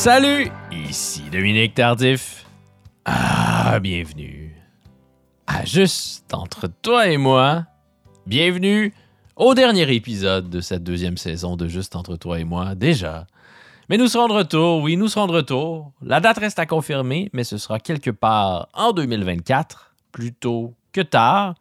[0.00, 2.46] Salut, ici Dominique Tardif.
[3.04, 4.56] Ah, bienvenue
[5.46, 7.66] à Juste entre toi et moi.
[8.26, 8.94] Bienvenue
[9.36, 13.26] au dernier épisode de cette deuxième saison de Juste entre toi et moi, déjà.
[13.90, 15.90] Mais nous serons de retour, oui, nous serons de retour.
[16.00, 21.56] La date reste à confirmer, mais ce sera quelque part en 2024, plutôt que tard.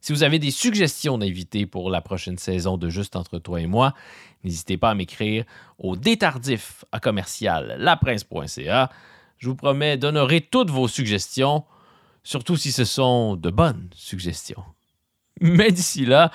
[0.00, 3.66] Si vous avez des suggestions d'invités pour la prochaine saison de Juste entre toi et
[3.66, 3.94] moi,
[4.44, 5.44] n'hésitez pas à m'écrire
[5.80, 8.88] au détardif à commercial laprince.ca.
[9.38, 11.64] Je vous promets d'honorer toutes vos suggestions,
[12.22, 14.62] surtout si ce sont de bonnes suggestions.
[15.40, 16.30] Mais d'ici là,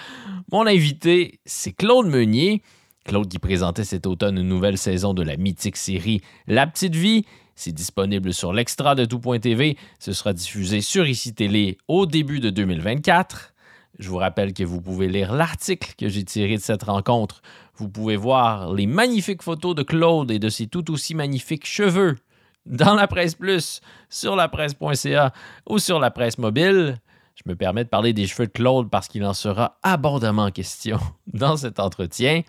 [0.52, 2.62] mon invité, c'est Claude Meunier.
[3.08, 7.26] Claude qui présentait cet automne une nouvelle saison de la mythique série La Petite Vie.
[7.56, 9.78] C'est disponible sur l'extra de tout.tv.
[9.98, 13.54] Ce sera diffusé sur ICI Télé au début de 2024.
[13.98, 17.42] Je vous rappelle que vous pouvez lire l'article que j'ai tiré de cette rencontre.
[17.78, 22.18] Vous pouvez voir les magnifiques photos de Claude et de ses tout aussi magnifiques cheveux
[22.66, 25.32] dans la presse plus, sur la presse.ca
[25.66, 26.98] ou sur la presse mobile.
[27.36, 31.00] Je me permets de parler des cheveux de Claude parce qu'il en sera abondamment question
[31.34, 32.42] dans cet entretien.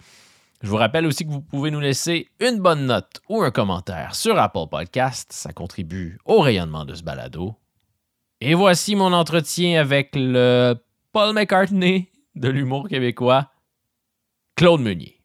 [0.60, 4.16] Je vous rappelle aussi que vous pouvez nous laisser une bonne note ou un commentaire
[4.16, 5.32] sur Apple Podcast.
[5.32, 7.54] Ça contribue au rayonnement de ce balado.
[8.40, 10.74] Et voici mon entretien avec le
[11.12, 13.52] Paul McCartney de l'humour québécois,
[14.56, 15.17] Claude Meunier.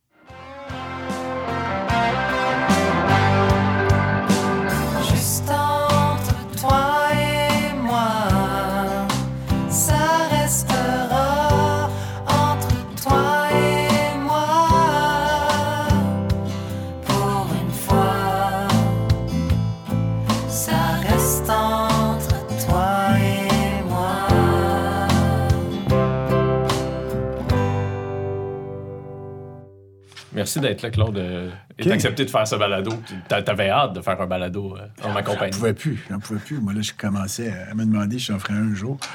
[30.43, 31.49] Merci d'être là, Claude, euh,
[31.79, 31.87] et Ok.
[31.89, 32.91] d'accepter de faire ce balado.
[33.29, 35.51] T'a- T'avais hâte de faire un balado euh, en ma J'en compagnie.
[35.51, 36.59] pouvais plus, j'en pouvais plus.
[36.59, 38.97] Moi, là, je commençais à me demander si j'en ferais un jour.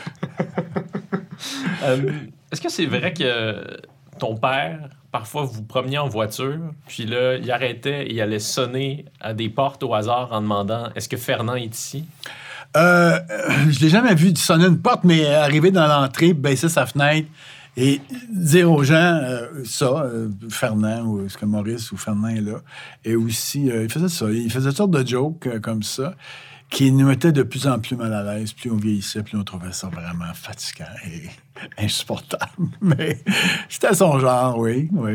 [1.84, 2.10] Euh,
[2.50, 3.78] Est-ce que c'est vrai que
[4.18, 6.58] ton père, parfois, vous promeniez en voiture,
[6.88, 10.88] puis là, il arrêtait et il allait sonner à des portes au hasard en demandant
[10.96, 12.04] Est-ce que Fernand est ici?
[12.76, 16.86] Euh, euh, je l'ai jamais vu sonner une porte, mais arriver dans l'entrée, baisser sa
[16.86, 17.28] fenêtre
[17.80, 18.00] et
[18.30, 22.58] dire aux gens euh, ça, euh, Fernand, ou est-ce que Maurice ou Fernand est là.
[23.04, 24.26] Et aussi, euh, il faisait ça.
[24.30, 26.14] Il faisait toutes sortes de jokes comme ça
[26.70, 28.52] qui nous mettaient de plus en plus mal à l'aise.
[28.52, 31.28] Plus on vieillissait, plus on trouvait ça vraiment fatigant et
[31.84, 32.50] insupportable.
[32.80, 33.20] Mais
[33.68, 35.14] c'était son genre, oui, oui.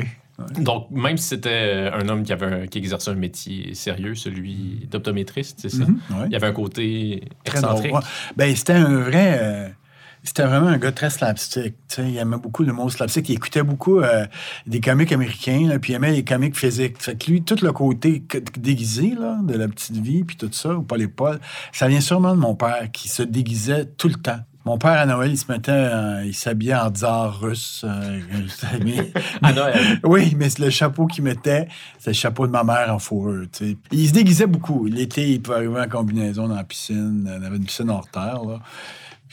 [0.60, 4.88] Donc, même si c'était un homme qui, avait un- qui exerçait un métier sérieux, celui
[4.90, 5.84] d'optométriste, c'est ça?
[5.86, 6.26] Mhm, ouais.
[6.28, 7.92] Il y avait un côté Très drôle.
[8.36, 9.76] Ben, c'était un vrai.
[10.24, 11.76] Euh, c'était vraiment un gars très slapstick.
[11.98, 13.28] Il aimait beaucoup le mot slapstick.
[13.30, 14.26] Il écoutait beaucoup euh,
[14.66, 17.02] des comiques américains, là, puis il aimait les comiques physiques.
[17.02, 18.24] Fait que lui, tout le côté
[18.58, 21.40] déguisé là, de la petite vie, puis tout ça, ou Paul et Paul,
[21.72, 24.40] ça vient sûrement de mon père qui se déguisait tout le temps.
[24.66, 27.84] Mon père, à Noël, il se mettait, euh, il s'habillait en tsar russe.
[27.86, 28.20] euh,
[28.82, 29.12] mais-
[29.42, 30.00] À Noël.
[30.06, 31.68] oui, mais le chapeau qu'il mettait,
[32.00, 33.46] c'est le chapeau de ma mère en fourrure.
[33.92, 34.86] Il se déguisait beaucoup.
[34.86, 37.30] L'été, il pouvait arriver en combinaison dans la piscine.
[37.30, 38.42] On avait une piscine hors terre.
[38.48, 38.60] Là.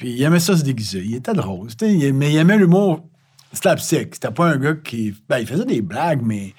[0.01, 1.03] Puis il aimait ça se déguiser.
[1.05, 1.69] Il était drôle.
[1.83, 3.07] il- Mais il aimait l'humour
[3.53, 4.15] slapstick.
[4.15, 5.15] C'était pas un gars qui.
[5.29, 6.55] Ben, il faisait des blagues, mais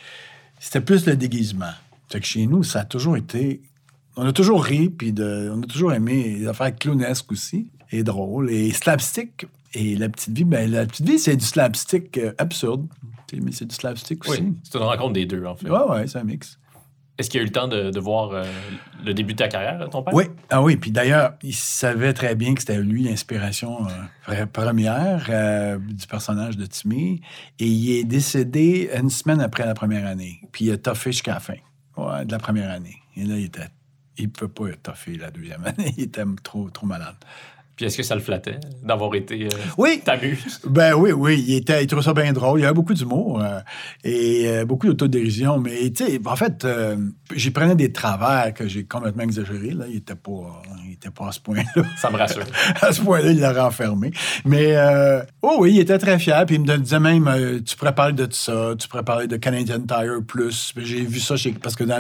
[0.60, 1.72] c'était plus le déguisement.
[2.10, 3.62] Fait que chez nous, ça a toujours été.
[4.16, 8.04] On a toujours ri, puis de- on a toujours aimé les affaires clownesques aussi, et
[8.04, 8.52] drôles.
[8.52, 12.86] Et slapstick, et la petite vie, ben, la petite vie, c'est du slapstick euh, absurde.
[13.34, 14.42] Mais c'est du slapstick aussi.
[14.42, 15.70] Oui, c'est une rencontre des deux, en fait.
[15.70, 16.60] Ouais, ouais, c'est un mix.
[17.22, 18.44] Est-ce qu'il a eu le temps de, voir euh,
[19.06, 20.12] le début de ta carrière, ton père?
[20.12, 20.76] Oui, ah oui.
[20.76, 23.86] Puis d'ailleurs, il savait très bien que c'était lui l'inspiration
[24.28, 27.22] euh, première euh, du personnage de Timmy.
[27.60, 30.42] Et il est décédé une semaine après la première année.
[30.52, 31.54] Puis il a toffé jusqu'à la fin
[32.26, 32.98] de la première année.
[33.16, 33.68] Et là, il était.
[34.18, 35.94] Il ne peut pas toffer la deuxième année.
[35.98, 37.18] Il était trop, trop malade.
[37.82, 40.62] Puis est-ce que ça le flattait d'avoir été euh, Oui, ta muse?
[40.68, 42.60] Ben oui, oui, il, était, il trouvait ça bien drôle.
[42.60, 43.60] Il y avait beaucoup d'humour euh,
[44.04, 45.58] et euh, beaucoup d'autodérision.
[45.58, 46.96] Mais tu sais, en fait, euh,
[47.34, 49.72] j'y prenais des travers que j'ai complètement exagérés.
[49.72, 49.86] Là.
[49.88, 51.84] Il n'était pas, il était pas à ce point-là.
[51.98, 52.44] Ça me rassure.
[52.82, 54.12] à ce point-là, il l'aurait enfermé.
[54.46, 56.46] Mais, euh, oh oui, il était très fier.
[56.46, 59.38] Puis il me disait même, euh, tu pourrais parler de ça, tu pourrais parler de
[59.38, 60.74] Canadian Tire Plus.
[60.78, 61.52] J'ai vu ça chez.
[61.54, 61.92] Parce que, tu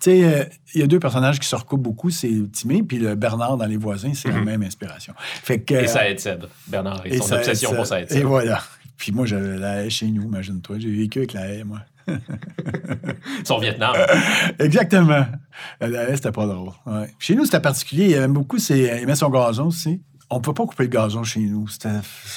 [0.00, 3.56] sais, il y a deux personnages qui se recoupent beaucoup, c'est Timé, puis le Bernard
[3.56, 5.14] dans Les Voisins, c'est la même inspiration.
[5.42, 5.74] Fait que.
[5.74, 8.62] Et euh, ça aide Seb, Bernard, et, son obsession pour ça aide Et voilà.
[8.96, 10.76] Puis moi, j'avais la haie chez nous, imagine-toi.
[10.78, 11.80] J'ai vécu avec la haie, moi.
[13.50, 13.94] Au Vietnam.
[14.58, 15.26] Exactement.
[15.82, 16.70] Euh, C'était pas drôle.
[16.86, 17.10] ouais.
[17.18, 18.06] Chez nous, c'était particulier.
[18.06, 20.00] Il aimait beaucoup, c'est, il aimait son gazon aussi.
[20.28, 21.66] On peut pas couper le gazon chez nous.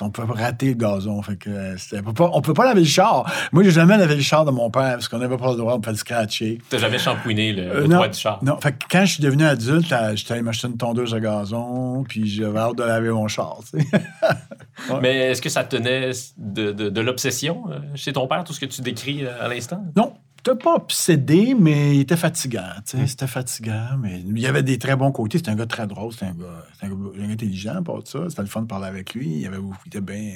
[0.01, 1.21] On peut rater le gazon.
[1.23, 3.25] Fait que, euh, on peut pas, on peut pas laver le char.
[3.51, 5.73] Moi, j'ai jamais lavé le char de mon père parce qu'on n'avait pas le droit,
[5.73, 6.59] on peut le scratcher.
[6.69, 8.43] T'as jamais shampooiné le, Euh, le non, toit du char?
[8.43, 11.19] non, fait que quand je suis devenu adulte, euh, j'étais allé m'acheter une tondeuse de
[11.19, 13.57] gazon, puis j'avais hâte de laver mon char.
[15.01, 18.59] Mais est-ce que ça tenait de, de- de l'obsession euh, chez ton père, tout ce
[18.59, 19.83] que tu décris à l'instant?
[19.95, 20.13] Non,
[20.43, 22.73] t'as pas obsédé, mais il était fatigant.
[22.93, 23.07] Mm.
[23.07, 25.37] C'était fatigant, mais il y avait des très bons côtés.
[25.37, 27.99] C'était un gars très drôle, c'était un gars, c'était un gars, un gars intelligent, pas
[28.05, 28.19] ça.
[28.29, 29.39] C'était le fun de parler avec lui.
[29.39, 30.33] Il, avait, il était bien,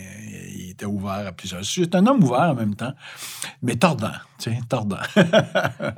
[0.56, 1.88] il était ouvert à plusieurs sujets.
[1.92, 2.94] C'est un homme ouvert en même temps,
[3.62, 4.98] mais tordant, tu sais, tordant.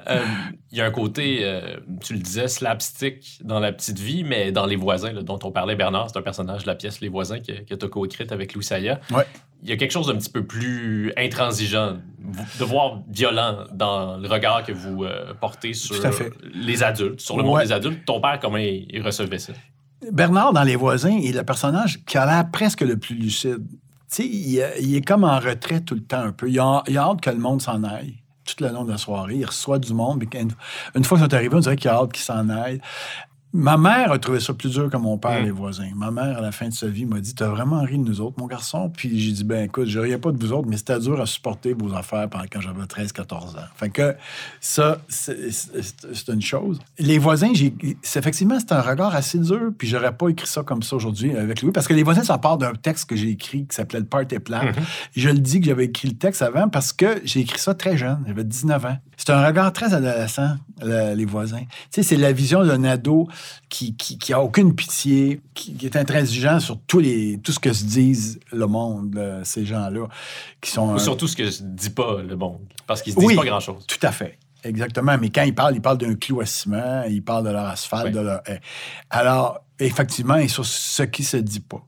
[0.07, 0.23] Euh,
[0.71, 4.51] Il y a un côté, euh, tu le disais, slapstick dans la petite vie, mais
[4.51, 7.09] dans Les Voisins, là, dont on parlait, Bernard, c'est un personnage de la pièce Les
[7.09, 8.99] Voisins que, que tu as coécrite avec Louis Saya.
[9.11, 9.25] Ouais.
[9.63, 11.97] Il y a quelque chose d'un petit peu plus intransigeant,
[12.59, 15.95] de voir violent dans le regard que vous euh, portez sur
[16.53, 17.65] les adultes, sur le monde Ouais.
[17.65, 18.05] des adultes.
[18.05, 19.53] Ton père, comment il, il recevait ça?
[20.11, 23.65] Bernard, dans Les Voisins, est le personnage qui a l'air presque le plus lucide.
[24.19, 26.49] Il, est- il est comme en retrait tout le temps un peu.
[26.49, 28.15] Il a, il a hâte que le monde s'en aille.
[28.45, 30.23] Tout le long de la soirée, il reçoit du monde.
[30.31, 30.41] mais
[30.95, 32.79] une fois qu'ils sont arrivés, on dirait qu'il a hâte qu'ils s'en aillent.
[33.57, 35.45] Ma mère a trouvé ça plus dur que mon père, Mm.
[35.45, 35.89] les voisins.
[35.95, 38.19] Ma mère, à la fin de sa vie, m'a dit T'as vraiment ri de nous
[38.19, 40.75] autres, mon garçon Puis j'ai dit Ben écoute, je riais pas de vous autres, mais
[40.75, 43.65] c'était dur à supporter vos affaires pendant quand j'avais 13-14 ans.
[43.77, 44.13] Fait que
[44.59, 46.79] ça, c'est une chose.
[46.99, 47.51] Les voisins,
[48.15, 51.61] effectivement, c'est un regard assez dur, puis j'aurais pas écrit ça comme ça aujourd'hui avec
[51.61, 54.05] Louis, parce que les voisins, ça part d'un texte que j'ai écrit qui s'appelait Le
[54.05, 54.63] Party Plat.
[55.15, 57.95] Je le dis que j'avais écrit le texte avant parce que j'ai écrit ça très
[57.97, 58.97] jeune, j'avais 19 ans.
[59.17, 61.59] C'est un regard très adolescent, le- les voisins.
[61.59, 63.27] Tu sais, c'est la vision d'un ado
[63.69, 67.59] qui, qui, qui a aucune pitié, qui, qui est intransigeant sur tous les, tout ce
[67.59, 70.07] que se disent le monde, là, ces gens-là,
[70.61, 70.93] qui sont...
[70.93, 73.35] Ou surtout ce que se dit pas le monde, parce qu'ils se disent Oui.
[73.35, 73.85] pas grand-chose.
[73.87, 74.37] Tout à fait.
[74.63, 75.15] Exactement.
[75.19, 78.05] Mais quand ils parlent, ils parlent d'un clou à ciment, ils parlent de leur asphalte,
[78.07, 78.11] Oui.
[78.11, 78.59] de leur haie.
[79.11, 81.83] Alors, effectivement, et sur ce qui se dit pas.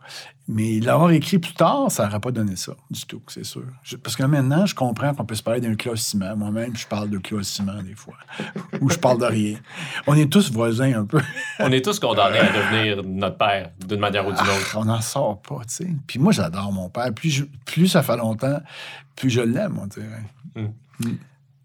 [0.50, 3.64] Mais l'avoir écrit plus tard, ça n'aurait pas donné ça du tout, c'est sûr.
[3.84, 6.38] Je- parce que maintenant, je comprends qu'on peut se parler d'un ciment.
[6.38, 8.14] Moi-même, je parle de ciment des fois.
[8.82, 9.58] Ou je parle de rien.
[10.08, 11.20] On est tous voisins un peu.
[11.60, 14.72] On est tous condamnés à devenir notre père, d'une manière ou d'une autre.
[14.74, 15.88] Ah, on n'en sort pas, tu sais.
[16.08, 17.14] Puis moi, j'adore mon père.
[17.14, 18.62] Plus, je- plus ça fait longtemps,
[19.18, 20.24] plus je l'aime, on dirait.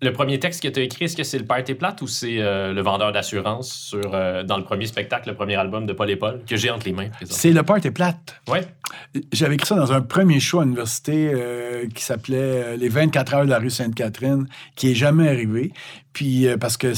[0.03, 2.39] Le premier texte que tu as écrit, est-ce que c'est le Party Plate ou c'est
[2.41, 6.11] euh, le vendeur d'assurance sur, euh, dans le premier spectacle, le premier album de Paul
[6.11, 7.09] et Paul, que j'ai entre les mains?
[7.25, 8.35] C'est le party plate.
[8.49, 8.63] Ouais.
[9.33, 13.45] J'avais écrit ça dans un premier show à l'université euh, qui s'appelait Les 24 heures
[13.45, 15.73] de la rue Sainte-Catherine, qui est jamais arrivé.
[16.13, 16.89] Puis parce que,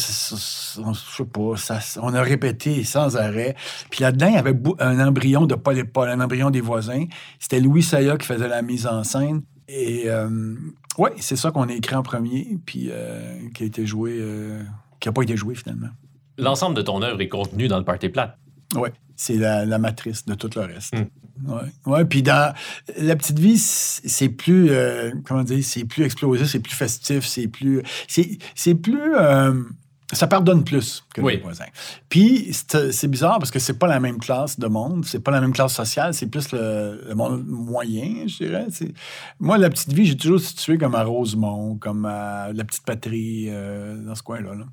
[0.82, 3.54] on- je sais pas, ça, on a répété sans arrêt.
[3.90, 7.04] Puis là-dedans, il y avait un embryon de Paul et Paul, un embryon des voisins.
[7.38, 9.42] C'était Louis Saya qui faisait la mise en scène.
[9.68, 10.54] Et euh,
[10.98, 14.62] ouais, c'est ça qu'on a écrit en premier, puis euh, qui a été joué, euh,
[15.00, 15.88] qui n'a pas été joué finalement.
[16.36, 18.36] L'ensemble de ton œuvre est contenu dans le Party Plate.
[18.74, 20.94] Ouais, c'est la, la matrice de tout le reste.
[20.94, 21.06] Mm.
[21.46, 21.62] Ouais.
[21.86, 22.54] ouais, puis dans
[22.96, 27.48] la petite vie, c'est plus euh, comment dire, c'est plus explosif, c'est plus festif, c'est
[27.48, 29.52] plus c'est c'est plus euh,
[30.12, 31.34] ça pardonne plus que Oui.
[31.36, 31.64] les voisins.
[32.08, 35.40] Puis c'est bizarre parce que c'est pas la même classe de monde, c'est pas la
[35.40, 38.66] même classe sociale, c'est plus le, le monde moyen, je dirais.
[39.40, 43.46] Moi, la petite vie, j'ai toujours situé comme à Rosemont, comme à la petite patrie,
[43.48, 44.54] euh, dans ce coin-là.
[44.54, 44.64] là.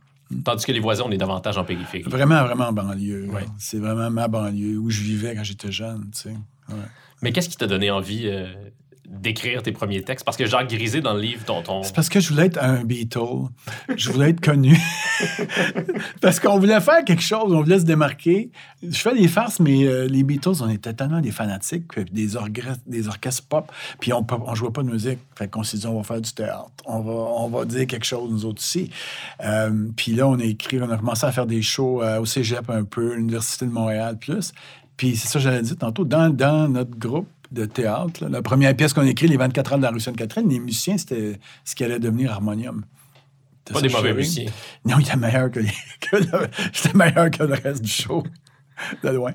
[0.45, 2.03] Tandis que les voisins, on est davantage en périphérie.
[2.09, 3.27] Vraiment, vraiment en banlieue.
[3.33, 3.45] Ouais.
[3.57, 6.35] C'est vraiment ma banlieue où je vivais quand j'étais jeune, tu sais.
[6.69, 6.75] Ouais.
[7.21, 8.47] Mais qu'est-ce qui t'a donné envie euh,
[9.11, 10.25] d'écrire tes premiers textes?
[10.25, 11.61] Parce que Jacques Grisé, dans le livre, ton...
[11.61, 11.83] ton...
[11.83, 13.49] C'est parce que je voulais être un Beatle.
[13.95, 14.77] Je voulais être connu.
[16.21, 18.51] parce qu'on voulait faire quelque chose, on voulait se démarquer.
[18.81, 22.29] Je fais des farces, mais euh, les Beatles, on était tellement des fanatiques, des,
[22.87, 25.19] des orchestres pop, puis on ne jouait pas de musique.
[25.37, 26.71] Fait qu'on s'est dit, on va faire du théâtre.
[26.85, 28.89] On va, on va dire quelque chose, nous autres aussi.
[29.43, 32.25] Euh, puis là, on a écrit, on a commencé à faire des shows euh, au
[32.25, 34.53] cégep un peu, l'Université de Montréal plus.
[34.97, 38.41] Puis c'est ça que j'avais dit tantôt, dans, dans notre groupe de théâtre, là, la
[38.41, 41.39] première pièce qu'on a écrite, Les 24 heures de la rue Sainte-Catherine, les musiciens, c'était
[41.65, 42.85] ce qui allait devenir harmonium.
[43.73, 44.51] Pas des mauvais musiciens.
[44.85, 48.23] Non, il était meilleur que, les- que le, j'étais meilleur que le reste du show.
[49.03, 49.33] De loin.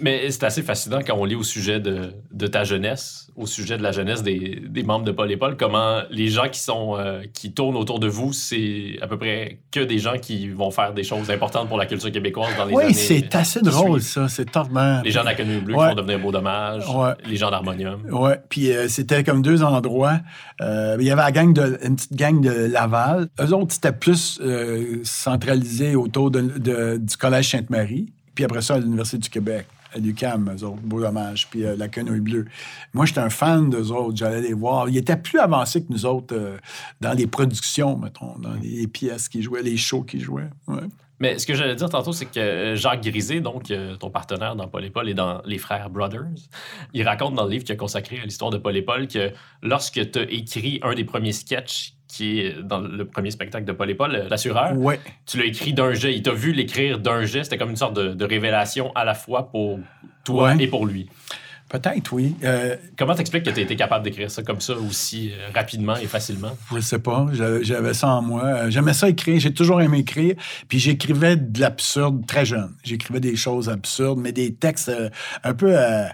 [0.00, 3.76] Mais c'est assez fascinant quand on lit au sujet de, de ta jeunesse, au sujet
[3.76, 6.96] de la jeunesse des, des membres de Paul et Paul, comment les gens qui sont
[6.96, 10.70] euh, qui tournent autour de vous, c'est à peu près que des gens qui vont
[10.70, 12.84] faire des choses importantes pour la culture québécoise dans les années.
[12.86, 14.12] Oui, c'est assez drôle, suivent.
[14.12, 14.28] ça.
[14.28, 15.00] C'est tordement.
[15.04, 15.88] Les gens d'Académie Bleue Ouais.
[15.88, 17.12] qui vont devenir beau dommage, Ouais.
[17.26, 18.02] les gens d'Harmonium.
[18.12, 20.20] Ouais, puis euh, c'était comme deux endroits.
[20.60, 23.26] Euh, il y avait la gang de, une petite gang de Laval.
[23.40, 24.40] Eux autres, c'était plus
[25.04, 29.66] centralisé autour de, de- du Collège Sainte-Marie, puis après ça, à l'Université du Québec.
[29.92, 32.46] À l'UQAM, eux autres, Beau Dommage, puis euh, La Quenouille Bleue.
[32.94, 34.16] Moi, j'étais un fan d'eux autres.
[34.16, 34.88] J'allais les voir.
[34.88, 36.56] Ils étaient plus avancés que nous autres euh,
[37.00, 40.50] dans les productions, mettons, dans les pièces qu'ils jouaient, les shows qu'ils jouaient.
[40.68, 40.86] Ouais.
[41.20, 44.56] Mais ce que j'allais dire tantôt, c'est que euh, Jacques Grisé, donc euh, ton partenaire
[44.56, 46.48] dans Paul et Paul et dans Les Frères Brothers,
[46.94, 49.30] il raconte dans le livre qu'il a consacré à l'histoire de Paul et Paul que
[49.62, 53.72] lorsque tu as écrit un des premiers sketchs qui est dans le premier spectacle de
[53.72, 54.98] Paul et Paul, euh, l'assureur, Ouais.
[55.26, 56.12] tu l'as écrit d'un jet.
[56.14, 57.44] Il t'a vu l'écrire d'un jet.
[57.44, 59.78] C'était comme une sorte de, de révélation à la fois pour
[60.24, 60.64] toi Ouais.
[60.64, 61.08] et pour lui.
[61.68, 62.34] Peut-être, oui.
[62.42, 65.94] Euh, Comment t'expliques que tu as été capable d'écrire ça comme ça aussi euh, rapidement
[65.94, 66.58] et facilement?
[66.74, 67.28] Je sais pas,
[67.62, 68.68] j'avais ça en moi.
[68.70, 70.34] J'aimais ça écrire, j'ai toujours aimé écrire.
[70.66, 72.74] Puis j'écrivais de l'absurde très jeune.
[72.82, 74.90] J'écrivais des choses absurdes, mais des textes
[75.44, 76.06] un peu euh,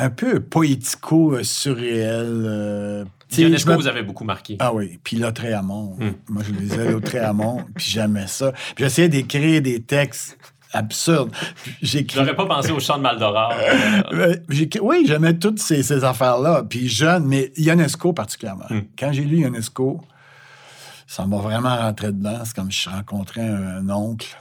[0.00, 2.44] un peu poético-surréels.
[2.46, 3.04] Euh,
[3.36, 4.56] Ionesco vous avez beaucoup marqué.
[4.58, 5.96] Ah oui, puis Lautréamont.
[5.98, 6.12] Hmm.
[6.28, 8.52] Moi, je lisais Lautréamont, puis j'aimais ça.
[8.74, 10.36] Puis j'essayais d'écrire des textes
[10.72, 11.32] absurdes.
[11.82, 13.52] J'aurais pas pensé au chant de Maldoror.
[14.12, 14.36] Euh,
[14.82, 16.64] oui, j'aimais toutes ces, ces affaires-là.
[16.68, 18.66] Puis jeune, mais Ionesco particulièrement.
[18.68, 18.80] Mm.
[18.98, 20.00] Quand j'ai lu Ionesco,
[21.06, 22.40] ça m'a vraiment rentré dedans.
[22.44, 24.36] C'est comme si je rencontrais un oncle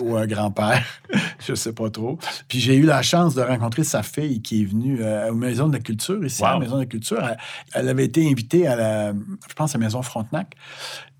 [0.00, 0.84] ou un grand-père,
[1.46, 2.18] je sais pas trop.
[2.48, 5.68] Puis j'ai eu la chance de rencontrer sa fille qui est venue euh, aux Maisons
[5.68, 6.58] de la Culture, ici à la.
[6.60, 7.22] Maison de la Culture.
[7.22, 7.36] Elle,
[7.74, 10.54] elle avait été invitée à la, je pense, à la Maison Frontenac.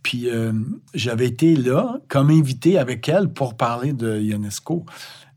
[0.02, 0.52] Puis euh,
[0.94, 4.84] j'avais été là comme invité avec elle pour parler de Ionesco.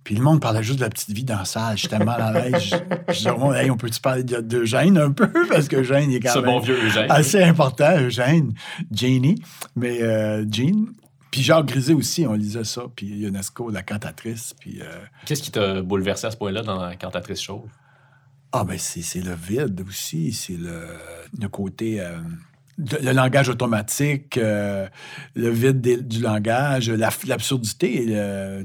[0.03, 1.77] Puis le monde parlait juste de la petite vie dans la salle.
[1.77, 2.61] J'étais mal à l'aise.
[2.63, 2.75] Je,
[3.09, 5.27] je disais, monde, Hey, on peut-tu parler de, de Gênes un peu?
[5.49, 7.07] Parce que il est quand Ce même bon vieux Eugène.
[7.09, 8.53] assez important, Eugène,
[8.91, 9.41] Janie,
[9.75, 10.85] mais euh, Jean.
[11.35, 12.83] Puis Jacques Grisé aussi, on lisait ça.
[12.95, 14.53] Puis Ionesco, la cantatrice.
[14.57, 14.85] Puis, euh,
[15.25, 17.67] Qu'est-ce qui t'a bouleversé à ce point-là dans la cantatrice chauve?
[18.53, 20.31] ah, ben c'est c'est le vide aussi.
[20.31, 20.87] C'est le,
[21.37, 21.99] le côté...
[21.99, 22.19] euh,
[22.77, 24.87] de- le langage automatique, euh,
[25.35, 28.05] le vide des- du langage, la- l'absurdité,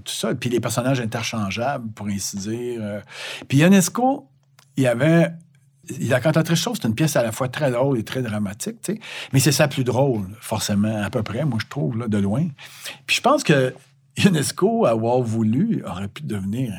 [0.05, 0.33] tout ça.
[0.37, 3.03] Puis les personnages interchangeables, pour ainsi dire.
[3.49, 4.29] Puis Ionesco,
[4.77, 5.33] il y avait...
[6.01, 8.95] La cantatrice chauve, c'est une pièce à la fois très drôle et très dramatique, tu
[8.95, 9.01] sais.
[9.33, 12.47] Mais c'est ça plus drôle, forcément, à peu près, moi, je trouve, de loin.
[13.07, 13.75] Puis je pense que
[14.19, 16.73] Ionesco, avoir voulu, aurait pu devenir,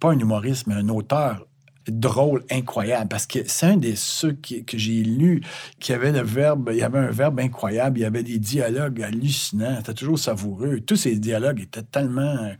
[0.00, 1.46] pas un humoriste, mais un auteur
[1.88, 5.42] drôle, incroyable, parce que c'est un des ceux qui- que j'ai lu
[5.80, 9.02] qui avait le verbe, il y avait un verbe incroyable, il y avait des dialogues
[9.02, 10.80] hallucinants, c'était toujours savoureux.
[10.80, 12.52] Tous ces dialogues étaient tellement euh,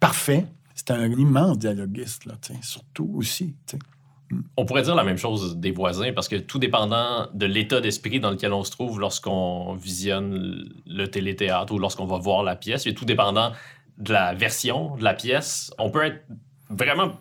[0.00, 0.46] parfaits.
[0.74, 3.54] C'était un immense dialoguiste, là, surtout aussi.
[4.56, 8.18] On pourrait dire la même chose des voisins parce que tout dépendant de l'état d'esprit
[8.18, 12.86] dans lequel on se trouve lorsqu'on visionne le téléthéâtre ou lorsqu'on va voir la pièce,
[12.86, 13.52] et tout dépendant
[13.98, 16.24] de la version de la pièce, on peut être
[16.68, 17.12] vraiment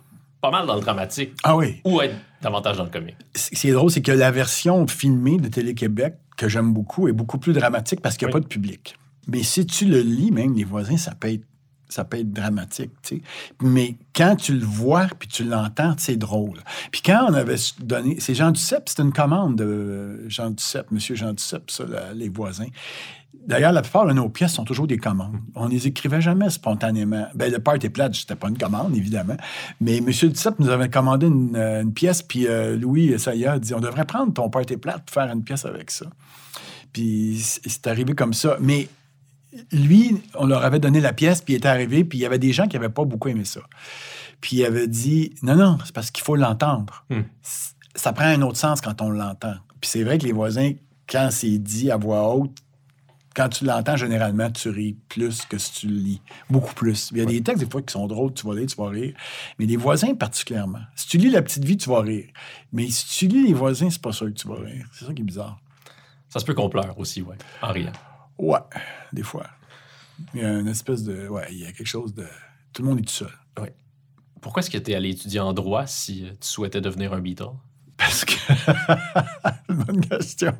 [0.41, 1.79] pas mal dans le dramatique Ah oui.
[1.85, 3.15] ou être davantage dans le comique.
[3.35, 7.13] Ce qui est drôle, c'est que la version filmée de Télé-Québec, que j'aime beaucoup, est
[7.13, 8.41] beaucoup plus dramatique parce qu'il n'y a Oui.
[8.41, 8.95] pas de public.
[9.27, 11.43] Mais si tu le lis, même les voisins, ça peut être,
[11.89, 13.21] ça peut être dramatique, tu sais.
[13.61, 16.59] Mais quand tu le vois puis tu l'entends, c'est drôle.
[16.91, 18.17] Puis quand on avait donné...
[18.19, 22.67] C'est Jean Duceppe, c'était une commande de Jean Duceppe, Monsieur Jean Duceppe, ça, les voisins.
[23.45, 25.37] D'ailleurs, la plupart de nos pièces sont toujours des commandes.
[25.53, 27.27] On les écrivait jamais spontanément.
[27.35, 29.37] Ben, le Party plate, c'était pas une commande, évidemment.
[29.79, 30.05] Mais M.
[30.07, 34.05] Duceppe nous avait commandé une, euh, pièce, puis euh, Louis Saya a dit on devrait
[34.05, 36.07] prendre ton Party plate pour faire une pièce avec ça.
[36.91, 38.57] Puis c'est arrivé comme ça.
[38.59, 38.87] Mais
[39.71, 42.39] lui, on leur avait donné la pièce, puis il était arrivé, puis il y avait
[42.39, 43.61] des gens qui n'avaient pas beaucoup aimé ça.
[44.41, 47.05] Puis il avait dit non, non, c'est parce qu'il faut l'entendre.
[47.09, 47.21] Hmm.
[47.95, 49.55] Ça prend un autre sens quand on l'entend.
[49.81, 50.73] Puis c'est vrai que les voisins,
[51.09, 52.57] quand c'est dit à voix haute,
[53.35, 56.21] quand tu l'entends, généralement, tu ris plus que si tu le lis.
[56.49, 57.09] Beaucoup plus.
[57.11, 58.87] Il y a des textes, des fois, qui sont drôles, tu vas lire, tu vas
[58.87, 59.13] rire.
[59.59, 60.79] Mais les voisins, particulièrement.
[60.95, 62.29] Si tu lis La Petite Vie, tu vas rire.
[62.71, 64.87] Mais si tu lis Les voisins, c'est pas sûr que tu vas rire.
[64.93, 65.59] C'est ça qui est bizarre.
[66.29, 67.91] Ça se peut qu'on pleure aussi, ouais, en riant.
[68.37, 68.59] Ouais,
[69.13, 69.47] des fois.
[70.33, 71.27] Il y a une espèce de...
[71.27, 72.25] Ouais, il y a quelque chose de...
[72.73, 73.29] Tout le monde est tout seul.
[74.41, 77.19] Pourquoi est-ce que tu es allé étudier en droit si euh, tu souhaitais devenir un
[77.19, 77.45] Beatle?
[77.97, 78.33] Parce que.
[79.73, 80.53] Bonne question.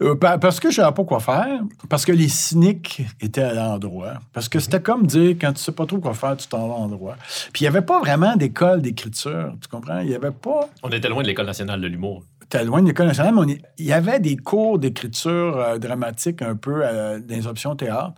[0.00, 1.60] Euh, pa- Parce que je ne savais pas quoi faire.
[1.90, 4.14] Parce que les cyniques étaient à l'endroit.
[4.32, 6.74] Parce que c'était comme dire, quand tu sais pas trop quoi faire, tu t'en vas
[6.76, 7.16] en droit.
[7.52, 9.52] Puis il n'y avait pas vraiment d'école d'écriture.
[9.60, 9.98] Tu comprends?
[9.98, 10.70] Il n'y avait pas.
[10.82, 12.24] On était loin de l'École nationale de l'humour.
[12.50, 16.42] T'es loin de l'école nationale, mais est- il y avait des cours d'écriture euh, dramatique
[16.42, 18.14] un peu euh, dans les options théâtre.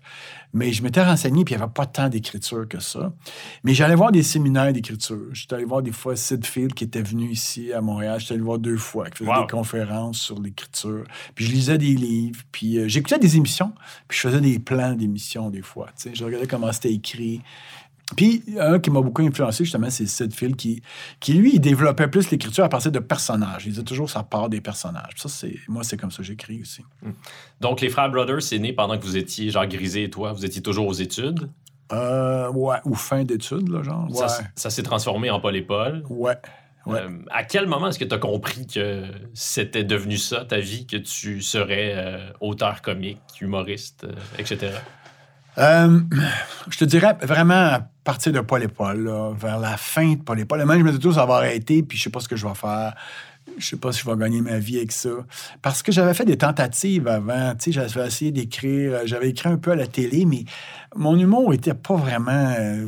[0.55, 3.12] Mais je m'étais renseigné, puis il n'y avait pas tant d'écriture que ça.
[3.65, 5.19] Mais j'allais voir des séminaires d'écriture.
[5.33, 8.21] J'étais allé voir des fois Sid Field qui était venu ici à Montréal.
[8.21, 9.43] J'étais allé voir deux fois, qui faisait Wow.
[9.43, 11.05] des conférences sur l'écriture.
[11.35, 13.73] Puis je lisais des livres, puis euh, j'écoutais des émissions,
[14.09, 15.87] puis je faisais des plans d'émissions des fois.
[15.97, 16.15] tu sais.
[16.15, 17.41] Je regardais comment c'était écrit.
[18.16, 20.83] Puis, un qui m'a beaucoup influencé, justement, c'est Sid Field, qui,
[21.21, 23.66] qui, lui, il développait plus l'écriture à partir de personnages.
[23.66, 25.12] Il disait toujours ça part des personnages.
[25.16, 26.83] Ça, c'est, moi, c'est comme ça que j'écris aussi.
[27.61, 30.45] Donc, les frères Brothers, c'est né pendant que vous étiez, genre Grisé et toi, vous
[30.45, 31.49] étiez toujours aux études?
[31.92, 34.11] Euh, ouais, ou fin d'études, là, genre.
[34.11, 34.26] Ouais.
[34.57, 36.04] Ça s'est transformé en Paul et Paul.
[36.09, 36.37] ouais.
[36.87, 37.00] Ouais.
[37.00, 39.04] Euh, à quel moment est-ce que tu as compris que
[39.35, 44.73] c'était devenu ça, ta vie, que tu serais euh, auteur comique, humoriste, euh, etc.?
[45.59, 46.00] Euh,
[46.71, 50.40] je te dirais vraiment à partir de Paul et Paul, vers la fin de Paul
[50.40, 50.64] et Paul.
[50.64, 52.47] Même, je me dis tout, ça va arrêter, puis je sais pas ce que je
[52.47, 52.94] vais faire.
[53.59, 55.11] Je sais pas si je vais gagner ma vie avec ça.
[55.61, 57.54] Parce que j'avais fait des tentatives avant.
[57.56, 59.00] Tu sais, j'avais essayé d'écrire.
[59.04, 60.44] J'avais écrit un peu à la télé, mais
[60.97, 62.54] mon humour était pas vraiment.
[62.59, 62.87] euh,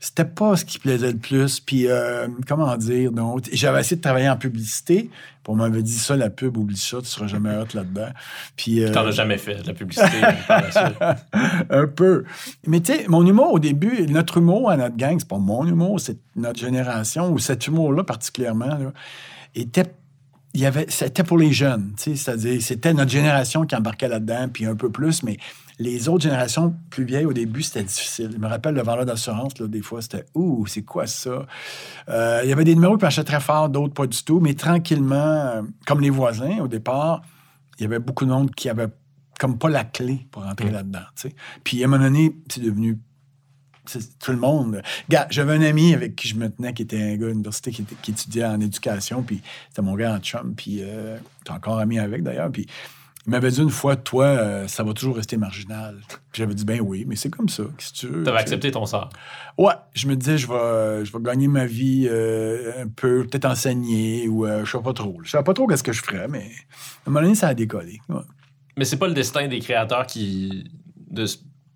[0.00, 1.58] c'était pas ce qui plaisait le plus.
[1.58, 5.10] Puis, euh, comment dire, donc, j'avais essayé de travailler en publicité.
[5.42, 8.10] Puis on m'avait dit ça, la pub, oublie ça, tu seras jamais hot là-dedans.
[8.56, 10.18] Puis, euh, T'en as jamais fait de la publicité
[11.70, 12.24] un peu.
[12.66, 15.66] Mais tu sais, mon humour au début, notre humour à notre gang, c'est pas mon
[15.66, 18.92] humour, c'est notre génération, ou cet humour-là particulièrement, là,
[19.54, 19.92] était.
[20.54, 24.64] Il y avait, c'était pour les jeunes, c'est-à-dire, c'était notre génération qui embarquait là-dedans, puis
[24.64, 25.36] un peu plus, mais
[25.78, 28.30] les autres générations plus vieilles, au début, c'était difficile.
[28.32, 31.46] Je me rappelle le vendeur d'assurance, là, des fois, c'était Ouh, c'est quoi ça?
[32.08, 34.54] Euh, il y avait des numéros qui marchaient très fort, d'autres pas du tout, mais
[34.54, 37.22] tranquillement, euh, comme les voisins, au départ,
[37.78, 38.88] il y avait beaucoup de monde qui avait
[39.38, 41.06] comme pas la clé pour rentrer là-dedans.
[41.14, 41.34] tu sais.
[41.62, 42.98] Puis à un moment donné, c'est devenu
[44.18, 44.82] tout le monde.
[45.08, 47.70] Gars, j'avais un ami avec qui je me tenais, qui était un gars à l'université
[47.70, 51.98] qui, étudiait en éducation, puis c'était mon gars en chum, puis euh, t'es encore ami
[51.98, 52.66] avec d'ailleurs, puis
[53.28, 56.00] il m'avait dit une fois, toi, euh, ça va toujours rester marginal.
[56.32, 58.22] J'avais dit, ben oui, mais c'est comme ça, qu'est-ce que tu veux.
[58.22, 59.10] T'avais accepté ton sort.
[59.58, 63.44] Ouais, je me disais, je vais, je vais gagner ma vie euh, un peu, peut-être
[63.44, 65.18] enseigner, ou euh, je sais pas trop.
[65.24, 67.54] Je sais pas trop qu'est-ce que je ferais, mais à un moment donné, ça a
[67.54, 68.00] décollé.
[68.08, 68.22] Ouais.
[68.78, 70.70] Mais c'est pas le destin des créateurs qui.
[71.10, 71.26] de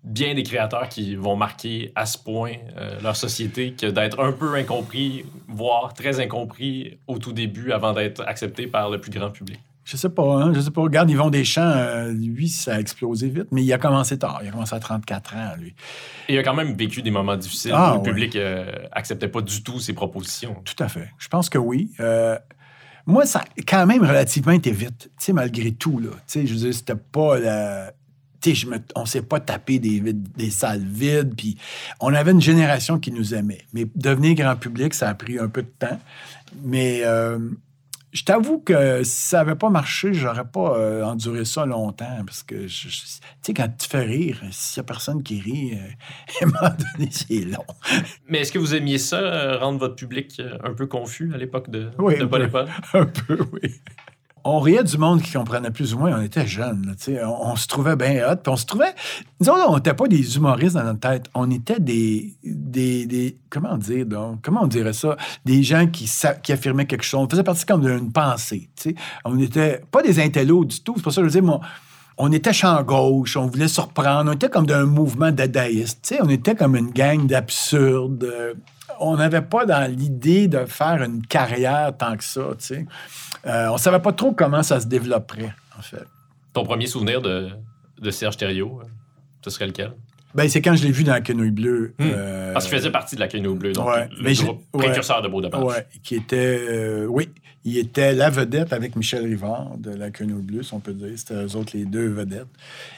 [0.03, 4.31] bien des créateurs qui vont marquer à ce point euh, leur société que d'être un
[4.31, 9.29] peu incompris, voire très incompris au tout début avant d'être accepté par le plus grand
[9.29, 9.59] public.
[9.85, 10.81] Je sais pas, hein, je sais pas.
[10.81, 14.39] Regarde, Yvon Deschamps, euh, lui, ça a explosé vite, mais il a commencé tard.
[14.41, 15.75] Il a commencé à 34 ans, lui.
[16.29, 19.27] Et il a quand même vécu des moments difficiles Ah, où le public euh, acceptait
[19.27, 20.55] pas du tout ses propositions.
[20.63, 21.09] Tout à fait.
[21.17, 21.91] Je pense que oui.
[21.99, 22.37] Euh,
[23.05, 26.11] moi, ça a quand même relativement été vite, tu sais, malgré tout, là.
[26.11, 27.91] Tu sais, je veux dire, c'était pas la...
[28.39, 31.57] Tu sais, je me- on s'est pas tapé des, des salles vides, puis
[31.99, 33.61] on avait une génération qui nous aimait.
[33.73, 35.99] Mais devenir grand public, ça a pris un peu de temps.
[36.63, 37.39] Mais euh,
[38.13, 42.43] je t'avoue que si ça avait pas marché, j'aurais pas euh, enduré ça longtemps, parce
[42.43, 45.77] que, tu sais, quand tu fais rire, s'il y a personne qui rit, euh,
[46.41, 47.65] à un moment donné, c'est long.
[48.27, 51.37] Mais est-ce que vous aimiez ça, euh, rendre votre public euh, un peu confus à
[51.37, 52.47] l'époque de, Oui, de Paul oui.
[52.47, 52.67] et Paul?
[52.93, 53.71] Un peu, oui.
[54.45, 56.19] On riait du monde qui comprenait plus ou moins.
[56.19, 58.35] On était jeunes, on, on se trouvait bien hot.
[58.35, 58.93] Puis on se trouvait...
[59.41, 61.25] Autres, on n'était pas des humoristes dans notre tête.
[61.33, 62.35] On était des...
[62.43, 64.39] des, des- comment dire, donc?
[64.41, 65.15] Comment on dirait ça?
[65.45, 66.11] Des gens qui,
[66.43, 67.21] qui affirmaient quelque chose.
[67.21, 68.69] On faisait partie comme d'une pensée.
[69.23, 70.93] On n'était pas des intellos du tout.
[70.97, 71.59] C'est pour ça que je veux dire,
[72.17, 76.13] on était champ gauche, on voulait surprendre, on était comme d'un mouvement dadaïste.
[76.21, 78.55] On était comme une gang d'absurdes.
[78.99, 82.41] On n'avait pas dans l'idée de faire une carrière tant que ça.
[83.45, 86.03] Euh, on savait pas trop comment ça se développerait, en fait.
[86.53, 87.49] Ton premier souvenir de,
[87.99, 88.87] de Serge Thériault, euh,
[89.43, 89.93] ce serait lequel?
[90.35, 91.93] Ben, c'est quand je l'ai vu dans la quenouille bleue.
[91.99, 92.09] Hmm.
[92.11, 94.85] euh, Parce qu'il faisait partie de la Quenouille Bleue, donc ouais, le groupe ouais.
[94.85, 95.63] précurseur de Beau de Marche.
[95.63, 96.59] Ouais, qui était.
[96.69, 97.29] euh, oui,
[97.65, 101.13] il était la vedette avec Michel Rivard de La Quenouille Bleue, si on peut dire.
[101.15, 102.47] C'était eux autres les deux vedettes.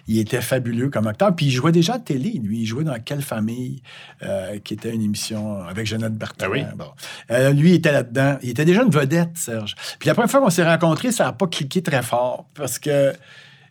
[0.08, 1.36] Il était fabuleux comme acteur.
[1.36, 2.62] Puis il jouait déjà à télé, lui.
[2.62, 3.82] Il jouait dans Quelle famille,
[4.24, 6.48] euh, qui était une émission avec Jeannette Bertrand.
[6.48, 6.64] Ah oui?
[6.76, 6.92] Bon.
[7.32, 8.38] Euh, lui, il était là-dedans.
[8.42, 9.76] Il était déjà une vedette, Serge.
[10.00, 13.14] Puis la première fois qu'on s'est rencontrés, ça n'a pas cliqué très fort parce que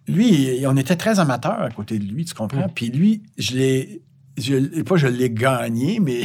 [0.06, 2.66] lui, on était très amateurs à côté de lui, tu comprends?
[2.66, 2.72] Mm.
[2.74, 4.02] Puis lui, je l'ai.
[4.36, 6.22] Je, pas je l'ai gagné, mais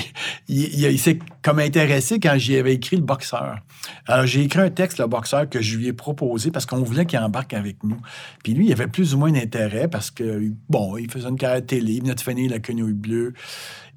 [0.47, 3.59] il, s'est comme intéressé quand j'y avais écrit le boxeur.
[4.07, 7.05] Alors, j'ai écrit un texte, le boxeur, que je lui ai proposé parce qu'on voulait
[7.05, 7.99] qu'il embarque avec nous.
[8.43, 11.65] Puis lui, il avait plus ou moins d'intérêt parce que, bon, il faisait une carrière
[11.65, 13.33] télé, il venait de finir la quenouille bleue.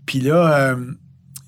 [0.05, 0.93] Puis là, euh,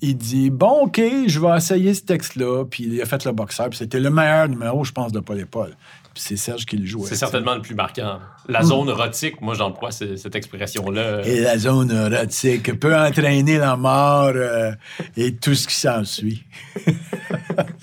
[0.01, 2.65] il dit Bon, OK, je vais essayer ce texte-là.
[2.65, 3.69] Puis il a fait le boxeur.
[3.69, 5.75] Puis c'était le meilleur numéro, je pense, de Paul et Paul.
[6.17, 7.09] C'est Serge qui le jouait.
[7.09, 8.19] C'est certainement le plus marquant.
[8.47, 11.25] La zone érotique, moi j'emploie ce- cette expression-là.
[11.25, 14.71] Et la zone érotique peut entraîner la mort euh,
[15.17, 16.43] et tout ce qui s'ensuit.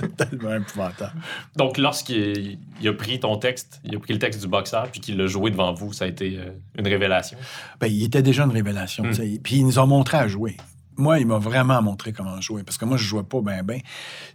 [0.01, 1.13] C'est tellement épouvantable.
[1.57, 5.01] Donc lorsqu'il il a pris ton texte, il a pris le texte du boxeur, puis
[5.01, 7.39] qu'il l'a joué devant vous, ça a été euh, une révélation.
[7.81, 9.05] Ben, il était déjà une révélation.
[9.05, 9.13] Mm.
[9.13, 9.41] sais.
[9.43, 10.57] Puis ils nous ont montré à jouer.
[10.97, 12.63] Moi, il m'a vraiment montré comment jouer.
[12.63, 13.79] Parce que moi, je jouais pas bien, bien.
[13.79, 13.83] Tu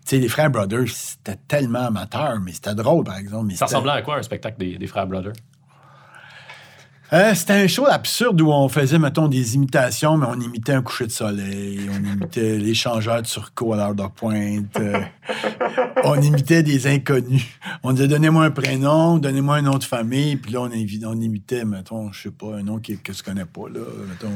[0.05, 3.45] sais, les frères Brothers, c'était tellement amateur, mais c'était drôle, par exemple.
[3.47, 5.33] mais Ça ressemblait à quoi un spectacle des, des frères Brother?
[7.13, 10.81] Euh, c'était un show absurde où on faisait, mettons, des imitations, mais on imitait un
[10.81, 14.99] coucher de soleil, on imitait les changeurs de Turcot à l'heure de pointe, euh,
[16.03, 17.45] on imitait des inconnus.
[17.83, 21.63] On disait, donnez-moi un prénom, donnez-moi un nom de famille, puis là, on, on imitait,
[21.63, 24.33] mettons, je sais pas, un nom qui- que je connais pas, là, mettons,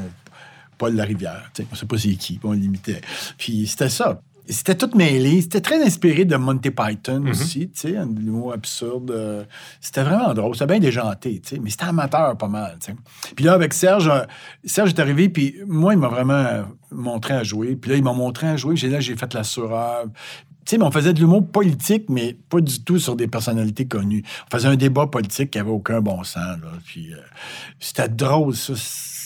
[0.82, 1.48] Paul Larivière.
[1.54, 3.00] Tu sais, on sait pas c'est qui, puis on l'imitait.
[3.38, 4.20] Puis c'était ça.
[4.48, 5.40] C'était tout mêlé.
[5.40, 9.12] C'était très inspiré de Monty Python aussi, tu sais, un humour absurde.
[9.12, 9.44] euh,
[9.80, 10.54] C'était vraiment drôle.
[10.56, 12.98] C'était bien déjanté, tu sais, mais c'était amateur pas mal, tu sais.
[13.36, 14.22] Puis là, avec Serge, euh,
[14.64, 17.76] Serge est arrivé, puis moi, il m'a vraiment montré à jouer.
[17.76, 18.74] Puis là, il m'a montré à jouer.
[18.74, 20.06] Là, j'ai fait la sureur.
[20.64, 24.22] Tu sais, on faisait de l'humour politique, mais pas du tout sur des personnalités connues.
[24.48, 26.72] On faisait un débat politique qui avait aucun bon sens, là.
[26.84, 27.16] Puis euh,
[27.80, 28.74] c'était drôle, ça,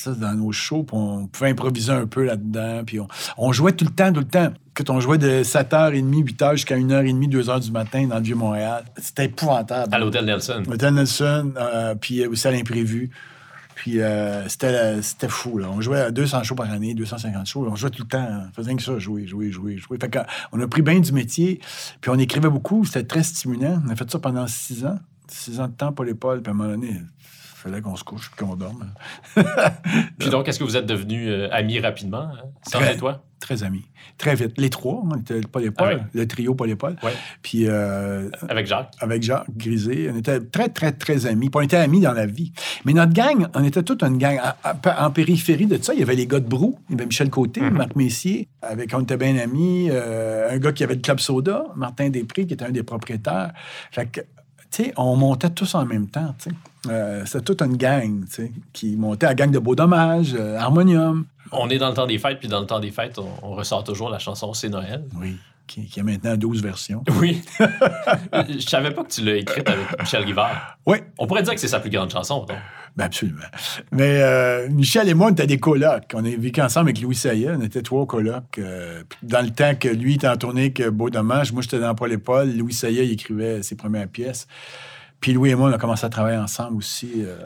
[0.07, 0.85] ça, dans nos shows.
[0.85, 2.83] Puis on pouvait improviser un peu là-dedans.
[2.85, 4.53] Puis on, on jouait tout le temps, tout le temps.
[4.75, 9.25] Quand on jouait de 7h30, 8h jusqu'à 1h30, 2h du matin dans le Vieux-Montréal, c'était
[9.25, 9.95] épouvantable.
[9.95, 10.62] À l'hôtel Nelson.
[10.71, 13.11] Hôtel Nelson, euh, puis aussi à l'imprévu.
[13.77, 15.59] Puis euh, c'était, c'était fou.
[15.59, 15.69] Là.
[15.71, 17.69] On jouait à 200 shows par année, 250 shows.
[17.71, 18.27] On jouait tout le temps.
[18.49, 19.99] On faisait que ça, jouer, jouer, jouer, jouer.
[20.01, 21.61] Fait qu'on a pris bien du métier.
[22.01, 22.85] Puis on écrivait beaucoup.
[22.85, 23.81] C'était très stimulant.
[23.87, 24.99] On a fait ça pendant six ans.
[25.29, 26.40] Six ans de temps pour l'épaule.
[26.40, 27.03] Puis à un moment donné,
[27.70, 28.87] fallait qu'on se couche puis qu'on dorme.
[30.18, 32.38] Puis donc, est-ce que vous êtes devenus euh, amis rapidement, hein?
[32.66, 32.94] Sans Très.
[32.94, 33.22] et toi?
[33.40, 33.85] Très amis.
[34.18, 34.55] Très vite.
[34.57, 36.02] Les trois, on était Paul et Paul, Ah ouais.
[36.14, 36.96] le trio Paul et Paul.
[37.02, 37.12] Ouais.
[37.42, 38.94] Puis euh, Avec Jacques?
[39.00, 40.11] avec Jacques Grisé.
[40.12, 41.50] On était très, très, très amis.
[41.50, 42.52] Puis on était amis dans la vie.
[42.87, 44.38] Mais notre gang, on était toute une gang.
[44.98, 46.79] En périphérie de ça, il y avait les gars de Brou.
[46.88, 49.88] Il y avait Michel Côté, Marc Messier, avec on était bien amis.
[49.90, 53.52] euh, un gars qui avait le Club Soda, Martin Després, qui était un des propriétaires.
[53.92, 54.20] Fait que,
[54.70, 56.57] tu sais, on montait tous en même temps, tu sais.
[56.90, 60.35] Euh, C'était toute une gang, tu sais, qui montait à la gang de Beau Dommage,
[60.38, 61.27] euh, Harmonium.
[61.53, 63.51] On est dans le temps des fêtes, puis dans le temps des fêtes, on, on
[63.55, 65.05] ressort toujours la chanson C'est Noël.
[65.20, 65.37] Oui.
[65.66, 67.03] Qui, qui a maintenant 12 versions.
[67.20, 67.42] Oui.
[68.49, 70.79] Je savais pas que tu l'as écrite avec Michel Rivard.
[70.87, 72.57] Oui, On pourrait dire que c'est sa plus grande chanson, donc.
[72.96, 73.42] Ben absolument.
[73.92, 76.05] Mais euh, Michel et moi, on était des colocs.
[76.14, 77.51] On a vécu ensemble avec Louis Saillet.
[77.51, 78.59] On était trois colocs.
[78.59, 81.94] euh, dans le temps que lui était en tournée que Beau Dommage, moi, j'étais dans
[81.94, 82.57] Paul et Paul.
[82.57, 84.46] Louis Saillet, il écrivait ses premières pièces.
[85.20, 87.11] Puis Louis et moi, on a commencé à travailler ensemble aussi.
[87.16, 87.37] euh.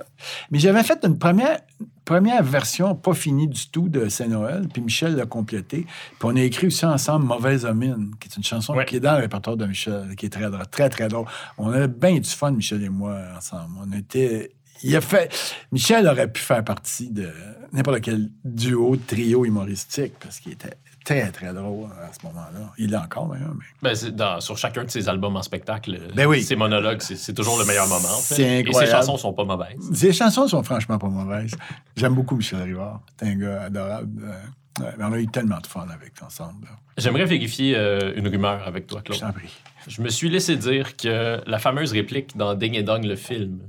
[0.50, 1.60] Mais j'avais fait une première,
[2.04, 4.68] première version pas finie du tout de Saint-Noël.
[4.72, 5.86] Puis Michel l'a complétée.
[5.86, 8.84] Puis on a écrit aussi ensemble Mauvaise Homine, qui est une chanson Ouais.
[8.84, 11.26] qui est dans le répertoire de Michel, qui est très drôle, très, très drôle.
[11.58, 13.74] On avait bien du fun, Michel et moi, ensemble.
[13.80, 14.52] On était...
[14.82, 15.32] Il a fait...
[15.72, 17.28] Michel aurait pu faire partie de
[17.72, 22.72] n'importe quel duo, trio humoristique, parce qu'il était très, très drôle à ce moment-là.
[22.78, 23.92] Il l'est encore, d'ailleurs, mais...
[23.94, 26.42] Ben, dans- sur chacun de ses albums en spectacle, Ben oui.
[26.42, 27.98] ses monologues, c'est toujours le meilleur moment.
[28.08, 28.34] en fait.
[28.34, 28.86] C'est Et incroyable.
[28.86, 29.90] ses chansons sont pas mauvaises.
[29.92, 31.54] Ses chansons sont franchement pas mauvaises.
[31.96, 33.00] J'aime beaucoup Michel Rivard.
[33.18, 34.22] C'est un gars adorable.
[34.24, 36.68] Euh, ouais, mais on a eu tellement de fun avec ensemble.
[36.98, 39.20] J'aimerais vérifier euh, une rumeur avec toi, Je Claude.
[39.20, 39.50] t'en prie.
[39.88, 43.60] Je me suis laissé dire que la fameuse réplique dans Ding et Dong, le film,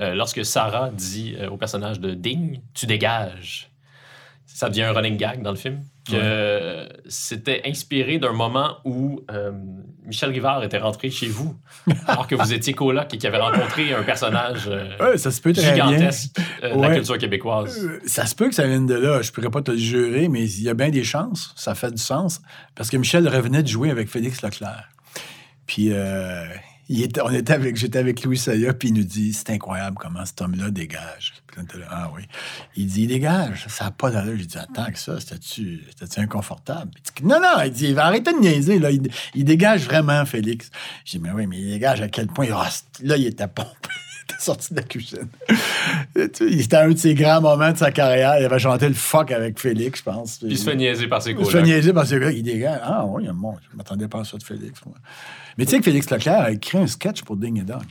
[0.00, 3.69] euh, lorsque Sarah dit euh, au personnage de Ding, tu dégages,
[4.60, 9.52] ça devient un running gag dans le film, que c'était inspiré d'un moment où euh,
[10.04, 11.56] Michel Rivard était rentré chez vous,
[12.06, 15.40] alors que vous étiez coloc et qu'il avait rencontré un personnage euh, Ouais, ça se
[15.40, 15.88] peut très bien.
[15.88, 17.88] gigantesque euh, de la culture québécoise.
[18.04, 19.22] Ça se peut que ça vienne de là.
[19.22, 21.54] Je pourrais pas te le jurer, mais il y a bien des chances.
[21.56, 22.42] Ça fait du sens.
[22.74, 24.90] Parce que Michel revenait de jouer avec Félix Leclerc.
[25.64, 25.90] Puis
[26.90, 29.96] il était, on était avec, j'étais avec Louis Saya, puis il nous dit C'est incroyable
[29.98, 31.32] comment cet homme-là dégage.
[31.90, 32.22] Ah oui.
[32.76, 33.66] Il dit Il dégage.
[33.68, 34.36] Ça n'a pas d'allure.
[34.38, 36.90] J'ai dit Attends que ça, c'était-tu inconfortable?
[36.96, 38.78] Il dit, non, non, il dit Il va arrêter de niaiser.
[38.78, 38.90] Là.
[38.90, 40.70] Il, il dégage vraiment, Félix.
[41.04, 42.46] J'ai dit Mais oui, mais il dégage à quel point?
[42.48, 43.70] Là, il était pompé.
[44.30, 45.28] Il était sorti de la cuisine.
[46.14, 48.38] C'était un de ses grands moments de sa carrière.
[48.38, 50.38] Il avait chanté le fuck avec Félix, je pense.
[50.38, 52.44] Puis il se fait niaiser par ses Il se fait niaiser que le gars, il
[52.44, 52.80] dégage.
[52.84, 54.80] Ah oui, bon, je m'attendais pas à ça de Félix.
[54.86, 54.94] moi.
[55.58, 57.82] Mais tu sais que Félix Leclerc a écrit un sketch pour Ding et Dong.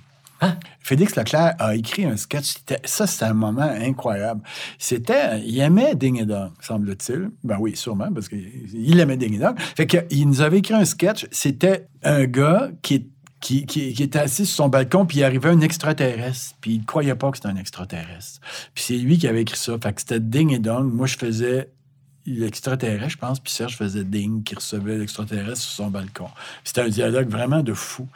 [0.42, 0.58] Hein?
[0.80, 2.56] Félix Leclerc a écrit un sketch.
[2.86, 4.42] Ça, c'était un moment incroyable.
[4.78, 5.42] C'était...
[5.42, 7.32] Il aimait Ding et Dong, semble-t-il.
[7.44, 9.56] Ben oui, sûrement, parce qu'il aimait Ding et Dong.
[9.60, 11.28] Fait qu'il nous avait écrit un sketch.
[11.32, 13.08] C'était un gars qui-
[13.42, 13.64] qui
[13.98, 17.32] était assis sur son balcon, puis il arrivait un extraterrestre, puis il ne croyait pas
[17.32, 18.42] que c'était un extraterrestre.
[18.74, 19.78] Puis c'est lui qui avait écrit ça.
[19.82, 20.92] Fait que c'était Ding et Dong.
[20.92, 21.70] Moi, je faisais
[22.26, 26.28] l'extraterrestre, je pense, puis Serge faisait Ding, qui recevait l'extraterrestre sur son balcon.
[26.64, 28.08] C'était un dialogue vraiment de fou.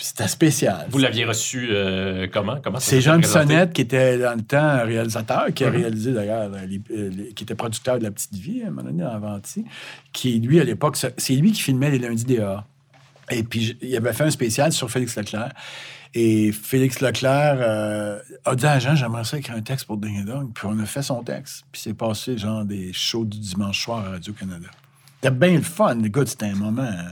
[0.00, 0.86] C'était spécial.
[0.90, 2.60] Vous l'aviez reçu euh, comment?
[2.62, 3.20] comment C'est Jean?
[3.22, 5.76] Sonnette, qui était dans le temps un réalisateur, qui a Mhm.
[5.76, 9.04] réalisé d'ailleurs, les- les- qui était producteur de La Petite Vie, à un moment donné,
[9.04, 9.64] en Venti,
[10.12, 12.64] qui, lui, à l'époque, c'est lui qui filmait les lundis dehors.
[13.30, 15.52] Et puis, il avait fait un spécial sur Félix Leclerc.
[16.14, 20.24] Et Félix Leclerc euh, a dit à Jean, j'aimerais ça écrire un texte pour Ding
[20.24, 20.50] Dong.
[20.54, 21.64] Puis on a fait son texte.
[21.70, 24.68] Puis c'est passé, genre, des shows du dimanche soir à Radio-Canada.
[25.20, 26.00] C'était bien le fun.
[26.04, 26.82] Écoute, c'était un moment...
[26.82, 27.02] euh,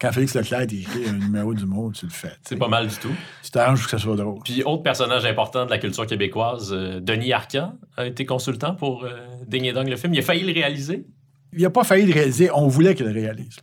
[0.00, 2.32] quand Félix Leclerc écrit un numéro du mot, tu le fais.
[2.42, 3.14] C'est pas mal du tout.
[3.42, 4.40] Tu t'arranges pour que ça soit drôle.
[4.44, 9.04] Puis, autre personnage important de la culture québécoise, euh, Denis Arcan a été consultant pour
[9.04, 9.10] euh,
[9.46, 10.14] Ding et Dong, le film.
[10.14, 11.06] Il a failli le réaliser?
[11.52, 12.50] Il n'a pas failli le réaliser.
[12.52, 13.56] On voulait qu'il le réalise.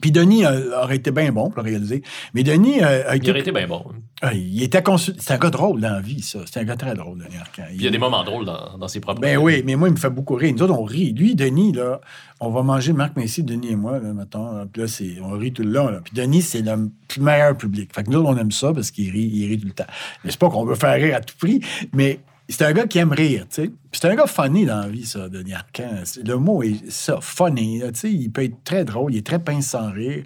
[0.00, 2.02] Puis Denis euh, aurait été bien bon pour le réaliser.
[2.34, 3.84] Mais Denis euh, a Il été- aurait été bien bon.
[4.22, 6.40] ah, il était consul- C'est un gars drôle dans la vie, ça.
[6.44, 7.62] C'est un gars très drôle, Denis Arcand.
[7.68, 9.20] Puis il y a des moments drôles dans, dans ses propres.
[9.20, 10.52] Ben oui, mais moi, il me fait beaucoup rire.
[10.54, 11.12] Nous autres, on rit.
[11.12, 12.00] Lui, Denis, là,
[12.40, 14.66] on va manger Marc Messier, Denis et moi, là, mettons.
[14.72, 15.88] Puis là, c'est, on rit tout le long.
[15.88, 16.00] Là.
[16.04, 17.90] Puis Denis, c'est le meilleur public.
[17.94, 19.86] Fait que nous on aime ça parce qu'il rit, il rit tout le temps.
[20.24, 21.60] Mais c'est pas qu'on veut faire rire à tout prix,
[21.94, 23.70] mais c'est un gars qui aime rire, tu sais.
[23.92, 26.02] C'est un gars funny dans la vie, ça, Denis Arcand.
[26.24, 27.80] Le mot est ça, funny.
[27.80, 30.24] Tu sais, il peut être très drôle, il est très pince sans rire.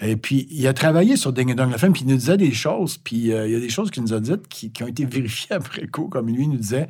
[0.00, 2.52] Et puis, il a travaillé sur Ding Dong, la film, puis il nous disait des
[2.52, 4.86] choses, puis euh, il y a des choses qu'il nous a dites qui, qui ont
[4.86, 6.88] été vérifiées après coup, comme lui nous disait,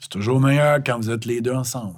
[0.00, 1.96] c'est toujours meilleur quand vous êtes les deux ensemble.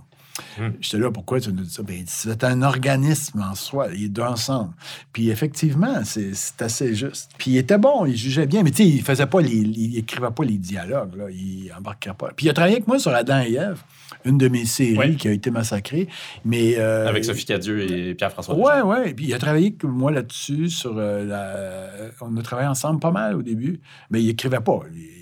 [0.80, 1.82] J'étais là, pourquoi tu nous dis ça?
[1.82, 4.72] Ben, c'est un organisme en soi, les deux ensemble.
[5.12, 7.30] Puis effectivement, c'est assez juste.
[7.38, 9.98] Puis il était bon, il jugeait bien, mais tu sais, il faisait pas les, il
[9.98, 12.30] écrivait pas les dialogues, là, il embarquait pas.
[12.36, 13.82] Puis il a travaillé avec moi sur Adam et Ève,
[14.24, 15.14] une de mes séries Ouais.
[15.14, 16.08] qui a été massacrée.
[16.44, 18.54] Mais, euh, Avec Sophie Cadieux et Pierre-François.
[18.56, 19.14] Ouais, ouais.
[19.14, 20.68] Puis il a travaillé avec moi là-dessus.
[20.70, 22.10] Sur euh, la...
[22.20, 23.80] On a travaillé ensemble pas mal au début.
[24.10, 24.80] Mais il écrivait pas.
[24.94, 25.17] Il,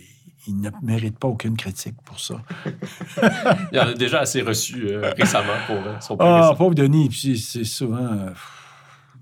[0.47, 2.37] il ne mérite pas aucune critique pour ça.
[3.73, 7.09] Il en a déjà assez reçu euh, récemment pour euh, son Ah, pauvre Denis.
[7.09, 7.97] Puis c'est souvent.
[7.97, 8.31] euh,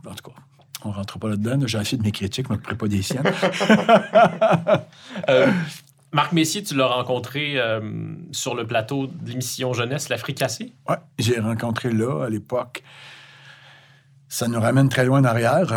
[0.07, 0.37] En tout cas,
[0.85, 1.57] on rentre pas là-dedans.
[1.59, 1.67] là.
[1.67, 3.23] J'ai assez de mes critiques, mais je ne pas des siennes.
[6.13, 7.57] Marc Messier, tu l'as rencontré
[8.33, 10.73] sur le plateau de l'émission Jeunesse, La Fricassée.
[10.89, 12.83] Ouais, j'ai rencontré là, à l'époque.
[14.29, 15.73] Ça nous ramène très loin en arrière.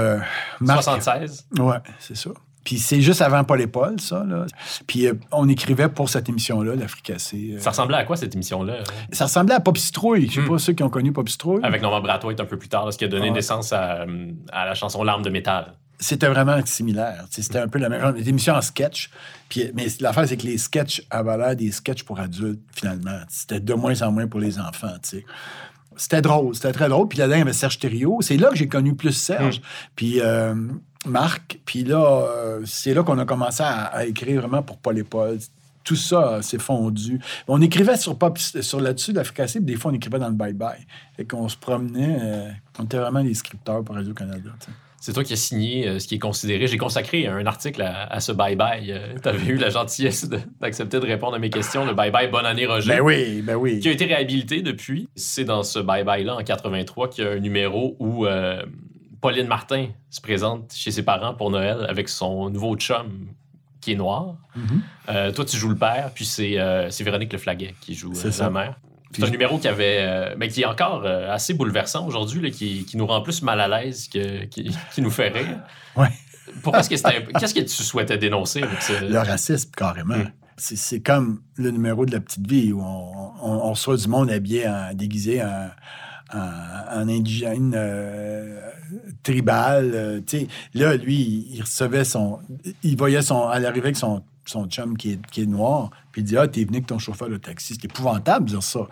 [0.60, 1.48] Marc- 76.
[1.60, 2.30] Ouais, c'est ça.
[2.68, 4.26] Puis c'est juste avant Paul et Paul, ça.
[4.28, 4.46] Là.
[4.88, 7.54] Puis euh, on écrivait pour cette émission-là, la fricassée.
[7.56, 7.60] euh.
[7.62, 8.80] Ça ressemblait à quoi cette émission-là?
[9.14, 10.28] Ça ressemblait à Pop Citrouille.
[10.28, 10.50] Je sais Hmm.
[10.50, 11.62] pas ceux qui ont connu Pop Citrouille.
[11.64, 14.32] Avec Norman Brathwaite un peu plus tard, là, ce qui a donné naissance à, euh,
[14.52, 15.76] à la chanson L'arme de métal.
[15.98, 17.24] C'était vraiment similaire.
[17.30, 19.10] C'était un peu la même genre d'émission en sketch.
[19.48, 23.20] Puis, mais l'affaire, c'est que les sketchs avaient l'air des sketchs pour adultes, finalement.
[23.30, 25.26] C'était de moins en moins pour les enfants, tu sais.
[25.96, 27.08] C'était drôle, c'était très drôle.
[27.08, 28.20] Puis là-dedans, il y avait Serge Thériault.
[28.22, 29.62] C'est là que j'ai connu plus Serge.
[29.96, 30.54] Puis euh,
[31.06, 31.60] Marc.
[31.66, 35.04] Puis là, euh, c'est là qu'on a commencé à, à écrire vraiment pour Paul et
[35.04, 35.38] Paul.
[35.84, 37.20] Tout ça euh, s'est fondu.
[37.48, 40.36] On écrivait sur, Pop- sur là-dessus, la fricassée, puis des fois, on écrivait dans le
[40.36, 40.80] bye-bye.
[41.16, 42.18] Fait qu'on se promenait.
[42.22, 44.50] euh, on était vraiment des scripteurs pour Radio-Canada.
[45.00, 46.68] C'est toi qui as signé euh, ce qui est considéré.
[46.68, 49.22] J'ai consacré un article à, à ce bye-bye.
[49.22, 51.86] tu avais eu la gentillesse de- d'accepter de, répondre à mes questions.
[51.86, 52.90] Le bye-bye Bonne année Roger.
[52.96, 53.80] Ben oui, ben oui.
[53.80, 55.08] Qui a été réhabilité depuis.
[55.16, 58.62] C'est dans ce bye-bye-là, en 83, qu'il y a un numéro où euh,
[59.22, 63.28] Pauline Martin se présente chez ses parents pour Noël avec son nouveau chum
[63.82, 64.36] qui est noir.
[64.56, 64.82] Mhm.
[65.10, 68.42] Euh, toi, tu joues le père, puis c'est euh, c'est Véronique Leflaguet qui joue C'est
[68.42, 68.76] euh, mère.
[69.14, 72.98] C'est un numéro qui avait, euh, mais qui est encore assez bouleversant aujourd'hui, qui, qui
[72.98, 75.60] nous rend plus mal à l'aise que qui, qui nous fait rire.
[75.96, 76.10] Ouais.
[76.62, 79.04] Pourquoi est-ce que c'était, qu'est-ce que tu souhaitais dénoncer avec ce...
[79.06, 80.16] Le racisme, carrément.
[80.18, 80.32] Mm.
[80.58, 84.08] C'est- C'est comme le numéro de la petite vie où on, on- on reçoit du
[84.08, 85.70] monde habillé, en, déguisé en,
[86.34, 88.60] en indigène euh,
[89.24, 89.92] tribal.
[89.94, 90.22] euh,
[90.74, 92.40] là, lui, il recevait son.
[92.84, 93.48] Il voyait son.
[93.48, 96.48] À l'arrivée avec son, son chum qui est, qui est noir, puis il dit Ah,
[96.48, 97.76] t'es venu avec ton chauffeur de taxi.
[97.76, 98.88] C'est épouvantable de dire ça.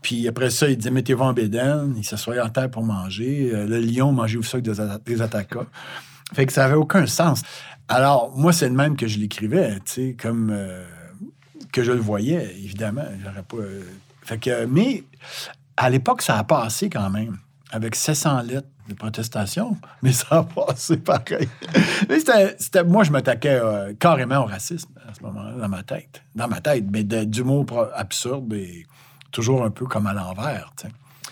[0.00, 1.94] Puis après ça, il disait Mettez-vous en bédaine.
[1.96, 3.50] Il s'assoyait en terre pour manger.
[3.52, 5.66] Euh, le lion mangeait au sac des, des attaquas.
[6.32, 7.42] Fait que ça avait aucun sens.
[7.88, 10.56] Alors, moi, c'est le même que je l'écrivais, tu sais, comme
[11.72, 13.04] que je le voyais, évidemment.
[13.22, 13.56] J'aurais pas.
[14.22, 15.04] fait que, mais
[15.76, 17.38] à l'époque, ça a passé quand même,
[17.70, 21.48] avec 700 lettres de protestation, mais ça a passé pareil.
[22.86, 26.22] moi, je m'attaquais euh, carrément au racisme à ce moment-là, dans ma tête.
[26.34, 28.86] Dans ma tête, mais d'humour absurde et
[29.30, 30.72] toujours un peu comme à l'envers.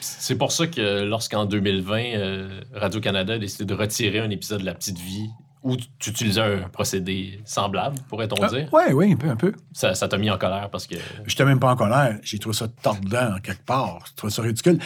[0.00, 4.66] C'est pour ça que lorsqu'en 2020, euh, Radio-Canada a décidé de retirer un épisode de
[4.66, 5.30] La Petite Vie
[5.62, 9.52] où tu utilisais un procédé semblable, pourrait-on dire, Oui, oui, un peu, un peu.
[9.72, 10.96] ça, t'a mis en colère parce que...
[11.24, 12.18] Je n'étais même pas en colère.
[12.22, 14.04] J'ai trouvé ça tordant, quelque part.
[14.08, 14.78] Je trouvais ça ridicule.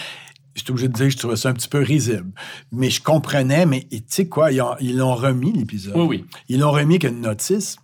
[0.55, 2.31] J'étais obligé de dire que je trouvais ça un petit peu risible.
[2.73, 5.95] Mais je comprenais, mais tu sais quoi, ils l'ont remis, l'épisode.
[5.97, 6.25] Oui, oui.
[6.49, 7.77] Ils l'ont remis avec une notice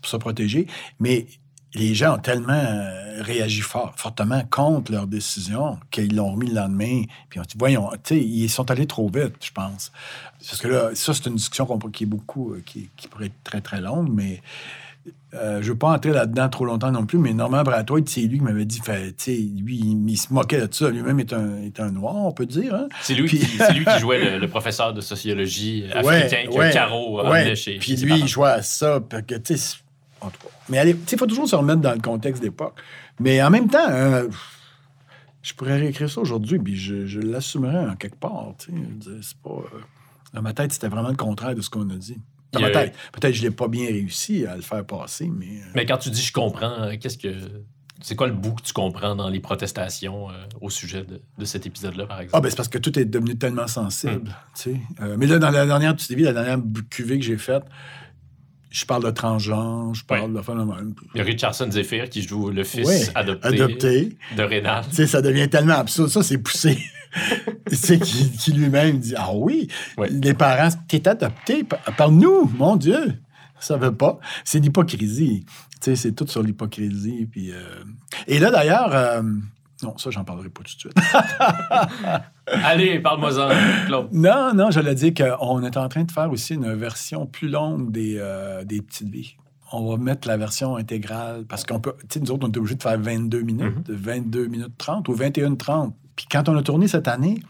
[0.00, 0.66] pour se protéger,
[0.98, 1.26] mais
[1.74, 6.54] les gens ont tellement euh, réagi fort, fortement contre leur décision qu'ils l'ont remis le
[6.56, 7.02] lendemain.
[7.28, 9.92] Puis on dit, voyons, tu sais, ils sont allés trop vite, je pense.
[10.46, 13.42] Parce que là, ça, c'est une discussion qui est beaucoup, euh, qui, qui pourrait être
[13.44, 14.42] très, très longue, mais
[15.34, 18.22] euh, je ne veux pas entrer là-dedans trop longtemps non plus, mais Normand Bratoit, c'est
[18.22, 20.90] lui qui m'avait dit, fait, tu sais, lui, il, il se moquait de ça.
[20.90, 22.74] Lui-même est un, est un noir, on peut dire.
[22.74, 22.88] Hein?
[23.00, 26.46] C'est lui, Puis- qui, c'est lui qui jouait le, le professeur de sociologie africain Ouais,
[26.46, 27.54] que ouais, Caro ouais.
[27.54, 29.00] chez, Puis lui, il jouait à ça.
[29.00, 29.76] puis que, tu sais,
[30.20, 30.48] en tout cas.
[30.68, 32.74] Mais tu il faut toujours se remettre dans le contexte d'époque.
[33.18, 34.28] Mais en même temps, euh,
[35.42, 38.52] je pourrais réécrire ça aujourd'hui, puis je, je l'assumerais en quelque part.
[38.58, 38.72] Tu
[39.22, 39.50] c'est pas.
[39.50, 39.80] euh,
[40.34, 42.18] dans ma tête, c'était vraiment le contraire de ce qu'on a dit.
[42.52, 42.94] Dans ma tête.
[43.12, 45.46] Peut-être que je l'ai pas bien réussi à le faire passer, mais.
[45.60, 47.32] euh, Mais quand tu dis je comprends, qu'est-ce que
[48.02, 51.44] C'est quoi le bout que tu comprends dans les protestations euh, au sujet de, de
[51.44, 52.42] cet épisode-là, par Ah, exemple?
[52.42, 54.34] ben c'est parce que tout est devenu tellement sensible.
[54.54, 54.76] tu.
[55.00, 56.58] Euh, mais là, dans la dernière petite vie, la dernière
[56.90, 57.64] cuvée que j'ai faite,
[58.70, 60.94] je parle de transgenre, je parle de phénomène.
[61.14, 64.16] Il y a Richardson Zephyr qui joue le fils adopté, adopté.
[64.36, 64.84] de Rénal.
[64.88, 66.08] Tu sais, ça devient tellement absurde.
[66.08, 66.78] Ça, c'est poussé.
[67.68, 69.68] tu sais, qui, qui lui-même dit Ah oui,
[70.10, 73.20] les parents, t'es adopté par, par nous, mon Dieu.
[73.58, 74.18] Ça veut pas.
[74.44, 75.44] C'est l'hypocrisie.
[75.46, 77.26] Tu sais, c'est tout sur l'hypocrisie.
[77.30, 77.82] Puis, euh,
[78.26, 79.22] Et là, d'ailleurs, euh,
[79.82, 80.94] non, ça, j'en parlerai pas tout de suite.
[82.46, 83.50] Allez, parle-moi-en,
[83.86, 84.08] Claude.
[84.12, 87.90] non, non, j'allais dire qu'on est en train de faire aussi une version plus longue
[87.92, 89.36] des, euh, des petites vies.
[89.72, 91.94] On va mettre la version intégrale parce qu'on peut.
[92.00, 95.14] Tu sais, nous autres, on est obligé de faire 22 minutes, 22 minutes 30 ou
[95.14, 95.94] 21 30.
[96.16, 97.40] Puis quand on a tourné cette année,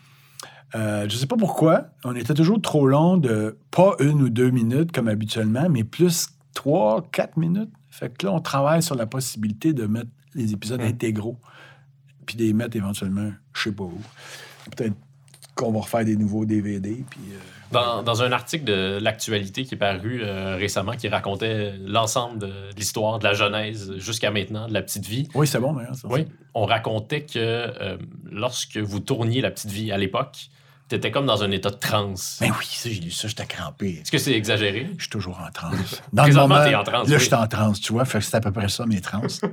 [0.75, 4.51] euh, je sais pas pourquoi, on était toujours trop long de pas une ou deux
[4.51, 7.71] minutes comme habituellement, mais plus trois, quatre minutes.
[7.89, 10.89] Fait que là, on travaille sur la possibilité de mettre les épisodes Mhm.
[10.89, 11.39] intégraux,
[12.37, 14.01] puis les mettre éventuellement, je sais pas où.
[14.77, 14.95] Peut-être
[15.57, 17.21] qu'on va refaire des nouveaux DVD, puis...
[17.33, 17.39] euh,
[17.73, 22.53] Dans, dans un article de l'actualité qui est paru euh, récemment, qui racontait l'ensemble de
[22.77, 25.95] l'histoire de la Genèse jusqu'à maintenant, de la petite vie, Oui, c'est bon, d'ailleurs.
[26.05, 27.97] oui, on racontait que euh,
[28.31, 30.51] lorsque vous tourniez la petite vie à l'époque,
[30.91, 32.37] t'étais comme dans un état de transe.
[32.43, 34.01] Mais oui, ça, j'ai lu ça, j'étais crampé.
[34.03, 34.91] Est-ce que c'est exagéré?
[34.99, 36.03] Je suis toujours en transe.
[36.13, 37.21] Dans le moment, t'es en transe, Là, oui.
[37.21, 38.05] je suis en transe, tu vois.
[38.05, 39.23] Fait que c'est à peu près ça, mes trans.
[39.29, 39.47] ça,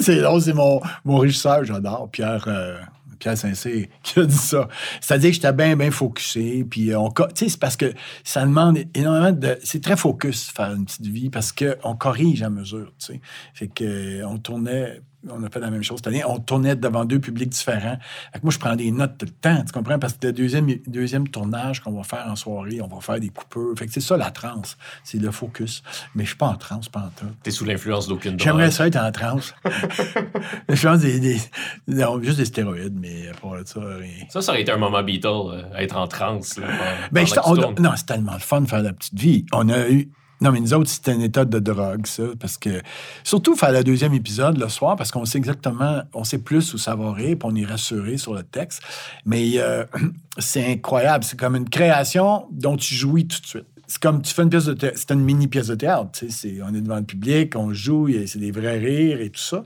[0.00, 2.78] c'est drôle, c'est mon, mon régisseur, j'adore, Pierre, euh,
[3.18, 4.68] Pierre Saint-Cyr, qui a dit ça.
[5.00, 6.64] C'est-à-dire que j'étais bien, bien focusé.
[6.68, 7.08] Puis on...
[7.10, 9.58] co- Tu sais, c'est parce que ça demande énormément de...
[9.64, 13.20] C'est très focus, faire une petite vie, parce qu'on corrige à mesure, tu sais.
[13.54, 13.84] Fait que
[14.20, 15.00] euh, on tournait...
[15.30, 16.22] On a fait la même chose cette année.
[16.26, 17.98] On tournait devant deux publics différents.
[18.32, 19.98] Fait que moi, je prends des notes tout le temps, tu comprends?
[19.98, 23.28] Parce que le deuxième, deuxième tournage qu'on va faire en soirée, on va faire des
[23.30, 23.74] coupeurs.
[23.78, 24.76] Fait que c'est ça, la transe.
[25.02, 25.82] C'est le focus.
[26.14, 27.26] Mais je suis pas en transe, pas en tout.
[27.42, 28.40] T'es sous l'influence d'aucune drogue.
[28.46, 29.54] J'aimerais ça être en transe.
[30.96, 31.40] des, des-
[31.88, 33.28] non, juste des stéroïdes, mais
[33.62, 34.24] de ça, rien.
[34.28, 36.58] Ça, ça aurait été un moment Beatle, euh, être en transe.
[36.58, 36.80] Là, pendant-
[37.12, 39.46] Ben, pendant je- on- non, c'est tellement le fun de faire la petite vie.
[39.52, 40.10] On a eu.
[40.44, 42.22] Non, mais nous autres, c'était une état de drogue, ça.
[42.38, 42.82] Parce que.
[43.24, 46.02] Surtout faire le deuxième épisode le soir, parce qu'on sait exactement.
[46.12, 48.82] On sait plus où ça va rire, puis on est rassuré sur le texte.
[49.24, 49.84] Mais euh,
[50.38, 51.24] c'est incroyable.
[51.24, 53.64] C'est comme une création dont tu jouis tout de suite.
[53.86, 54.96] C'est comme tu fais une pièce de théâtre.
[54.98, 56.10] C'est une mini pièce de théâtre.
[56.28, 59.64] c'est- On est devant le public, on joue, c'est des vrais rires et tout ça.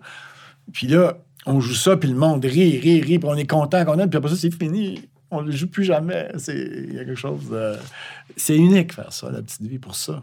[0.73, 3.85] Puis là, on joue ça, puis le monde rit, rit, rit, puis on est content
[3.85, 5.09] qu'on aime, puis après ça, c'est fini.
[5.31, 6.29] On ne joue plus jamais.
[6.37, 7.53] C'est- quelque chose.
[8.37, 10.23] C'est unique faire ça, la petite vie, pour ça.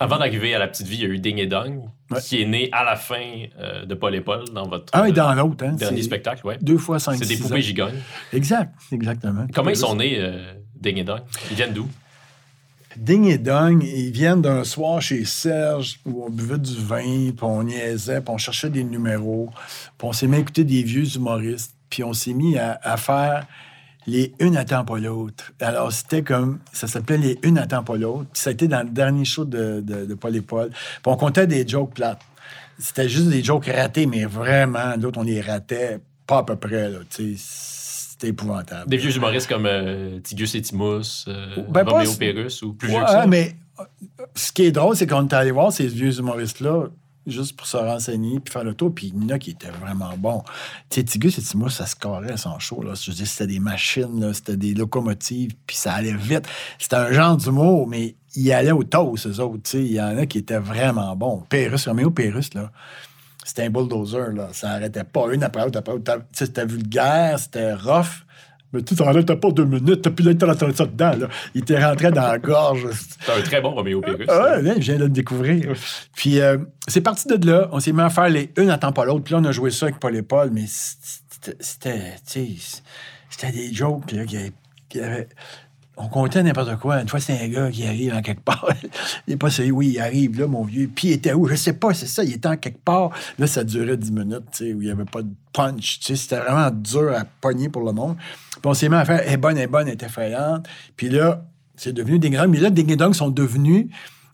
[0.00, 2.20] Avant d'arriver à la petite vie, il y a eu Ding et Dong, Ouais.
[2.20, 3.22] qui est né à la fin
[3.58, 5.64] euh, de Paul et Paul dans votre Un et euh, dans l'autre.
[5.64, 6.46] Hein, dernier spectacle.
[6.46, 6.58] Ouais.
[6.60, 7.60] Deux fois cinq, C'est des poupées ans.
[7.60, 8.00] gigognes.
[8.32, 9.46] Exact, exactement.
[9.54, 11.20] Comment ils sont nés, euh, Ding et Dong?
[11.50, 11.88] Ils viennent d'où?
[12.96, 17.36] Ding et Dong, ils viennent d'un soir chez Serge où on buvait du vin, puis
[17.42, 19.48] on niaisait, puis on cherchait des numéros,
[19.96, 22.98] puis on s'est mis à écouter des vieux humoristes, puis on s'est mis à, à
[22.98, 23.46] faire
[24.06, 25.52] les une attend pas l'autre.
[25.60, 28.82] Alors, c'était comme, ça s'appelait les une attend pas l'autre, puis ça a été dans
[28.82, 30.70] le dernier show de, de, de Paul et Paul.
[30.70, 32.20] Puis on comptait des jokes plates.
[32.78, 36.88] C'était juste des jokes ratés, mais vraiment, l'autre, on les ratait pas à peu près,
[36.90, 37.44] là, tu sais,
[38.12, 38.88] c'était épouvantable.
[38.90, 42.88] Des vieux humoristes comme euh, Tigus et Timus, euh, Ben, pas- Roméo Pérus ou plus
[42.88, 43.26] vieux Ouais, que ça?
[43.26, 43.84] mais euh,
[44.34, 46.86] ce qui est drôle, c'est qu'on est allé voir ces vieux humoristes-là
[47.26, 48.94] juste pour se renseigner puis faire le tour.
[48.94, 50.42] Puis il y en a qui étaient vraiment bons.
[50.90, 52.82] Tu Tigus et Timus, ça se carrait son show.
[52.82, 52.94] Là.
[52.94, 56.46] Je veux c'était des machines, là, c'était des locomotives, puis ça allait vite.
[56.78, 59.74] C'était un genre d'humour, mais ils allaient au toast, eux autres.
[59.74, 61.42] Il y en a qui étaient vraiment bons.
[61.48, 62.70] Pérus, Roméo Pérus, là,
[63.44, 64.32] c'était un bulldozer.
[64.32, 64.48] Là.
[64.52, 66.22] Ça arrêtait pas une après l'autre, après l'autre.
[66.32, 68.24] C'était vulgaire, c'était rough.
[68.72, 70.08] Mais tu sais, ça arrêtait pas deux minutes.
[70.10, 71.14] Puis là, il était rentré ça dedans.
[71.16, 71.28] Là.
[71.54, 72.86] Il était rentré dans la gorge.
[72.92, 74.26] C'est un très bon Roméo Pérus.
[74.30, 75.74] Ah ouais, je viens de le découvrir.
[76.16, 76.58] Puis euh,
[76.88, 77.68] c'est parti de là.
[77.72, 79.24] On s'est mis à faire les une attend pas l'autre.
[79.24, 82.82] Puis là, on a joué ça avec Paul et Paul, mais c'était, c'était, tu sais,
[83.28, 84.38] c'était des jokes là, qui,
[84.88, 85.28] qui avaient-
[85.96, 87.02] On comptait n'importe quoi.
[87.02, 88.66] Une fois, c'est un gars qui arrive en quelque part.
[89.26, 89.72] il est pas sérieux.
[89.72, 90.90] Oui, il arrive là, mon vieux.
[90.92, 91.46] Puis il était où?
[91.46, 92.24] Je sais pas, c'est ça.
[92.24, 93.10] Il était en quelque part.
[93.38, 96.00] Là, ça durait 10 minutes, tu sais, où il n'y avait pas de punch.
[96.00, 98.16] Tu sais, c'était vraiment dur à pogner pour le monde.
[98.16, 100.66] Puis on s'est mis à faire Elle est bonne, est bonne, elle est effrayante.
[100.96, 101.44] Puis là,
[101.76, 102.48] c'est devenu des grands.
[102.48, 103.88] Mais là, des Dong sont devenus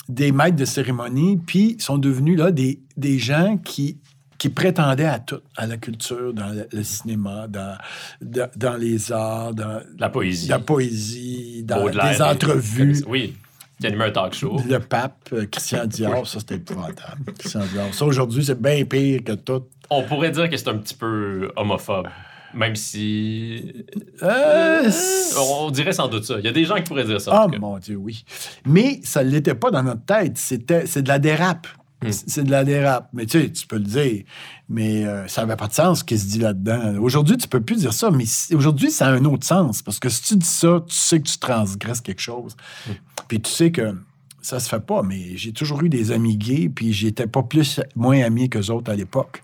[0.09, 3.99] des maîtres de cérémonie, puis sont devenus là des, des gens qui,
[4.39, 7.77] qui prétendaient à tout, à la culture, dans le, le cinéma, dans,
[8.23, 10.49] dans, dans les arts, dans La poésie.
[10.49, 13.03] la poésie, dans des entrevues.
[13.09, 13.37] Oui,
[13.81, 14.61] qui anime un talk show.
[14.69, 17.33] Le pape, euh, Christian Dior, ça c'était épouvantable.
[17.39, 17.93] Christian Dior.
[17.93, 19.65] Ça aujourd'hui, c'est bien pire que tout.
[19.91, 22.09] On pourrait dire que c'est un petit peu homophobe.
[22.55, 23.85] Même si.
[24.23, 24.91] Euh,
[25.39, 26.37] On dirait sans doute ça.
[26.39, 27.31] Il y a des gens qui pourraient dire ça.
[27.51, 27.59] cas.
[27.59, 28.25] mon Dieu, oui.
[28.65, 30.39] Mais ça ne l'était pas dans notre tête.
[30.39, 31.67] C'était, c'est de la dérape.
[32.03, 32.11] Hmm.
[32.11, 33.09] C'est de la dérape.
[33.13, 34.25] Mais tu sais, tu peux le dire.
[34.69, 36.97] Mais euh, ça n'avait pas de sens ce qui se dit là-dedans.
[37.01, 38.25] Aujourd'hui, tu peux plus dire ça, mais
[38.55, 39.83] aujourd'hui, ça a un autre sens.
[39.83, 42.57] Parce que si tu dis ça, tu sais que tu transgresses quelque chose.
[42.87, 42.93] Hmm.
[43.29, 43.95] Puis tu sais que
[44.41, 47.81] ça se fait pas, mais j'ai toujours eu des amis gays, puis j'étais pas plus
[47.97, 49.43] moins ami qu'eux autres à l'époque.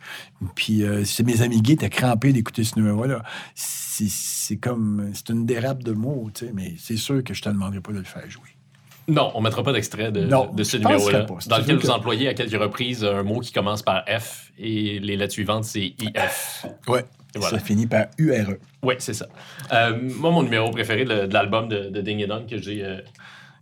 [0.55, 3.23] Puis euh, mes amis gays étaient crampés d'écouter ce numéro-là.
[3.55, 5.11] C'est c'est comme...
[5.15, 7.93] C'est une dérape de mots, tu sais, mais c'est sûr que je te demanderai pas
[7.93, 8.54] de le faire jouer.
[9.07, 10.29] Non, on mettra pas d'extrait de,
[10.63, 11.27] ce numéro-là.
[11.47, 14.99] Dans lequel vous que- employez à quelques reprises un mot qui commence par F et
[14.99, 16.67] les lettres suivantes, c'est IF.
[16.89, 17.05] Ouais.
[17.37, 17.59] Voilà.
[17.59, 18.07] Ça finit par.
[18.19, 18.55] URE.
[18.83, 19.27] Oui, c'est ça.
[19.73, 22.85] Euh, moi, mon numéro préféré de, de l'album de, de Ding et Dong que j'ai
[22.85, 23.01] euh,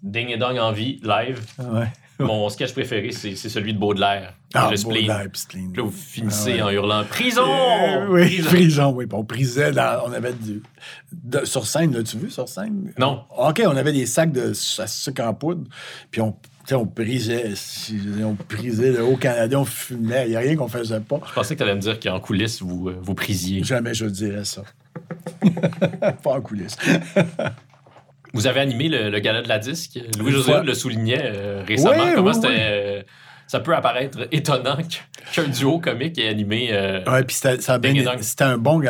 [0.02, 1.40] Ding et Dong en vie, live.
[1.58, 1.86] Ouais.
[2.26, 4.34] Mon sketch préféré, c'est celui de Baudelaire.
[4.54, 5.06] Ah, le spleen.
[5.06, 5.72] Baudelaire, spleen.
[5.76, 6.62] Là, vous finissez Ah ouais.
[6.62, 7.42] en hurlant Prison!
[7.46, 8.48] Euh, oui, Prison!
[8.48, 9.06] prison, oui.
[9.12, 10.02] On prisait dans.
[10.06, 10.62] On avait du.
[11.12, 12.92] de- sur scène, l'as-tu vu sur scène?
[12.98, 13.22] Non.
[13.36, 15.64] OK, on avait des sacs de sucre en poudre.
[16.10, 16.32] Puis on.
[16.32, 17.50] tu sais, on prisait,
[18.24, 20.24] on prisait le Haut-Canada, on fumait.
[20.26, 21.20] Il n'y a rien qu'on faisait pas.
[21.28, 23.64] Je pensais que tu allais me dire qu'en coulisses, vous, euh, vous prisiez.
[23.64, 24.62] Jamais je dirais ça.
[26.22, 26.76] pas en coulisses.
[28.32, 29.98] Vous avez animé le, le gala de la disque?
[30.18, 32.04] Louis-José le soulignait euh, récemment.
[32.04, 32.48] Oui, Comment oui, c'était.
[32.48, 32.54] oui.
[32.58, 33.02] euh,
[33.46, 34.78] ça peut apparaître étonnant
[35.34, 36.68] qu'un duo comique ait animé.
[36.72, 37.68] euh, Ouais, puis c'était
[38.44, 38.80] un bon.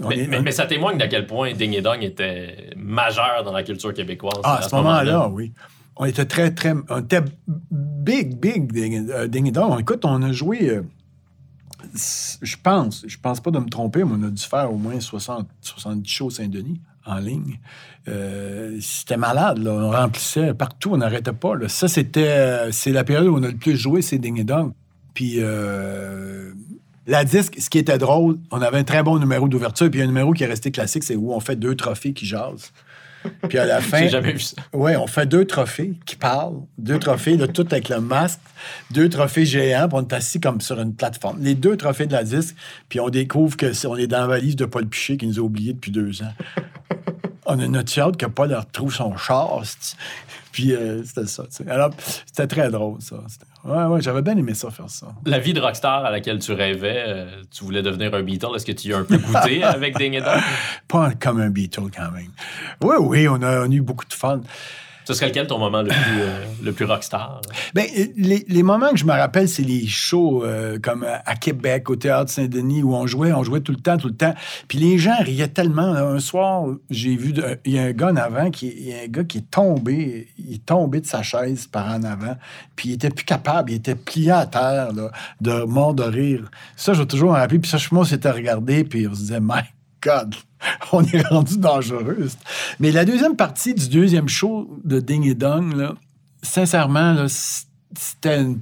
[0.00, 3.42] On mais, est- mais- mais ça témoigne d'à quel point Ding et Dong était majeur
[3.44, 4.38] dans la culture québécoise.
[4.44, 5.52] Ah, à ce moment-là, oui.
[5.96, 6.72] On était très, très.
[6.88, 7.22] On était
[7.70, 9.78] big, big, Ding, euh, Ding et Dong.
[9.80, 10.70] Écoute, on a joué.
[10.70, 10.82] euh,
[12.42, 14.98] je pense, je pense pas de me tromper, mais on a dû faire au moins
[15.00, 17.58] 60, 70 shows Saint-Denis en ligne.
[18.08, 19.66] Euh, c'était malade.
[19.66, 21.54] On remplissait partout, on n'arrêtait pas.
[21.68, 22.26] Ça, c'était.
[22.28, 24.72] euh, C'est la période où on a le plus joué, c'est Ding Dong.
[25.14, 25.36] Puis.
[25.38, 26.52] euh,
[27.06, 30.06] la disque, ce qui était drôle, on avait un très bon numéro d'ouverture, puis un
[30.06, 32.70] numéro qui est resté classique, c'est où on fait deux trophées qui jasent.
[33.48, 33.98] Puis à la fin.
[33.98, 34.56] J'ai jamais vu ça.
[34.72, 36.60] Oui, on fait deux trophées qui parlent.
[36.78, 38.40] Deux trophées, là, tout avec le masque.
[38.90, 41.38] Deux trophées géants, puis on est assis comme sur une plateforme.
[41.42, 42.54] Les deux trophées de la disque,
[42.88, 45.38] puis on découvre que c'est- on est dans la valise de Paul Piché qui nous
[45.38, 46.32] a oubliés depuis deux ans.
[47.46, 49.62] on a notre hâte que Paul retrouve son char.
[50.52, 51.44] Puis euh, c'était ça.
[51.44, 51.68] tu sais.
[51.68, 51.90] Alors,
[52.26, 53.16] c'était très drôle, ça.
[53.64, 55.08] Ouais, ouais, j'avais bien aimé ça, faire ça.
[55.24, 58.48] La vie de rockstar à laquelle tu rêvais, euh, tu voulais devenir un Beatle.
[58.54, 60.20] Est-ce que tu y as un peu goûté avec Ding?
[60.88, 62.30] Pas comme un Beatle, quand même.
[62.82, 64.42] Oui, oui, on a, on a eu beaucoup de fun.
[65.04, 67.40] Ce serait lequel ton moment le plus, euh, le plus rockstar?
[67.74, 71.34] Ben, euh, les, les moments que je me rappelle, c'est les shows euh, comme à
[71.36, 74.34] Québec, au Théâtre Saint-Denis, où on jouait, on jouait tout le temps, tout le temps.
[74.68, 75.82] Puis les gens riaient tellement.
[75.82, 77.34] Un soir, j'ai vu,
[77.64, 79.50] il y a un gars en avant, qui, il y a un gars qui est
[79.50, 82.36] tombé, il est tombé de sa chaise par en avant,
[82.76, 86.50] puis il était plus capable, il était plié à terre, là, de mort de rire.
[86.76, 87.58] Ça, je vais toujours me rappeler.
[87.58, 89.62] Puis ça, je moi, on s'était regardé, puis on se disait, my
[90.02, 90.34] God,
[90.92, 92.28] on est rendu dangereux.
[92.80, 95.94] Mais la deuxième partie du deuxième show de Ding et Dong, là,
[96.42, 98.60] sincèrement, là, c'était une,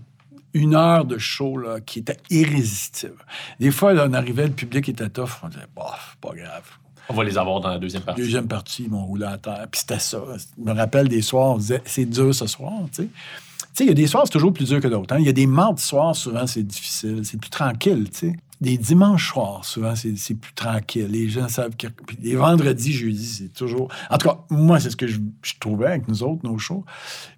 [0.55, 3.15] une heure de show là, qui était irrésistible.
[3.59, 6.65] Des fois, là, on arrivait, le public était tough, on disait, bof, pas grave.
[7.09, 8.21] On va les avoir dans la deuxième partie.
[8.21, 9.67] Deuxième partie, ils m'ont roulé à terre.
[9.71, 10.23] Puis c'était ça.
[10.37, 13.09] Je me rappelle des soirs, on disait, c'est dur ce soir, tu sais.
[13.09, 15.15] Tu sais, il y a des soirs, c'est toujours plus dur que d'autres.
[15.15, 15.19] hein.
[15.21, 17.21] Il y a des mardis soirs, souvent, c'est difficile.
[17.25, 18.37] C'est plus tranquille, tu sais.
[18.61, 21.07] Des dimanches soirs, souvent, c'est plus tranquille.
[21.09, 21.87] Les gens savent que...
[21.87, 23.89] Puis les vendredis, jeudis, c'est toujours...
[24.11, 26.85] En tout cas, moi, c'est ce que je, je trouvais avec nous autres, nos shows.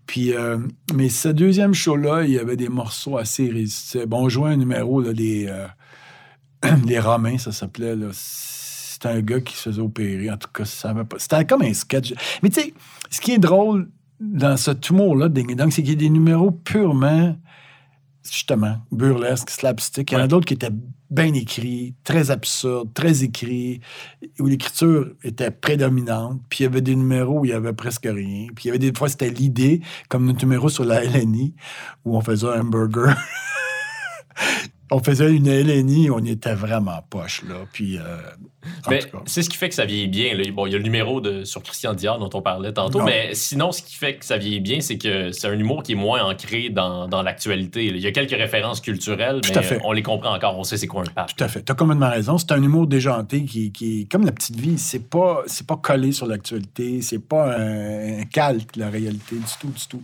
[0.06, 0.58] Puis, euh,
[0.94, 4.06] mais ce deuxième show-là, il y avait des morceaux assez irrésistibles.
[4.06, 5.66] Bon, on jouait un numéro, là, les, euh,
[6.86, 8.08] les Romains, ça s'appelait, là.
[8.12, 10.30] C'était un gars qui se faisait opérer.
[10.30, 11.18] En tout cas, ça avait pas...
[11.18, 12.14] C'était comme un sketch.
[12.42, 12.74] Mais tu sais,
[13.10, 13.88] ce qui est drôle
[14.20, 17.36] dans ce humour-là de Ding Dong, c'est qu'il y a des numéros purement,
[18.22, 20.12] justement, burlesques, slapstick.
[20.12, 20.70] Il y en a d'autres qui étaient
[21.12, 23.80] bien écrits, très absurdes, très écrits,
[24.40, 26.40] où l'écriture était prédominante.
[26.48, 28.46] Puis il y avait des numéros où il y avait presque rien.
[28.54, 31.54] Puis il y avait des fois, c'était l'idée, comme notre numéro sur la LNI,
[32.06, 33.14] où on faisait un hamburger.
[34.92, 37.54] on faisait une LNI, on était vraiment poche, là.
[37.72, 38.02] Puis, euh,
[38.88, 40.34] Mais c'est ce qui fait que ça vieillit bien.
[40.36, 40.44] là.
[40.52, 43.04] Bon, il y a le numéro de, sur Christian Dior dont on parlait tantôt, Non.
[43.04, 45.92] mais sinon, ce qui fait que ça vieillit bien, c'est que c'est un humour qui
[45.92, 47.86] est moins ancré dans, dans l'actualité.
[47.86, 50.58] Il y a quelques références culturelles, Tout mais on les comprend encore.
[50.58, 51.34] On sait c'est quoi un pape.
[51.36, 51.62] Tout à fait.
[51.64, 52.38] Tu as complètement raison.
[52.38, 54.78] C'est un humour déjanté qui, qui est comme la petite vie.
[54.78, 57.02] C'est pas, c'est pas collé sur l'actualité.
[57.02, 60.02] C'est pas un, un calque de la réalité du tout, du tout.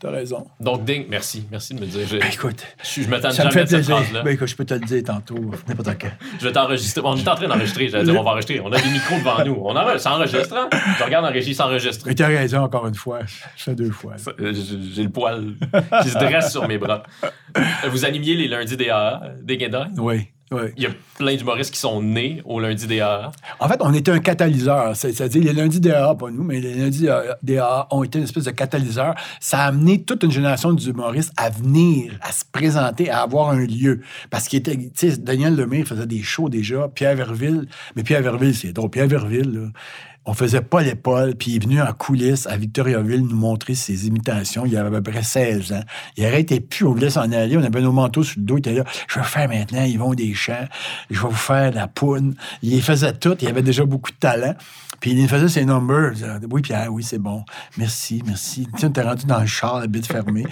[0.00, 0.46] Tu as raison.
[0.58, 1.44] Donc, Ding, merci.
[1.50, 2.06] Merci de me dire.
[2.08, 4.22] Je, Ben, écoute, je, je m'attends me jamais fait à cette phrase-là.
[4.22, 5.38] Ben, écoute, je peux te le dire tantôt,
[5.68, 6.08] n'importe quand.
[6.40, 7.02] Je vais t'enregistrer.
[7.04, 7.88] On est en train d'enregistrer.
[7.88, 8.60] J'allais dire, on va enregistrer.
[8.60, 9.60] On a des micros devant nous.
[9.62, 10.00] On enregistre.
[10.10, 10.68] Ça enregistre, hein?
[10.98, 12.06] Je regarde en régie, ça enregistre.
[12.06, 13.20] Mais tu as raison, encore une fois.
[13.56, 14.14] Je fais deux fois.
[14.40, 14.54] Euh,
[14.94, 15.52] J'ai le poil
[16.02, 17.02] qui se dresse sur mes bras.
[17.58, 19.88] Euh, Vous animiez les lundis des AA, des Guédins?
[19.98, 20.28] Oui.
[20.52, 20.72] Ouais.
[20.76, 23.30] Il y a plein d'humoristes qui sont nés au lundi des AA.
[23.60, 24.96] En fait, on était un catalyseur.
[24.96, 27.06] C'est- C'est-à-dire, les lundis DA, pas nous, mais les lundis
[27.42, 29.14] DA ont été une espèce de catalyseur.
[29.38, 33.64] Ça a amené toute une génération d'humoristes à venir, à se présenter, à avoir un
[33.64, 34.00] lieu.
[34.28, 37.68] Parce qu'il était, tu sais, Daniel Lemire faisait des shows déjà, Pierre Verville.
[37.94, 38.90] Mais Pierre Verville, c'est drôle.
[38.90, 39.68] Pierre Verville, là,
[40.30, 44.06] on faisait pas l'épaule, puis il est venu en coulisses à Victoriaville nous montrer ses
[44.06, 44.64] imitations.
[44.64, 45.82] Il avait à peu près 16 ans.
[46.16, 47.56] Il arrêtait plus, on voulait s'en aller.
[47.56, 48.54] On avait nos manteaux sur le dos.
[48.54, 50.68] Il était là, je vais faire maintenant, ils vont des champs,
[51.10, 52.36] je vais vous faire la poune.
[52.62, 54.54] Il faisait tout, il avait déjà beaucoup de talent.
[55.00, 56.12] Puis il faisait ses numbers.
[56.48, 57.42] Oui, Pierre, oui, c'est bon.
[57.76, 58.68] Merci, merci.
[58.74, 60.46] Tu sais, t'es rendu dans le char, la bite fermée.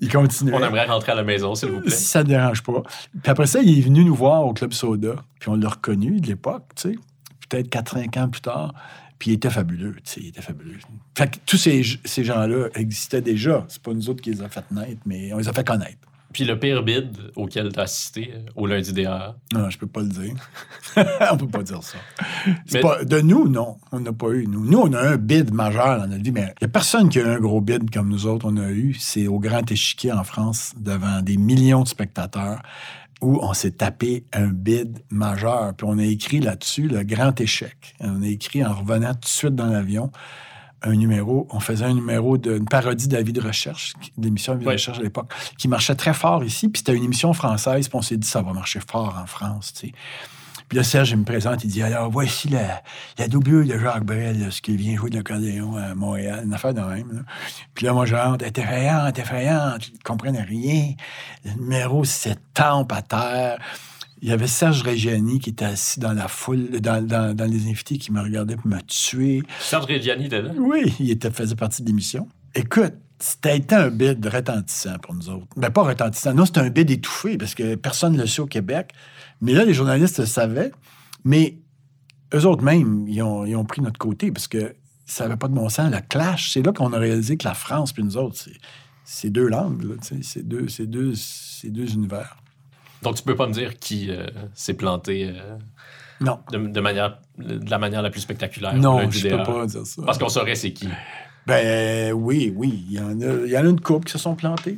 [0.00, 0.54] Il continuait.
[0.54, 1.90] On aimerait rentrer à la maison, s'il vous plaît.
[1.90, 2.82] Si ça ne dérange pas.
[3.20, 5.16] Puis après ça, il est venu nous voir au Club Soda.
[5.40, 6.98] Puis on l'a reconnu de l'époque, tu sais.
[7.48, 8.74] Peut-être 4-5 ans plus tard.
[9.18, 10.76] Puis il était fabuleux, tu sais, il était fabuleux.
[11.16, 13.64] Fait que tous ces, ces gens-là existaient déjà.
[13.68, 15.98] C'est pas nous autres qui les a fait naître, mais on les a fait connaître.
[16.32, 19.04] Puis le pire bid auquel tu as assisté au lundi des.
[19.54, 20.34] Non, je peux pas le dire.
[21.32, 21.96] on peut pas dire ça.
[22.66, 23.78] C'est Mais- pas- de nous, non.
[23.92, 24.46] On n'a pas eu.
[24.46, 24.62] Nous.
[24.64, 27.18] nous, on a un bid majeur dans notre vie, mais il n'y a personne qui
[27.18, 28.94] a eu un gros bid comme nous autres, on a eu.
[29.00, 32.60] C'est au Grand Échiquier en France, devant des millions de spectateurs,
[33.20, 35.74] où on s'est tapé un bid majeur.
[35.74, 37.94] Puis on a écrit là-dessus le grand échec.
[38.00, 40.10] On a écrit en revenant tout de suite dans l'avion
[40.82, 44.60] un numéro, on faisait un numéro d'une parodie de la vie de recherche, d'émission de
[44.60, 46.68] vie de recherche à l'époque, qui marchait très fort ici.
[46.68, 49.72] Puis c'était une émission française, puis on s'est dit ça va marcher fort en France,
[49.72, 49.92] tu sais.
[50.68, 52.82] Puis là, Serge, il me présente, il dit Alors, voici la,
[53.18, 56.52] la doublure de Jacques Brel, là, ce qui vient jouer de l'accordéon à Montréal, une
[56.52, 57.10] affaire de même.
[57.12, 57.20] là.
[57.74, 60.92] Puis là, moi, je rentre, elle est effrayante, effrayante, je ne comprenais rien.
[61.44, 63.58] Le numéro, c'est tempe à terre.
[64.20, 67.68] Il y avait Serge Reggiani qui était assis dans la foule, dans, dans- dans les
[67.70, 69.42] invités, qui me regardait pour me tuer.
[69.60, 70.50] Serge Reggiani était là?
[70.58, 72.28] Oui, il était, faisait partie de l'émission.
[72.54, 75.46] Écoute, c'était un bid retentissant pour nous autres.
[75.56, 76.34] Ben, pas retentissant.
[76.34, 78.92] Non, c'était un bid étouffé parce que personne ne le sait au Québec.
[79.40, 80.72] Mais là, les journalistes le savaient.
[81.24, 81.58] Mais
[82.34, 84.74] eux autres même, ils ont, ils ont pris notre côté parce que
[85.06, 85.90] ça n'avait pas de bon sens.
[85.90, 88.56] Le clash, c'est là qu'on a réalisé que la France puis nous autres, c'est,
[89.04, 89.96] c'est deux langues.
[90.22, 92.36] c'est, deux, c'est, deux, c'est deux univers.
[93.02, 95.56] Donc tu peux pas me dire qui euh, s'est planté euh,
[96.20, 96.40] Non.
[96.52, 98.74] de, de manière, de la manière la plus spectaculaire.
[98.74, 100.02] Non, je peux pas dire ça.
[100.04, 100.88] Parce qu'on saurait c'est qui.
[101.46, 102.84] Ben oui, oui.
[102.88, 104.76] Il y en a, il y en a une couple qui se sont plantés.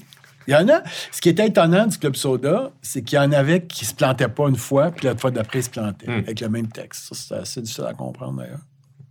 [0.50, 0.82] Il y en a.
[1.12, 4.28] Ce qui était étonnant du Club Soda, c'est qu'il y en avait qui se plantaient
[4.28, 6.18] pas une fois, puis la fois d'après, ils se plantaient Hmm.
[6.24, 7.14] avec le même texte.
[7.14, 8.58] Ça, c'était assez difficile à comprendre, d'ailleurs.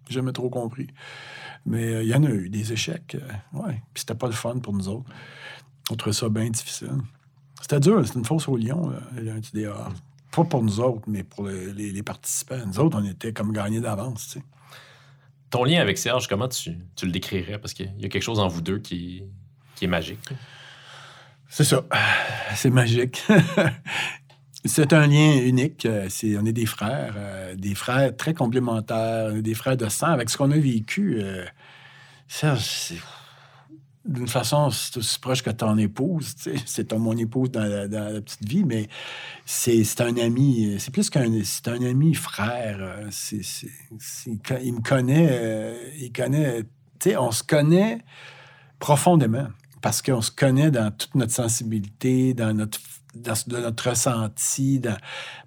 [0.09, 0.87] J'ai jamais trop compris.
[1.65, 3.15] Mais euh, il y en a eu des échecs.
[3.15, 3.81] euh, ouais.
[3.93, 5.09] Puis c'était pas le fun pour nous autres.
[5.91, 6.89] On trouvait ça bien difficile.
[7.61, 8.05] C'était dur.
[8.05, 9.89] C'était une fosse au lion, lundi des AA.
[10.31, 12.59] Pas pour nous autres, mais pour le- les, les participants.
[12.67, 14.45] Nous autres, on était comme gagnés d'avance, tu sais.
[15.49, 17.57] Ton lien avec Serge, comment tu, tu le décrirais?
[17.59, 19.23] Parce qu'il y a quelque chose en vous deux qui,
[19.75, 20.19] qui est magique.
[21.49, 21.83] C'est ça.
[22.55, 23.23] C'est magique.
[24.65, 25.85] C'est un lien unique.
[25.85, 30.07] Euh, on est des frères, euh, des frères très complémentaires, des frères de sang.
[30.07, 31.45] Avec ce qu'on a vécu, euh,
[32.27, 32.47] c'est
[34.05, 36.35] d'une façon, c'est aussi proche que ton épouse.
[36.65, 38.87] C'est mon épouse dans la, petite vie, mais
[39.45, 40.75] c'est, un ami.
[40.79, 42.77] C'est plus qu'un un ami frère.
[42.79, 43.09] euh,
[44.63, 45.27] il me connaît.
[45.29, 46.63] euh, il connaît.
[47.17, 47.99] On se connaît
[48.79, 49.47] profondément
[49.81, 52.79] parce qu'on se connaît dans toute notre sensibilité, dans notre,
[53.15, 54.79] dans, dans notre ressenti.
[54.79, 54.97] dans-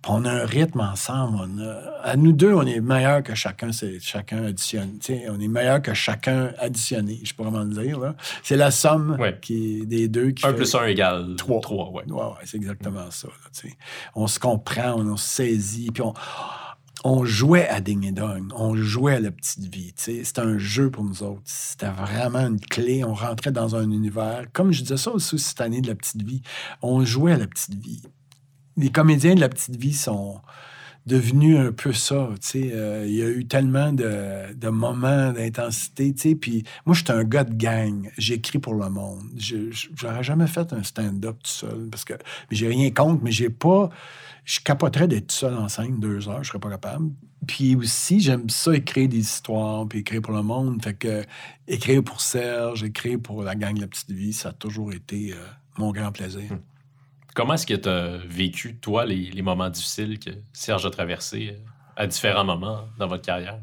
[0.08, 1.38] on a un rythme ensemble.
[1.40, 4.98] On a- à nous deux, on est meilleurs que chacun, c'est chacun additionné.
[5.30, 8.14] On est meilleurs que chacun additionné, je pourrais vraiment le dire.
[8.42, 9.38] C'est la somme Ouais.
[9.40, 11.60] qui est des deux qui Un fait- plus un égale Trois.
[11.60, 12.02] trois ouais.
[12.10, 13.28] Ouais, ouais, c'est exactement ça.
[13.28, 13.70] là,
[14.16, 16.14] on se comprend, on, on se saisit, puis on,
[17.04, 19.92] on jouait à Ding et Dong, on jouait à la petite vie.
[19.96, 21.42] C'était un jeu pour nous autres.
[21.44, 23.04] C'était vraiment une clé.
[23.04, 24.44] On rentrait dans un univers.
[24.52, 26.42] Comme je disais ça aussi cette année de la petite vie,
[26.80, 28.02] on jouait à la petite vie.
[28.76, 30.40] Les comédiens de la petite vie sont
[31.06, 32.28] devenus un peu ça.
[32.54, 36.34] Euh, Il y a eu tellement de, moments d'intensité.
[36.34, 38.10] Puis moi, j'étais un gars de gang.
[38.16, 39.24] J'écris pour le monde.
[39.36, 41.88] J'aurais jamais fait un stand-up tout seul.
[41.90, 42.14] Parce que
[42.50, 43.90] j'ai rien contre, mais j'ai pas.
[44.44, 46.42] Je capoterais d'être seul en scène deux heures.
[46.42, 47.10] Je serais pas capable.
[47.46, 50.82] Puis aussi, j'aime ça écrire des histoires, puis écrire pour le monde.
[50.82, 51.24] Fait que
[51.66, 55.32] écrire pour Serge, écrire pour la gang de la petite vie, ça a toujours été
[55.32, 55.36] euh,
[55.78, 56.50] mon grand plaisir.
[57.34, 61.50] Comment est-ce que tu as vécu, toi, les, les moments difficiles que Serge a traversés
[61.52, 61.64] euh,
[61.96, 63.58] à différents moments dans votre carrière?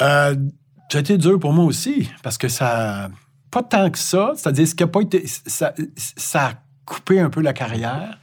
[0.00, 0.34] Euh,
[0.90, 3.10] ça a été dur pour moi aussi, parce que ça.
[3.50, 4.32] Pas tant que ça.
[4.36, 5.26] C'est-à-dire, ce qui a pas été.
[5.26, 6.52] Ça, ça a
[6.84, 8.18] coupé un peu la carrière,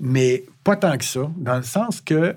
[0.00, 2.34] mais pas tant que ça, dans le sens que.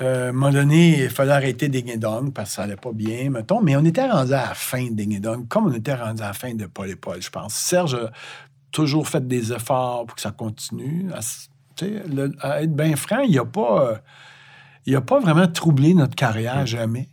[0.00, 2.76] euh, à un moment donné, il fallait arrêter Ding et Dong parce que ça allait
[2.76, 3.60] pas bien, mettons.
[3.62, 6.22] Mais on était rendu à la fin de Ding et Dong, comme on était rendu
[6.22, 7.54] à la fin de Paul et Paul, je pense.
[7.54, 8.10] Serge a
[8.72, 11.06] toujours fait des efforts pour que ça continue.
[11.14, 11.46] À ce-
[11.76, 13.96] Tu sais, le- à être bien franc, il n'a pas, euh,
[14.84, 17.08] il a pas vraiment troublé notre carrière, jamais.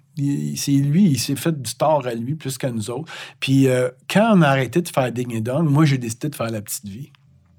[0.56, 3.12] C'est lui, il s'est fait du tort à lui plus qu'à nous autres.
[3.40, 6.36] Puis euh, quand on a arrêté de faire Ding et Dong, moi, j'ai décidé de
[6.36, 7.12] faire La Petite Vie.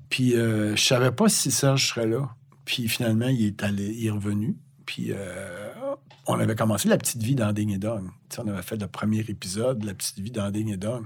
[0.08, 2.28] Puis euh, je savais pas si Serge serait là.
[2.64, 4.56] Puis finalement, il est, allé, il est revenu.
[4.84, 5.70] Puis euh,
[6.26, 8.08] on avait commencé La Petite Vie dans Ding et Dong.
[8.38, 11.04] On avait fait le premier épisode, La Petite Vie dans Ding et Dong.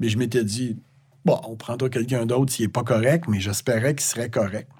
[0.00, 0.78] Mais je m'étais dit,
[1.24, 4.70] bon, on prendra quelqu'un d'autre s'il n'est pas correct, mais j'espérais qu'il serait correct.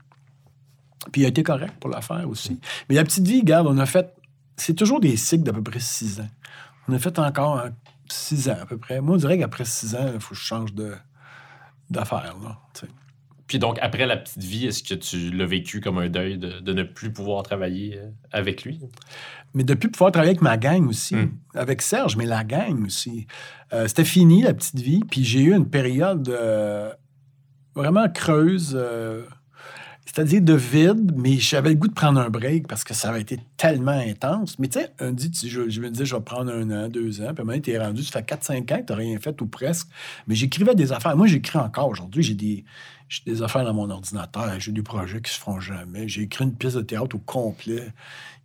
[1.13, 2.61] Puis il a été correct pour la faire aussi.
[2.89, 4.13] Mais La Petite Vie, regarde, on a fait.
[4.57, 6.29] C'est toujours des cycles d'à peu près six ans.
[6.89, 7.71] On a fait encore hein,
[8.09, 9.01] six ans à peu près.
[9.01, 10.95] Moi, on dirait qu'après six ans, il faut que je change de
[11.91, 12.37] d'affaires.
[12.43, 12.61] là.
[13.49, 16.61] Puis donc, après la petite vie, est-ce que tu l'as vécu comme un deuil de,
[16.61, 18.79] de ne plus pouvoir travailler euh, avec lui?
[19.55, 21.31] Mais depuis pouvoir travailler avec ma gang aussi, Mm.
[21.55, 23.27] avec Serge, mais la gang aussi.
[23.73, 26.93] Euh, C'était fini, la petite vie, puis j'ai eu une période euh,
[27.75, 29.23] vraiment creuse, euh,
[30.05, 33.21] c'est-à-dire de vide, mais j'avais le goût de prendre un break parce que ça avait
[33.21, 34.59] été tellement intense.
[34.59, 37.21] Mais tu sais, un dit, je, je me disais, je vais prendre un an, deux
[37.23, 39.41] ans, puis maintenant, tu es rendu, ça fait 4-5 ans que tu n'as rien fait
[39.41, 39.89] ou presque.
[40.27, 41.17] Mais j'écrivais des affaires.
[41.17, 42.23] Moi, j'écris encore aujourd'hui.
[42.23, 42.65] J'ai des,
[43.09, 44.59] j'ai des affaires dans mon ordinateur.
[44.59, 46.09] J'ai des projets qui se feront jamais.
[46.09, 47.93] J'ai écrit une pièce de théâtre au complet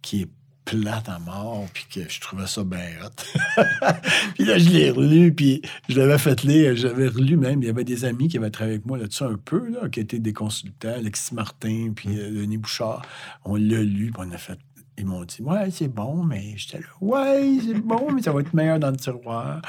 [0.01, 0.30] qui est
[0.66, 3.61] plate à mort, puis que je trouvais ça bien hot.
[4.36, 7.61] puis là, je l'ai relu, puis je l'avais fait lire, j'avais relu même.
[7.61, 9.99] Il y avait des amis qui avaient travaillé avec moi là-dessus un peu, là, qui
[9.99, 13.01] étaient des consultants, Alexis Martin, puis euh, Denis Bouchard.
[13.43, 14.57] On l'a lu, puis on a fait.
[14.98, 18.41] Ils m'ont dit, ouais, c'est bon, mais j'étais là, ouais, c'est bon, mais ça va
[18.41, 19.62] être meilleur dans le tiroir.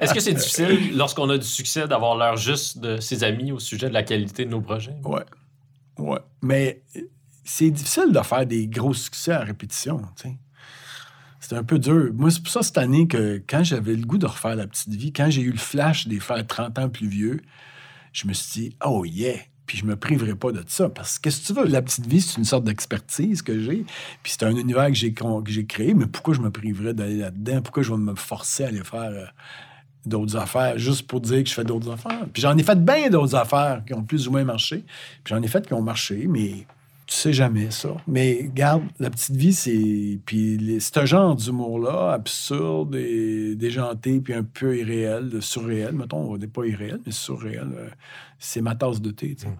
[0.00, 3.58] Est-ce que c'est difficile, lorsqu'on a du succès, d'avoir l'heure juste de ses amis au
[3.58, 4.96] sujet de la qualité de nos projets?
[5.04, 5.24] ouais,
[5.98, 6.18] ouais.
[6.40, 6.82] Mais
[7.44, 10.36] c'est difficile de faire des gros succès à répétition, tu sais.
[11.40, 12.12] C'est un peu dur.
[12.14, 14.94] Moi, c'est pour ça cette année que quand j'avais le goût de refaire la petite
[14.94, 17.40] vie, quand j'ai eu le flash des faire 30 ans plus vieux,
[18.12, 19.34] je me suis dit, oh yeah!
[19.66, 20.88] Puis je me priverai pas de ça.
[20.88, 21.66] Parce que, qu'est-ce que tu veux?
[21.66, 23.84] La petite vie, c'est une sorte d'expertise que j'ai.
[24.22, 25.14] Puis c'est un univers que j'ai,
[25.46, 25.94] j'ai créé.
[25.94, 27.62] Mais pourquoi je me priverais d'aller là-dedans?
[27.62, 29.24] Pourquoi je vais me forcer à aller faire euh,
[30.04, 32.26] d'autres affaires juste pour dire que je fais d'autres affaires?
[32.32, 34.84] Puis j'en ai fait bien d'autres affaires qui ont plus ou moins marché.
[35.24, 36.66] Puis j'en ai fait qui ont marché, mais
[37.12, 37.90] tu sais jamais ça.
[38.06, 40.18] Mais garde, la petite vie, c'est.
[40.24, 46.32] Puis les- ce genre d'humour-là, absurde et déjanté, puis un peu irréel, de surréel, mettons,
[46.32, 47.88] on dire pas irréel, mais surréel, euh,
[48.38, 49.52] c'est ma tasse de thé, tu sais.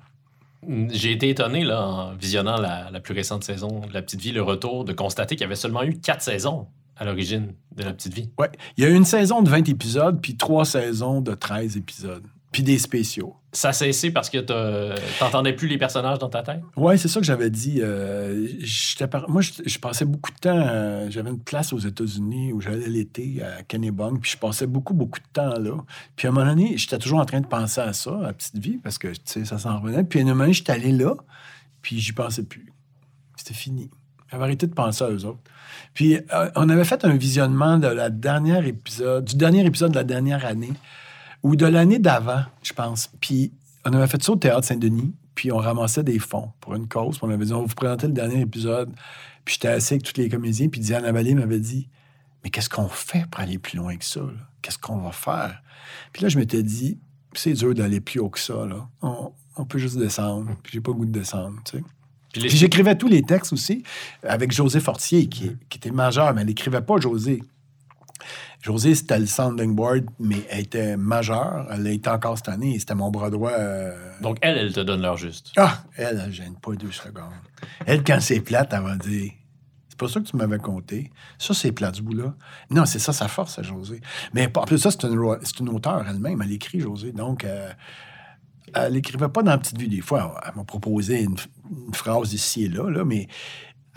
[0.92, 4.30] J'ai été étonné, là, en visionnant la, la plus récente saison de La Petite Vie,
[4.32, 7.92] le retour, de constater qu'il y avait seulement eu quatre saisons à l'origine de La
[7.92, 8.30] Petite Vie.
[8.38, 8.48] Ouais.
[8.76, 12.22] Il y a eu une saison de 20 épisodes, puis trois saisons de 13 épisodes.
[12.53, 13.34] Puis des spéciaux.
[13.55, 14.38] Ça a cessé parce que
[15.18, 16.61] t'entendais plus les personnages dans ta tête?
[16.76, 17.80] Oui, c'est ça que j'avais dit.
[17.82, 18.46] Euh,
[19.11, 20.57] par- Moi, je, passais beaucoup de temps.
[20.59, 24.94] euh, J'avais une classe aux États-Unis où j'allais l'été à Kennebunk, puis je passais beaucoup,
[24.94, 25.76] beaucoup de temps là.
[26.16, 28.59] Puis à un moment donné, j'étais toujours en train de penser à ça, à petite
[28.59, 30.05] vie, parce que, tu sais, ça s'en revenait.
[30.05, 31.14] Puis à un moment donné, j'étais allé là,
[31.82, 32.72] puis j'y pensais plus.
[33.36, 33.90] C'était fini.
[34.30, 35.40] J'avais arrêté de penser à eux autres.
[35.94, 39.96] Puis euh, on avait fait un visionnement de la dernière épisode, du dernier épisode de
[39.96, 40.72] la dernière année,
[41.43, 43.11] ou de l'année d'avant, je pense.
[43.20, 43.53] Puis
[43.84, 47.18] on avait fait ça au Théâtre Saint-Denis, puis on ramassait des fonds pour une cause.
[47.18, 48.90] Puis on avait dit, on va vous présenter le dernier épisode.
[49.45, 51.88] Puis j'étais assis avec tous les comédiens, puis Diane Avalé m'avait dit,
[52.45, 54.20] mais qu'est-ce qu'on fait pour aller plus loin que ça?
[54.62, 55.62] Qu'est-ce qu'on va faire?
[56.12, 56.99] Puis là, je m'étais dit,
[57.34, 58.64] c'est dur d'aller plus haut que ça.
[58.66, 58.86] Là.
[59.01, 60.55] On, on peut juste descendre.
[60.62, 61.84] Puis j'ai pas le goût de descendre, tu sais.
[62.32, 63.82] Puis les- Puis j'écrivais tous les textes aussi
[64.22, 67.43] avec José Fortier, qui, qui était majeur, mais elle n'écrivait pas José.
[68.63, 71.67] José, c'était le sounding board, mais elle était majeure.
[71.71, 72.77] Elle a été encore cette année.
[72.77, 73.51] et C'était mon bras droit.
[73.51, 75.53] euh, Donc, elle, elle te donne l'heure juste.
[75.57, 77.33] Ah, elle, elle gêne pas deux secondes.
[77.87, 79.33] Elle, quand c'est plate, elle va dire
[79.89, 81.11] C'est pas ça que tu m'avais compté.
[81.39, 82.35] Ça, c'est plate, ce bout-là.
[82.71, 84.01] Non, c'est ça sa force, à José.
[84.33, 85.19] Mais en plus, ça, c'est une,
[85.61, 86.41] une auteure elle-même.
[86.41, 87.11] Elle écrit, José.
[87.11, 87.69] Donc, euh,
[88.75, 89.89] elle n'écrivait pas dans la petite vue.
[89.89, 91.37] Des fois, elle m'a proposé une,
[91.89, 93.27] une phrase ici et là, là, mais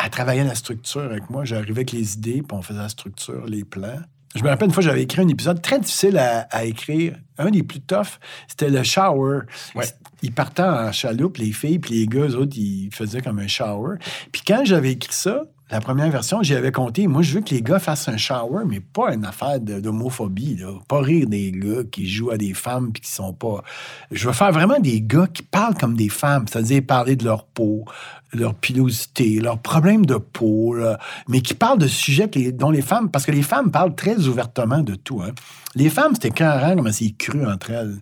[0.04, 1.46] elle travaillait la structure avec moi.
[1.46, 4.02] J'arrivais avec les idées, puis on faisait la structure, les plans.
[4.36, 7.16] Je me rappelle une fois, j'avais écrit un épisode très difficile à, à écrire.
[7.38, 9.42] Un des plus toughs, c'était le shower.
[9.76, 9.86] Ouais.
[10.22, 13.48] Ils partaient en chaloupe, les filles, puis les gars, eux autres, ils faisaient comme un
[13.48, 13.98] shower.
[14.32, 17.08] Puis quand j'avais écrit ça, la première version, j'y avais compté.
[17.08, 20.62] Moi, je veux que les gars fassent un shower, mais pas une affaire d'homophobie.
[20.88, 23.64] Pas rire des gars qui jouent à des femmes puis qui sont pas.
[24.12, 27.46] Je veux faire vraiment des gars qui parlent comme des femmes, c'est-à-dire parler de leur
[27.46, 27.84] peau,
[28.34, 32.72] leur pilosité, leurs problèmes de peau, là, mais qui parlent de sujets que les- dont
[32.72, 33.10] les femmes.
[33.10, 35.22] Parce que les femmes parlent très ouvertement de tout.
[35.22, 35.32] hein.
[35.78, 37.96] Les femmes, c'était carrément comme c'est cru entre elles.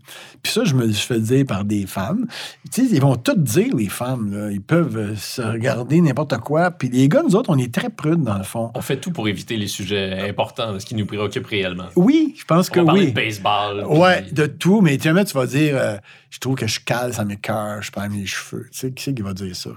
[0.43, 2.27] Puis ça, je me le fais dire par des femmes.
[2.71, 4.31] Tu sais, ils vont tout dire, les femmes.
[4.31, 4.51] là.
[4.51, 6.69] Ils peuvent euh, se regarder n'importe quoi.
[6.69, 8.71] Puis les gars, nous autres, on est très prude, dans le fond.
[8.75, 11.85] On fait tout pour éviter les sujets importants, ce qui nous préoccupe réellement.
[11.95, 13.07] Oui, je pense On que va oui.
[13.07, 13.85] de baseball.
[13.87, 15.97] Ouais, puis- de tout, mais jamais tu vas dire euh,
[16.33, 18.67] je trouve que je cale, ça m'écœure, je perds mes cheveux.
[18.71, 19.69] Tu sais, qui c'est qui va dire ça?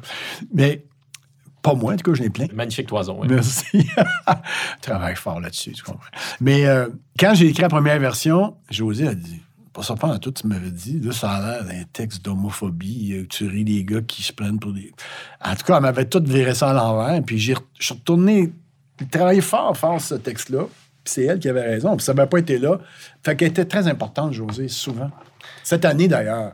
[0.55, 0.87] Mais
[1.61, 2.47] pas moi, en tout cas, je l'ai plein.
[2.55, 3.21] Magnifique toison.
[3.21, 3.29] ouais.
[3.29, 3.87] Merci.
[4.81, 6.09] Travaille fort là-dessus, tu comprends.
[6.41, 6.89] Mais euh,
[7.19, 9.43] quand j'ai écrit la première version, José a dit
[9.75, 10.99] Pas surprenant tout, tu m'avais dit.
[11.01, 13.13] Là, ça a l'air d'un texte d'homophobie.
[13.13, 14.93] euh, Tu ris des gars qui se prennent pour des.
[15.45, 17.23] En tout cas, elle m'avait tout viré ça à l'envers.
[17.23, 18.51] Puis j'ai suis retourné
[19.11, 20.63] travailler fort, fort ce texte-là.
[21.05, 21.97] Puis c'est elle qui avait raison.
[21.97, 22.79] Puis ça n'avait pas été là.
[23.23, 25.11] Fait qu'elle était très importante, José, souvent.
[25.67, 26.53] Cette année, d'ailleurs,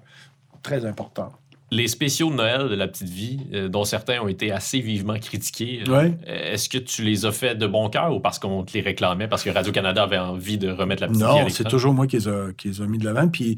[0.62, 1.34] très importante.
[1.70, 5.18] Les spéciaux de Noël de La Petite Vie, euh, dont certains ont été assez vivement
[5.18, 6.14] critiqués, euh, Ouais.
[6.28, 8.80] euh, est-ce que tu les as fait de bon cœur ou parce qu'on te les
[8.80, 11.92] réclamait, parce que Radio-Canada avait envie de remettre La Petite Vie à Non, c'est toujours
[11.92, 13.28] moi qui les, a, qui les a mis de l'avant.
[13.28, 13.56] Puis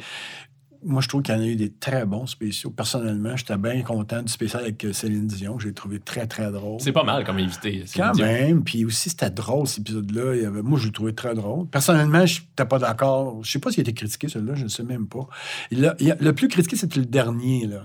[0.85, 2.71] moi, je trouve qu'il y en a eu des très bons spéciaux.
[2.71, 5.59] Personnellement, j'étais bien content du spécial avec Céline Dion.
[5.59, 6.81] J'ai trouvé très, très drôle.
[6.81, 7.83] C'est pas mal comme invité.
[7.87, 8.63] c'est Quand même.
[8.65, 10.47] Puis aussi, c'était drôle, cet épisode-là.
[10.49, 11.67] Avait- Moi, je le trouvais très drôle.
[11.69, 13.43] Personnellement, je n'étais pas d'accord.
[13.43, 14.55] Je sais pas s'il a été critiqué, celui-là.
[14.55, 15.27] Je ne sais même pas.
[15.73, 17.67] A- le plus critiqué, c'était le dernier.
[17.67, 17.85] Là.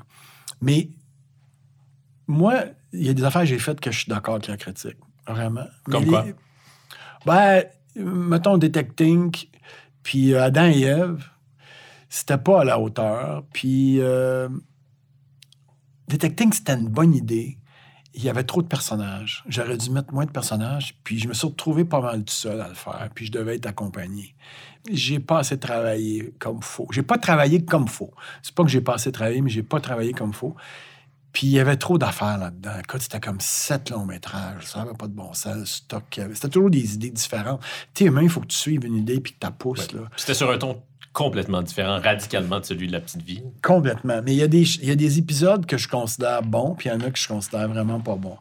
[0.61, 0.89] Mais
[2.27, 4.57] moi, il y a des affaires que j'ai faites que je suis d'accord avec la
[4.57, 4.97] critique.
[5.27, 5.65] Vraiment.
[5.85, 6.25] Comme Mais quoi?
[6.25, 6.35] les-
[7.25, 7.63] Ben,
[7.95, 9.31] mettons Detecting,
[10.03, 11.23] puis euh, Adam et Ève,
[12.09, 13.43] c'était pas à la hauteur.
[13.53, 14.49] Puis euh,
[16.09, 17.59] Detecting, c'était une bonne idée.
[18.15, 19.43] Il y avait trop de personnages.
[19.47, 22.59] J'aurais dû mettre moins de personnages, puis je me suis retrouvé pas mal tout seul
[22.59, 24.35] à le faire, puis je devais être accompagné.
[24.91, 26.87] J'ai pas assez travaillé comme faut.
[26.91, 28.11] J'ai pas travaillé comme faut.
[28.41, 30.55] C'est pas que j'ai pas assez travaillé, mais j'ai pas travaillé comme faut.
[31.31, 32.79] Puis il y avait trop d'affaires là-dedans.
[32.79, 34.65] Écoute, c'était comme sept longs métrages.
[34.65, 35.55] Ça n'avait pas de bon sens.
[35.55, 36.19] le stock.
[36.33, 37.61] C'était toujours des idées différentes.
[37.93, 39.87] Tu sais, même, il faut que tu suives une idée puis que tu pousses.
[39.93, 39.99] Ouais.
[39.99, 40.07] Là.
[40.09, 40.81] Puis C'était sur un ton
[41.13, 43.43] complètement différent, radicalement de celui de La Petite Vie.
[43.63, 44.21] Complètement.
[44.23, 46.89] Mais il y, a des, il y a des épisodes que je considère bons, puis
[46.89, 48.37] il y en a que je considère vraiment pas bons.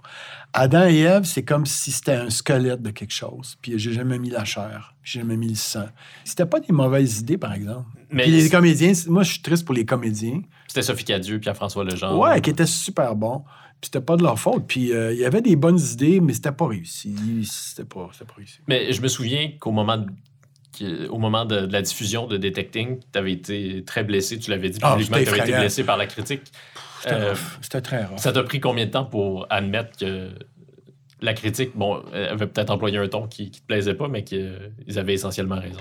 [0.53, 3.57] Adam et Ève, c'est comme si c'était un squelette de quelque chose.
[3.61, 5.87] Puis j'ai jamais mis la chair, j'ai jamais mis le sang.
[6.25, 7.87] C'était pas des mauvaises idées, par exemple.
[8.11, 10.41] Mais Puis les comédiens, moi, je suis triste pour les comédiens.
[10.66, 12.19] C'était Sophie Cadieux, Pierre-François Legendre.
[12.19, 13.45] Ouais, qui étaient super bons.
[13.81, 14.66] Puis c'était pas de leur faute.
[14.66, 17.14] Puis euh, il y avait des bonnes idées, mais c'était pas réussi.
[17.45, 18.59] C'était pas, pas réussi.
[18.66, 20.05] Mais je me souviens qu'au moment
[20.77, 24.39] que- au moment de, de la diffusion de Detecting, tu avais été très blessé.
[24.39, 26.43] Tu l'avais dit Ah, publiquement que c'était tu avais été blessé par la critique.
[27.03, 27.35] C'était Euh,
[27.81, 28.19] très rare.
[28.19, 30.31] Ça t'a pris combien de temps pour admettre que
[31.21, 34.23] la critique, bon, elle avait peut-être employé un ton qui, qui te plaisait pas, mais
[34.25, 35.81] qu'ils avaient essentiellement raison?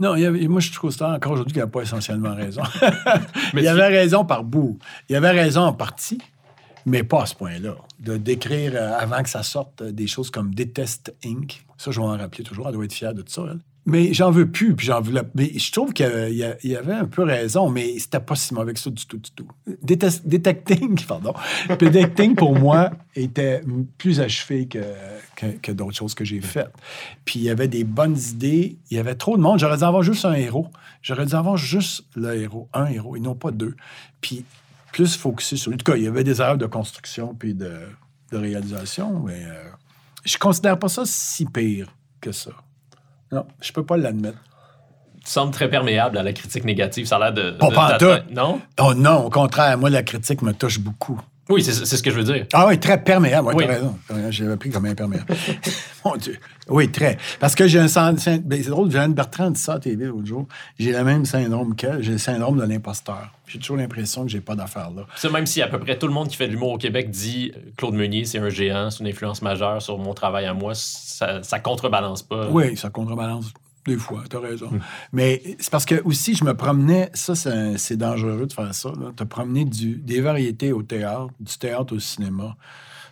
[0.00, 2.62] Non, il y avait- moi, je trouve ça encore aujourd'hui qu'il n'a pas essentiellement raison.
[3.54, 4.78] Mais il tu- avait raison par bout.
[5.08, 6.18] Il avait raison en partie,
[6.86, 7.74] mais pas à ce point-là.
[8.00, 11.64] De décrire euh, avant que ça sorte euh, des choses comme Déteste Inc.
[11.78, 12.66] Ça, je vais en rappeler toujours.
[12.68, 13.58] Elle doit être fière de ça, elle.
[13.86, 15.22] Mais j'en veux plus, puis j'en voulais.
[15.34, 16.06] Mais je trouve qu'il
[16.64, 19.30] y avait un peu raison, mais c'était pas si mauvais que ça du tout, du
[19.30, 19.46] tout.
[19.82, 21.34] Detecting, pardon.
[21.68, 23.60] Detecting, pour moi, était
[23.98, 24.82] plus achevé que,
[25.60, 26.72] que, d'autres choses que j'ai faites.
[27.26, 28.78] Puis il y avait des bonnes idées.
[28.90, 29.58] Il y avait trop de monde.
[29.58, 30.68] J'aurais dû avoir juste un héros.
[31.02, 33.76] J'aurais dû avoir juste le héros, un héros, et non pas deux.
[34.22, 34.46] Puis
[34.92, 35.72] plus focusé sur.
[35.72, 37.72] En tout cas, il y avait des erreurs de construction puis de,
[38.32, 39.64] de réalisation, mais euh,
[40.24, 42.52] je considère pas ça si pire que ça.
[43.34, 44.38] Non, je peux pas l'admettre.
[45.24, 47.06] Tu sembles très perméable à la critique négative.
[47.06, 47.50] Ça a l'air de.
[47.52, 48.60] Pas de- Non?
[48.80, 51.20] Oh non, au contraire, moi, la critique me touche beaucoup.
[51.50, 52.46] Oui, c'est ce que je veux dire.
[52.54, 53.48] Ah oui, très perméable.
[53.48, 53.64] Oui, Oui.
[53.66, 54.30] t'as raison.
[54.30, 55.26] J'avais pris comme imperméable.
[56.04, 56.38] Mon Dieu.
[56.68, 57.18] Oui, très.
[57.38, 58.38] Parce que j'ai un syndrome.
[58.44, 60.46] Ben, c'est drôle, Jeanne Bertrand dit ça à TV l'autre jour.
[60.78, 62.02] J'ai le même syndrome qu'elle.
[62.02, 63.30] J'ai le syndrome de l'imposteur.
[63.46, 65.02] J'ai toujours l'impression que j'ai pas d'affaires là.
[65.16, 67.10] Ça, même si à peu près tout le monde qui fait de l'humour au Québec
[67.10, 70.54] dit euh, Claude Meunier, c'est un géant, c'est une influence majeure sur mon travail à
[70.54, 72.48] moi, ça, ça contrebalance pas.
[72.48, 73.52] Oui, ça contrebalance
[73.86, 74.70] des fois, t'as raison.
[75.12, 79.12] Mais c'est parce que aussi, je me promenais, ça, c'est dangereux de faire ça, là,
[79.14, 82.56] te promener du, des variétés au théâtre, du théâtre au cinéma.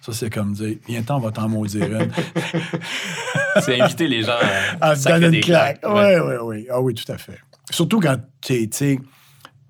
[0.00, 2.10] Ça, c'est comme dire, viens-t'en, on va t'en maudire une.
[3.60, 5.80] C'est inviter les gens à, Ah, sacrer donne des une claque.
[5.80, 5.94] claques.
[5.94, 6.66] Oui, oui, oui.
[6.70, 7.38] Ah oui, tout à fait.
[7.70, 8.98] Surtout quand tu sais,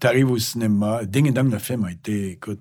[0.00, 1.00] t'arrives au cinéma.
[1.04, 2.60] Ding and Dong, le film a été, écoute,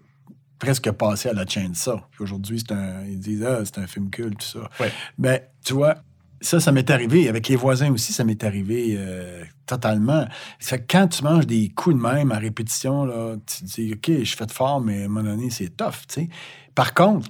[0.59, 2.07] presque passé à la chaîne ça.
[2.11, 4.69] Puis aujourd'hui, c'est un, ils disent, ah, c'est un film culte, tout ça.
[4.79, 4.91] Ouais.
[5.17, 5.95] Ben, tu vois,
[6.41, 7.29] ça, ça m'est arrivé.
[7.29, 10.27] Avec les voisins aussi, ça m'est arrivé euh, totalement.
[10.59, 14.23] Ça quand tu manges des coups de même à répétition, là, tu te dis, OK,
[14.23, 16.07] je fais de fort, mais à un moment donné, c'est tough.
[16.75, 17.29] Par contre,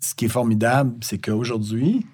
[0.00, 2.06] ce qui est formidable, c'est qu'aujourd'hui,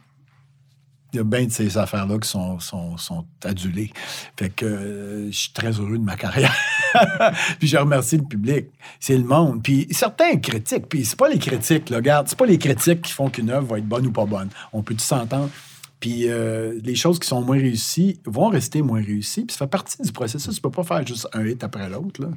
[1.12, 3.92] il y a bien de ces affaires-là qui sont, sont, sont adulées.
[4.38, 6.54] Fait que euh, je suis très heureux de ma carrière.
[7.58, 8.68] puis je remercie le public.
[8.98, 9.62] C'est le monde.
[9.62, 13.12] Puis certains critiques, puis c'est pas les critiques, là, regarde, c'est pas les critiques qui
[13.12, 14.48] font qu'une œuvre va être bonne ou pas bonne.
[14.72, 15.50] On peut tous s'entendre?
[16.02, 19.44] Puis euh, les choses qui sont moins réussies vont rester moins réussies.
[19.44, 20.52] Puis ça fait partie du processus.
[20.52, 22.28] Tu peux pas faire juste un hit après l'autre.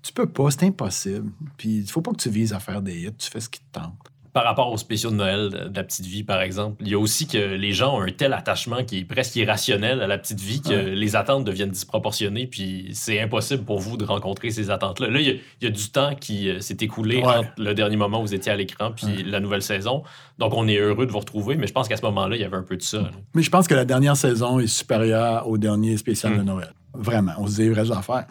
[0.00, 1.30] Tu peux pas, c'est impossible.
[1.58, 3.12] Puis il faut pas que tu vises à faire des hits.
[3.18, 4.09] Tu fais ce qui te tente.
[4.32, 6.98] Par rapport aux spéciaux de Noël de, la petite vie, par exemple, il y a
[6.98, 10.38] aussi que les gens ont un tel attachement qui est presque irrationnel à la petite
[10.40, 10.94] vie que Ouais.
[10.94, 15.08] les attentes deviennent disproportionnées, puis c'est impossible pour vous de rencontrer ces attentes-là.
[15.08, 17.24] Là, il y, a- il y a du temps qui euh, s'est écoulé Ouais.
[17.26, 19.22] entre le dernier moment où vous étiez à l'écran puis Ouais.
[19.24, 20.04] la nouvelle saison.
[20.38, 22.44] Donc, on est heureux de vous retrouver, mais je pense qu'à ce moment-là, il y
[22.44, 22.98] avait un peu de ça.
[22.98, 23.10] là.
[23.34, 26.46] Mais je pense que la dernière saison est supérieure au dernier spécial de Mm.
[26.46, 26.72] Noël.
[26.94, 28.26] Vraiment, on se dit les vraies affaires.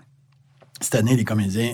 [0.82, 1.74] Cette année, les comédiens,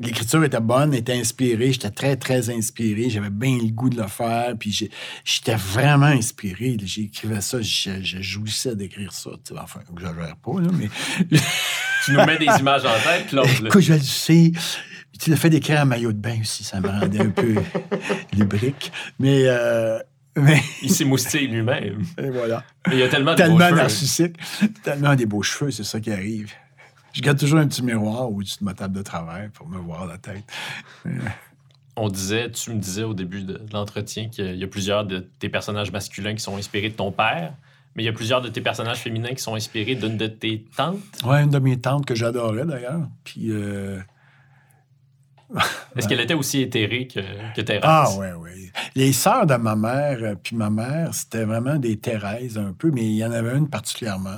[0.00, 1.72] l'écriture était bonne, était inspirée.
[1.72, 3.10] J'étais très, très inspiré.
[3.10, 4.54] J'avais bien le goût de le faire.
[4.58, 4.88] Puis
[5.24, 6.76] j'étais vraiment inspiré.
[6.82, 9.30] J'écrivais ça, je, je jouissais d'écrire ça.
[9.44, 10.88] Tu sais, Enfin, j'exagère pas, là, mais
[12.04, 13.46] Tu nous mets des images en tête, Claude.
[13.64, 14.52] Écoute, je le sais.
[15.20, 17.54] Tu le fait d'écrire un maillot de bain aussi, ça me rendait un peu
[18.36, 18.90] lubrique.
[19.20, 19.98] Mais, euh,
[20.36, 22.02] mais Il s'est moustillé lui-même.
[22.18, 22.64] et voilà.
[22.88, 24.32] Mais il y a tellement de beaux cheveux.
[24.82, 26.50] tellement des beaux cheveux, c'est ça qui arrive.
[27.12, 30.06] Je garde toujours un petit miroir au-dessus de ma table de travail pour me voir
[30.06, 30.44] la tête.
[31.96, 35.50] On disait, tu me disais au début de l'entretien qu'il y a plusieurs de tes
[35.50, 37.52] personnages masculins qui sont inspirés de ton père,
[37.94, 40.64] mais il y a plusieurs de tes personnages féminins qui sont inspirés d'une de tes
[40.74, 40.98] tantes.
[41.24, 43.08] Ouais, une de mes tantes que j'adorais d'ailleurs.
[43.24, 43.50] Puis.
[43.50, 44.00] euh,
[45.96, 47.20] Est-ce qu'elle était aussi éthérée que,
[47.54, 47.82] que Thérèse?
[47.84, 48.72] Ah, ouais, ouais.
[48.94, 52.90] Les sœurs de ma mère, euh, puis ma mère, c'était vraiment des Thérèse un peu,
[52.90, 54.36] mais il y en avait une particulièrement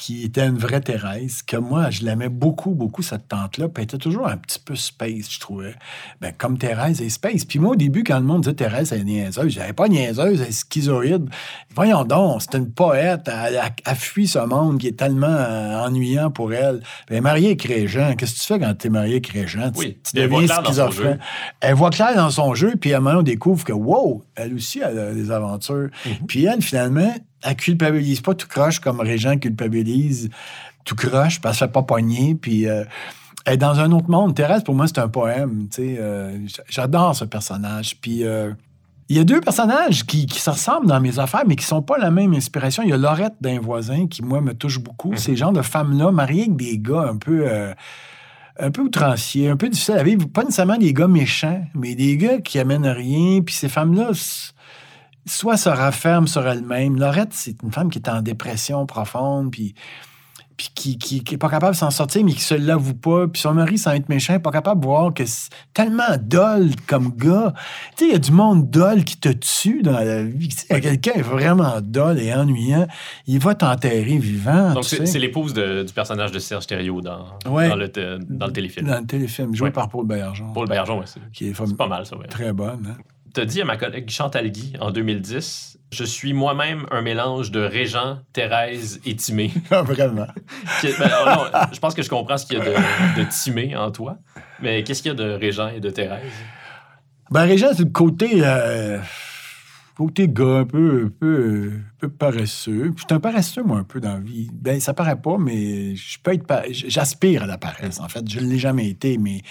[0.00, 3.68] qui était une vraie Thérèse, que moi, je l'aimais beaucoup, beaucoup, cette tante-là.
[3.68, 5.74] Puis elle était toujours un petit peu space, je trouvais.
[6.22, 7.44] Ben, comme Thérèse est space.
[7.44, 9.88] Puis moi, au début, quand le monde disait Thérèse, elle est niaiseuse, je disais, pas
[9.88, 11.28] niaiseuse, elle est schizoïde.
[11.74, 15.84] Voyons donc, c'est une poète, elle, elle- elle fuit ce monde qui est tellement euh,
[15.84, 16.78] ennuyant pour elle.
[16.80, 18.14] Puis elle est mariée avec Régent.
[18.16, 19.70] Qu'est-ce que tu fais quand tu es marié avec Régent?
[19.76, 21.18] Oui, tu deviens schizophrène.
[21.60, 24.54] Elle voit clair dans son jeu, puis à un moment, on découvre que, wow, elle
[24.54, 25.90] aussi, elle a des aventures.
[26.06, 26.26] Mhm.
[26.26, 30.30] Puis elle, finalement, elle culpabilise pas tout croche comme Régent culpabilise
[30.84, 32.84] tout croche, parce qu'elle ne fait pas pogner, puis euh,
[33.44, 34.34] elle est dans un autre monde.
[34.34, 35.96] Thérèse, pour moi, c'est un poème, tu sais.
[35.98, 36.38] euh,
[36.68, 37.96] J'adore ce personnage.
[38.00, 38.52] Puis euh,
[39.08, 41.82] il y a deux personnages qui, qui se ressemblent dans mes affaires, mais qui sont
[41.82, 42.82] pas la même inspiration.
[42.82, 45.16] Il y a Laurette d'un voisin qui, moi, me touche beaucoup.
[45.16, 47.44] Ces genres de femmes-là, mariées avec des gars un peu...
[47.46, 47.74] euh,
[48.62, 50.28] un peu outranciers, un peu difficiles à vivre.
[50.28, 53.40] Pas nécessairement des gars méchants, mais des gars qui amènent rien.
[53.40, 54.10] Puis ces femmes-là,
[55.26, 56.98] soit se rafferment sur elles-mêmes.
[56.98, 59.74] Laurette, c'est une femme qui est en dépression profonde, puis,
[60.56, 63.26] puis qui, qui, qui est pas capable de s'en sortir, mais qui se l'avoue pas.
[63.28, 66.68] Puis son mari, sans être méchant, est pas capable de voir que c'est tellement dol
[66.86, 67.54] comme gars.
[67.96, 70.54] Tu sais, il y a du monde dol qui te tue dans la vie.
[70.68, 72.86] Quelqu'un est vraiment dol et ennuyant,
[73.26, 74.74] il va t'enterrer vivant.
[74.74, 77.68] Donc, c'est l'épouse du personnage de Serge Thériault dans, Ouais.
[77.68, 78.86] dans, le, te- dans le téléfilm.
[78.86, 79.72] Dans le téléfilm, joué Ouais.
[79.72, 80.52] par Paul Bergeron.
[80.52, 82.26] Paul Bergeron, ouais, c'est Qui est c'est pas mal, ça, ouais.
[82.26, 82.86] très bonne.
[82.98, 83.02] Hein?
[83.34, 87.50] Tu as dit à ma collègue Chantal Guy en 2010 Je suis moi-même un mélange
[87.50, 89.52] de Régent, Thérèse et Timé.
[89.70, 90.26] Ah, Vraiment.
[90.82, 92.70] Ben, non, je pense que je comprends ce qu'il y a de,
[93.20, 94.16] de Timé en toi.
[94.60, 96.20] Mais qu'est-ce qu'il y a de Régent et de Thérèse?
[97.30, 98.40] Ben, Régent, c'est le côté.
[98.44, 98.98] euh,
[100.00, 102.94] côté gars, un peu, un peu, un peu paresseux.
[102.96, 104.48] Je suis un paresseux, moi, un peu dans la vie.
[104.50, 106.46] Ben, ça paraît pas, mais je peux être.
[106.70, 108.26] J'aspire à la paresse, en fait.
[108.26, 109.42] Je ne l'ai jamais été, mais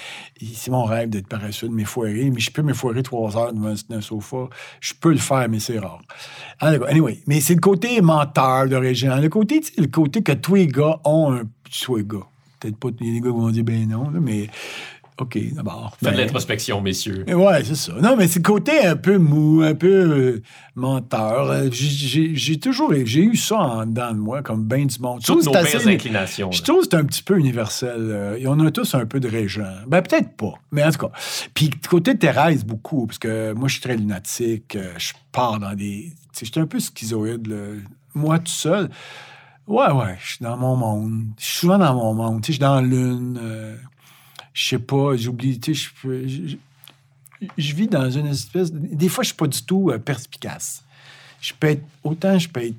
[0.55, 2.31] c'est mon rêve d'être paresseux, de m'effoirer.
[2.31, 4.49] Mais je peux m'effoirer trois heures devant un, sofa.
[4.81, 6.01] Je peux le faire, mais c'est rare.
[6.61, 9.17] Anyway, mais c'est le côté menteur de Régent.
[9.17, 11.43] Le côté, le côté que tous les gars ont un.
[11.83, 12.25] Tous les gars.
[12.59, 14.49] Peut-être pas a des gars vont dire ben non, mais.
[15.22, 15.95] OK, d'abord.
[16.01, 17.26] Faites de Ben, l'introspection, messieurs.
[17.28, 17.93] Ouais, c'est ça.
[18.01, 20.41] Non, mais c'est le côté un peu mou, un peu euh,
[20.76, 21.51] menteur.
[21.51, 25.22] Euh, j'ai- toujours j'ai eu ça en dedans de moi, comme bien du monde.
[25.24, 26.51] Toutes nos pires inclinations.
[26.51, 27.95] je trouve que c'est un petit peu universel.
[27.97, 29.63] euh, et on a tous un peu de régent.
[29.88, 31.11] Ben, peut-être pas, mais en tout cas.
[31.53, 34.78] Puis, côté de Thérèse, beaucoup, parce que moi, je suis très lunatique.
[34.97, 36.11] je pars dans des.
[36.34, 37.57] Tu sais, je suis un peu schizoïde, là.
[38.13, 38.89] Moi, tout seul.
[39.67, 41.26] Ouais, ouais, je suis dans mon monde.
[41.39, 42.41] Je suis souvent dans mon monde.
[42.41, 43.39] Tu sais, je suis dans lune.
[43.41, 43.76] euh,
[44.60, 45.57] je sais pas, j'oublie.
[45.57, 45.89] Tu sais,
[47.57, 48.74] je vis dans une espèce.
[48.74, 50.84] de- Des fois, je suis pas du tout euh, perspicace.
[51.39, 51.84] Je peux être.
[52.03, 52.76] Autant je peux être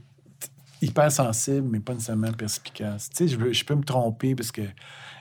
[0.83, 3.09] hypersensible, mais pas nécessairement perspicace.
[3.09, 4.61] Tu sais, je, peux me tromper parce que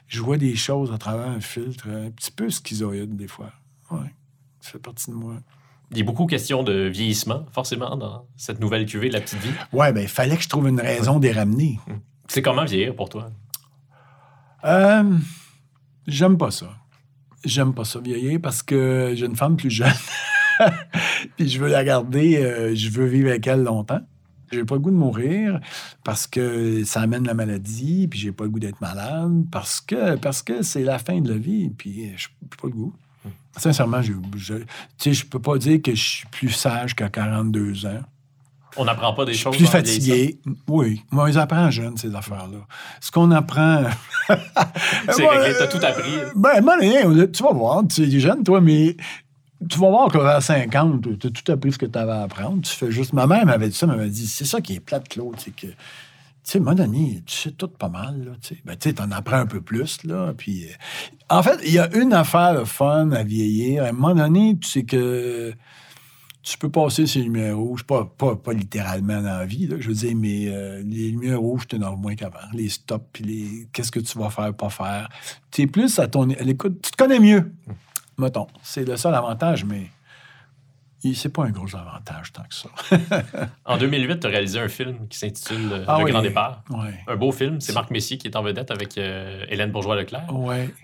[0.09, 3.51] je vois des choses à travers un filtre un petit peu schizoïde, des fois.
[3.89, 4.13] Ouais,
[4.59, 5.35] ça fait partie de moi.
[5.91, 9.39] Il y a beaucoup question de vieillissement, forcément, dans cette nouvelle cuvée de la petite
[9.39, 9.51] vie.
[9.71, 11.79] Ouais, ben, il fallait que je trouve une raison les ramener.
[12.27, 13.29] C'est comment vieillir pour toi?
[14.65, 15.17] Euh,
[16.09, 16.75] J'aime pas ça.
[17.45, 19.93] J'aime pas ça vieillir parce que j'ai une femme plus jeune.
[21.37, 24.01] Puis je veux la garder, euh, je veux vivre avec elle longtemps.
[24.51, 25.59] J'ai pas le goût de mourir
[26.03, 30.15] parce que ça amène la maladie, puis j'ai pas le goût d'être malade parce que
[30.15, 32.29] parce que c'est la fin de la vie, puis je
[32.59, 32.95] pas le goût.
[33.55, 34.55] Sincèrement, je, je,
[35.11, 38.01] je peux pas dire que je suis plus sage qu'à 42 ans.
[38.77, 39.55] On n'apprend pas des choses.
[39.57, 40.39] Plus fatigué.
[40.67, 41.01] Oui.
[41.11, 42.59] Moi, les apprend jeunes, ces affaires-là.
[43.01, 43.83] Ce qu'on apprend.
[45.09, 46.11] C'est Ouais, réglé, t'as tout appris.
[46.35, 46.75] Ben, moi,
[47.27, 48.95] tu vas voir, tu es jeune, toi, mais
[49.69, 52.61] tu vas voir vers 50, tu as tout appris ce que tu avais à apprendre.
[52.61, 53.13] Tu fais juste.
[53.13, 55.55] Ma mère m'avait dit ça, elle m'avait dit c'est ça qui est plate, Claude, c'est
[55.55, 55.67] que.
[55.67, 58.61] Tu sais, à un moment donné, tu sais tout pas mal, là, tu sais.
[58.65, 60.65] Ben, tu sais, t'en apprends un peu plus, là, puis...
[60.65, 60.73] euh,
[61.29, 63.83] En fait, il y a une affaire fun à vieillir.
[63.83, 65.53] À un moment donné, tu sais que
[66.49, 69.89] tu peux passer ces lumières rouges, pas, pas, pas littéralement dans la vie, là, je
[69.89, 72.39] veux dire, mais euh, les lumières rouges t'énervent moins qu'avant.
[72.53, 73.67] Les stops, puis les...
[73.71, 75.09] Qu'est-ce que tu vas faire, pas faire.
[75.51, 76.27] Tu es plus à ton...
[76.31, 76.81] à l'écoute.
[76.81, 77.53] Tu te connais mieux,
[78.17, 78.47] mettons.
[78.63, 79.91] C'est le seul avantage, mais...
[81.15, 82.69] C'est pas un gros avantage tant que ça.
[83.65, 86.11] En 2008, tu as réalisé un film qui s'intitule euh, Ah Le oui.
[86.11, 86.63] Grand Départ.
[87.07, 87.61] Un beau film.
[87.61, 90.27] C'est Marc Messier qui est en vedette avec euh, Hélène Bourgeois-Leclerc.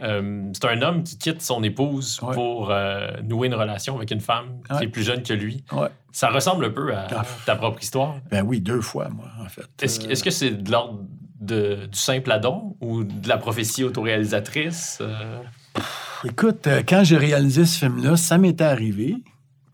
[0.02, 4.22] Euh, c'est un homme qui quitte son épouse pour euh, nouer une relation avec une
[4.22, 5.64] femme qui est plus jeune que lui.
[6.12, 7.26] Ça ressemble un peu à Ah.
[7.46, 8.16] ta propre histoire.
[8.32, 9.66] Ben oui, deux fois, moi, en fait.
[9.82, 11.02] Est-ce que- Euh, est-ce que c'est de l'ordre
[11.42, 15.02] de- du simple adon ou de la prophétie autoréalisatrice?
[16.24, 19.18] Écoute, quand j'ai réalisé ce film-là, ça m'était arrivé,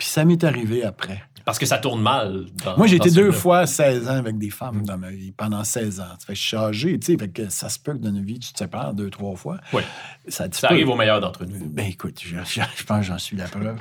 [0.01, 1.21] puis ça m'est arrivé après.
[1.45, 2.45] parce que ça tourne mal.
[2.65, 5.63] Dans, Moi, j'ai été deux fois 16 ans avec des femmes dans ma vie, pendant
[5.63, 6.05] 16 ans.
[6.17, 8.09] Ça fait que je suis âgé, tu sais, fait que ça se peut que dans
[8.09, 9.57] une vie, tu te sépares deux, trois fois.
[9.73, 9.83] Oui.
[10.27, 11.67] Ça, Ça arrive au meilleur d'entre nous.
[11.69, 13.75] Ben écoute, je, je- je pense que j'en suis la preuve.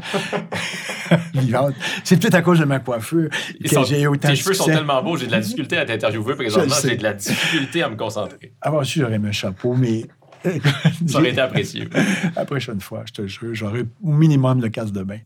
[1.34, 1.74] Vivante.
[2.04, 4.66] C'est peut-être à cause de ma coiffure Ils que sont- j'ai autant tes cheveux sont
[4.66, 6.74] tellement beaux, j'ai de la difficulté à t'interviewer présentement.
[6.82, 8.52] J'ai de la difficulté à me concentrer.
[8.60, 10.06] Avant su, j'aurais mis un chapeau, mais...
[11.06, 11.88] Ça aurait été apprécié.
[12.36, 15.18] La prochaine fois, je te jure, j'aurai au minimum le casque de bain.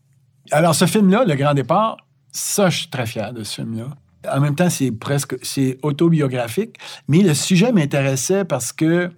[0.51, 1.97] Alors, ce film-là, Le Grand Départ,
[2.31, 3.87] ça, je suis très fier de ce film-là.
[4.31, 6.77] En même temps, c'est presque c'est autobiographique,
[7.07, 9.11] mais le sujet m'intéressait parce que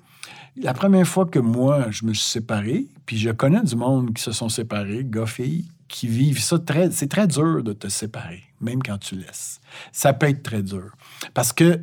[0.57, 4.21] la première fois que moi, je me suis séparé, puis je connais du monde qui
[4.21, 6.91] se sont séparés, gars, filles, qui vivent ça très...
[6.91, 9.61] C'est très dur de te séparer, même quand tu laisses.
[9.91, 10.91] Ça peut être très dur.
[11.33, 11.79] Parce que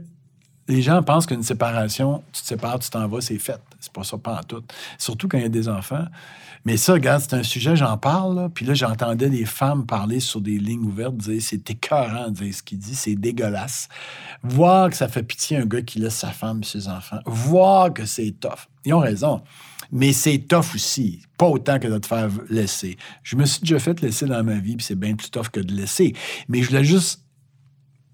[0.68, 3.60] les gens pensent qu'une séparation, tu te sépares, tu t'en vas, c'est fait.
[3.84, 4.64] C'est pas ça, pas en tout.
[4.96, 6.06] Surtout quand il y a des enfants.
[6.64, 10.40] Mais ça, regarde, c'est un sujet, j'en parle, puis là, j'entendais des femmes parler sur
[10.40, 13.90] des lignes ouvertes, dire c'est écœurant dire ce qu'il dit, c'est dégueulasse.
[14.42, 17.20] Voir que ça fait pitié un gars qui laisse sa femme et ses enfants.
[17.26, 18.68] Voir que c'est tough.
[18.86, 19.42] Ils ont raison.
[19.92, 21.20] Mais c'est tough aussi.
[21.36, 22.96] Pas autant que de te faire laisser.
[23.22, 25.60] Je me suis déjà fait laisser dans ma vie, puis c'est bien plus tough que
[25.60, 26.14] de laisser.
[26.48, 27.20] Mais je voulais juste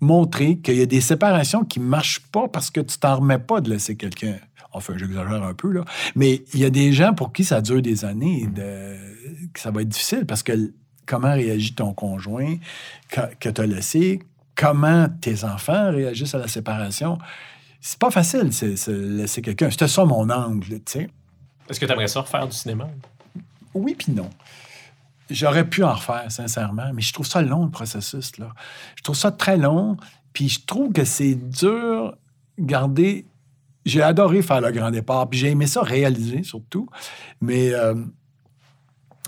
[0.01, 3.39] montrer qu'il y a des séparations qui ne marchent pas parce que tu t'en remets
[3.39, 4.39] pas de laisser quelqu'un.
[4.73, 5.85] Enfin, j'exagère un peu, là.
[6.15, 8.97] Mais il y a des gens pour qui ça dure des années, de...
[9.53, 10.73] que ça va être difficile parce que
[11.07, 12.57] comment réagit ton conjoint
[13.09, 14.21] que, que tu as laissé,
[14.55, 17.19] comment tes enfants réagissent à la séparation?
[17.81, 19.71] C'est pas facile, c'est, c'est laisser quelqu'un.
[19.71, 21.11] C'était ça mon angle, tu sais.
[21.69, 22.89] Est-ce que tu aimerais ça refaire du cinéma?
[23.75, 24.31] Oui puis non.
[25.31, 28.39] J'aurais pu en refaire, sincèrement, mais je trouve ça long, le processus.
[28.39, 28.53] Là.
[28.97, 29.97] Je trouve ça très long,
[30.33, 32.17] puis je trouve que c'est dur
[32.57, 33.27] garder...
[33.85, 36.89] J'ai adoré faire le grand départ, puis j'ai aimé ça réaliser, surtout,
[37.41, 37.95] mais euh,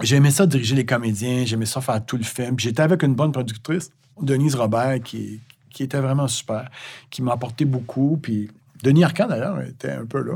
[0.03, 2.57] j'ai aimé ça diriger les comédiens, j'ai aimé ça faire tout le film.
[2.57, 3.91] Puis J'étais avec une bonne productrice,
[4.21, 5.41] Denise Robert, qui,
[5.71, 6.71] qui était vraiment super,
[7.11, 8.51] qui m'a apporté beaucoup, puis
[8.83, 10.35] Denis Arcand, d'ailleurs, était un peu là.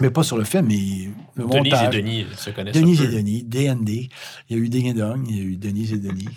[0.00, 1.94] Mais pas sur le film, mais le Denis montage.
[1.94, 3.08] et Denis se connaissent Denis un et.
[3.08, 3.88] Denis, DND.
[3.88, 4.10] Il
[4.50, 6.28] y a eu Ding et Dong, il y a eu Denis et Denis.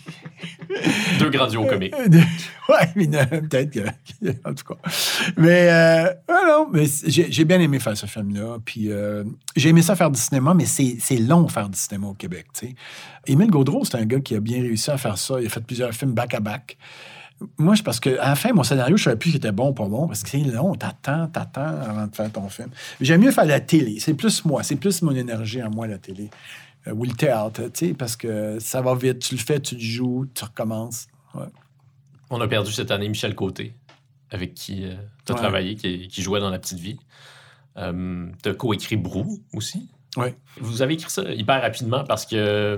[1.19, 1.95] Deux grands duos comiques.
[2.69, 3.79] ouais, mais peut-être que.
[4.45, 4.89] En tout cas.
[5.37, 8.57] Mais, euh, non, mais j'ai bien aimé faire ce film-là.
[8.63, 9.23] Puis euh,
[9.55, 12.75] j'ai aimé ça faire du cinéma, mais c'est long faire du cinéma au Québec, sais.
[13.27, 15.35] Émile Gaudreau, c'est un gars qui a bien réussi à faire ça.
[15.39, 16.77] Il a fait plusieurs films back-à-back.
[17.57, 19.73] Moi, c'est parce qu'à la fin, mon scénario, je savais plus qu'il était bon ou
[19.73, 22.69] pas bon, parce que c'est long, t'attends, t'attends avant de faire ton film.
[22.99, 23.97] J'aime mieux faire la télé.
[23.99, 26.29] C'est plus moi, c'est plus mon énergie à moi, la télé.
[26.87, 29.19] Euh, ou le théâtre, tu sais, parce que ça va vite.
[29.19, 31.07] Tu le fais, tu le joues, tu recommences.
[31.35, 31.45] Ouais.
[32.29, 33.73] On a perdu cette année Michel Côté,
[34.31, 34.81] avec qui
[35.25, 35.39] tu as Ouais.
[35.39, 36.97] travaillé, qui, qui jouait dans La Petite Vie.
[37.75, 39.89] tu as coécrit Brou aussi.
[40.61, 42.77] Vous avez écrit ça hyper rapidement parce que euh,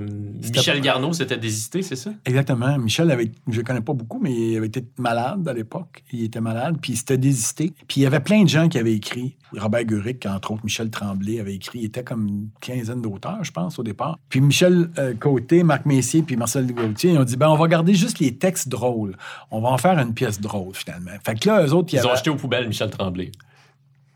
[0.54, 2.12] Michel Garneau s'était désisté, c'est ça?
[2.26, 2.78] Exactement.
[2.78, 6.04] Michel avait, je le connais pas beaucoup, mais il avait été malade à l'époque.
[6.12, 7.74] Il était malade, puis il s'était désisté.
[7.88, 9.36] Puis il y avait plein de gens qui avaient écrit.
[9.58, 11.80] Robert Guric, entre autres, Michel Tremblay avait écrit.
[11.80, 14.18] Il était comme une quinzaine d'auteurs, je pense, au départ.
[14.30, 17.68] Puis Michel euh, Côté, Marc Messier, puis Marcel Gauthier, ils ont dit, ben on va
[17.68, 19.18] garder juste les textes drôles.
[19.50, 21.12] On va en faire une pièce drôle, finalement.
[21.26, 23.32] Fait que là, eux autres, Ils ont jeté aux poubelles Michel Tremblay.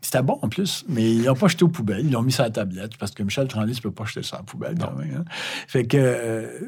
[0.06, 2.04] C'était bon en plus, mais ils l'ont pas jeté aux poubelles.
[2.06, 4.36] Ils l'ont mis sur la tablette parce que Michel Tremblay, tu peux pas jeter ça
[4.36, 5.16] à la poubelle quand même.
[5.18, 5.24] hein.
[5.66, 5.96] Fait que.
[5.98, 6.60] euh,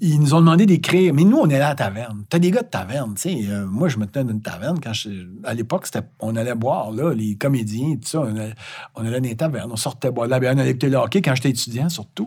[0.00, 1.12] ils nous ont demandé d'écrire.
[1.14, 2.22] Mais nous, on est à la taverne.
[2.28, 3.38] T'as des gars de taverne, tu sais.
[3.50, 4.78] Euh, moi, je me tenais dans une taverne.
[4.80, 5.88] Quand je- à l'époque,
[6.20, 8.20] on allait boire, là, les comédiens, tout ça.
[8.20, 8.54] On allait,
[8.94, 9.70] on allait dans les tavernes.
[9.72, 10.52] On sortait boire de la bière.
[10.54, 12.26] On allait écouter le hockey quand j'étais étudiant, surtout.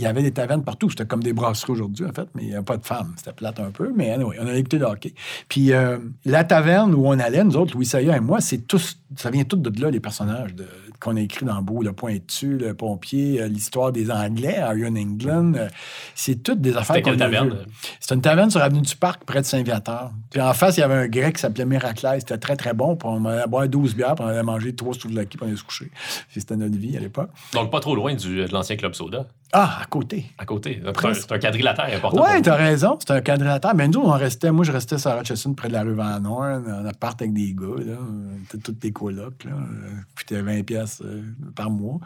[0.00, 0.88] Il y avait des tavernes partout.
[0.90, 3.12] C'était comme des brasseries aujourd'hui, en fait, mais il n'y avait pas de femmes.
[3.16, 5.14] C'était plate un peu, mais anyway, on a écouté le hockey.
[5.48, 8.98] Puis euh, la taverne où on allait, nous autres, Louis Saya et moi, c'est tous,
[9.16, 10.66] ça vient tout de là, les personnages de-
[11.00, 15.54] qu'on a écrits dans Beau, le pointu, le pompier, euh, l'histoire des Anglais, Iron England.
[15.54, 15.68] euh,
[16.14, 17.56] c'est toutes des affaires qu'on a taverne?
[18.00, 20.10] C'était une taverne sur l'avenue du Parc, près de Saint-Viateur.
[20.30, 22.18] Puis en face, il y avait un grec qui s'appelait Miraclès.
[22.20, 22.96] C'était très, très bon.
[22.96, 25.56] Puis on allait boire 12 bières, puis on allait manger trois souvlaki, puis on allait
[25.56, 25.90] se coucher.
[26.28, 27.30] C'était notre vie à l'époque.
[27.54, 30.26] Donc, pas trop loin du, de l'ancien Club Soda, Ah, à côté.
[30.38, 30.80] à côté.
[30.84, 32.22] C'est un, c'est quadrilatère important.
[32.22, 32.96] Pour t'as raison.
[33.00, 33.74] C'était un quadrilatère.
[33.74, 36.64] Mais nous, on restait, moi, je restais sur Rochester, près de la rue Van Horn,
[36.72, 37.96] en appart avec des gars, là.
[38.48, 39.52] C'était toutes des colocs, là.
[40.16, 41.02] Coûtait 20 pièces
[41.56, 41.98] par mois.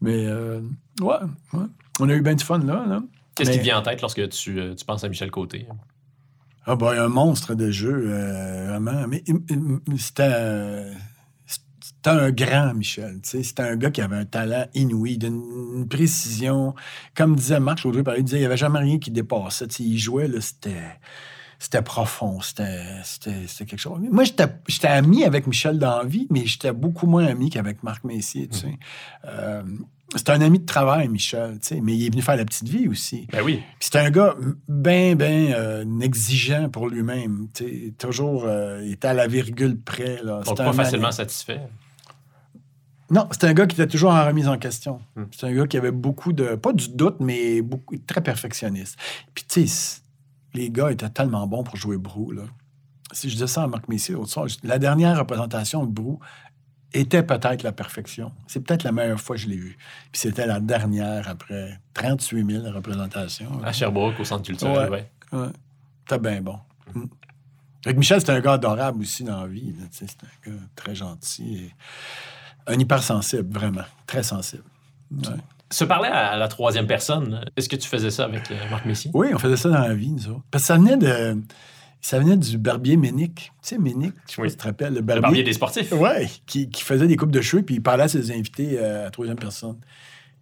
[0.00, 0.60] Mais, euh,
[1.00, 1.16] ouais,
[1.52, 1.66] ouais.
[2.00, 2.84] On a eu bien du fun, là.
[2.88, 3.02] là.
[3.34, 5.66] Qu'est-ce qui te vient en tête lorsque tu, euh, tu penses à Michel Côté?
[6.66, 9.06] Ah, ben, un monstre de jeu, euh, vraiment.
[9.08, 9.22] Mais
[9.96, 10.22] c'était.
[10.30, 10.92] euh,
[11.88, 13.18] C'était un grand Michel.
[13.22, 15.42] C'était un gars qui avait un talent inouï, d'une
[15.74, 16.74] une précision.
[17.16, 19.68] Comme disait Marc jour, il disait il n'y avait jamais rien qui dépassait.
[19.68, 20.98] Tu sais, il jouait, c'était.
[21.60, 23.98] C'était profond, c'était c'était- c'était quelque chose.
[24.12, 28.58] Moi, j'étais ami avec Michel Danvie, mais j'étais beaucoup moins ami qu'avec Marc Messier, tu
[28.58, 28.78] sais.
[29.24, 29.62] Euh,
[30.14, 32.68] c'était un ami de travail, Michel, tu sais, mais il est venu faire la petite
[32.68, 33.26] vie aussi.
[33.32, 33.60] Ben oui.
[33.80, 34.36] C'est un gars
[34.68, 37.48] bien, bien exigeant pour lui-même.
[37.52, 40.20] tu sais, Toujours, euh, il était à la virgule près.
[40.22, 40.36] Là.
[40.38, 41.60] Donc, C'était pas facilement satisfait.
[43.10, 45.00] Non, c'est un gars qui était toujours en remise en question.
[45.16, 45.24] Hmm.
[45.36, 46.56] C'est un gars qui avait beaucoup de...
[46.56, 48.96] Pas du doute, mais beaucoup, très perfectionniste.
[49.34, 50.00] Puis tu sais,
[50.54, 52.32] les gars étaient tellement bons pour jouer Brou.
[52.32, 52.42] Là.
[53.12, 56.18] Si je disais ça à Marc Messier l'autre soir, je- la dernière représentation de Brou
[56.94, 58.32] était peut-être la perfection.
[58.46, 59.76] C'est peut-être la meilleure fois que je l'ai vu.
[60.10, 63.62] Puis c'était la dernière après 38 000 représentations.
[63.62, 65.10] À Sherbrooke, au Centre culturel, Ouais.
[65.32, 65.38] ouais.
[65.40, 65.48] Ouais.
[66.08, 66.58] C'était bien bon.
[66.94, 67.04] Mm.
[67.84, 69.74] Fait que Michel, c'est un gars adorable aussi dans la vie.
[69.90, 70.06] C'est
[70.46, 71.56] un gars très gentil.
[71.64, 71.70] Et
[72.66, 73.84] un hypersensible, vraiment.
[74.06, 74.64] Très sensible.
[75.12, 75.28] Ouais.
[75.70, 79.10] Se parler à la troisième personne, est-ce que tu faisais ça avec euh, Marc Messier?
[79.14, 80.42] Oui, on faisait ça dans la vie, nous autres.
[80.50, 81.36] Parce que ça venait de.
[82.00, 83.34] Ça venait du barbier Ménic.
[83.34, 84.50] Tu sais, Ménic, je sais pas Oui.
[84.50, 84.92] si tu te rappelles.
[84.94, 85.42] Le Le barbier.
[85.42, 85.90] des sportifs.
[85.92, 89.00] Ouais, qui, qui faisait des coupes de cheveux, puis il parlait à ses invités euh,
[89.00, 89.76] à la troisième personne.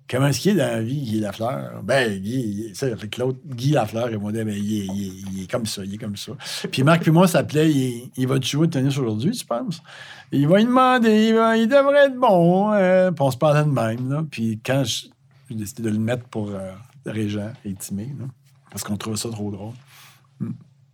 [0.08, 1.82] Comment est-ce qu'il est dans la vie, Guy Lafleur?
[1.82, 5.42] Ben, Guy, ça fait que l'autre, Guy Lafleur, dit, ben, il est, il est- il
[5.42, 6.32] est comme ça, il est comme ça.
[6.70, 9.82] Puis Marc puis moi s'appelait, il, il va te jouer au tennis aujourd'hui, tu penses?
[10.30, 12.72] Il va lui demander, il, va- il devrait être bon.
[12.74, 14.22] euh, puis on se parlait de même, là.
[14.30, 15.06] Puis quand je-
[15.48, 16.72] j'ai décidé de le mettre pour euh,
[17.04, 18.26] Régent et Timé, là,
[18.70, 19.74] parce qu'on trouvait ça trop drôle.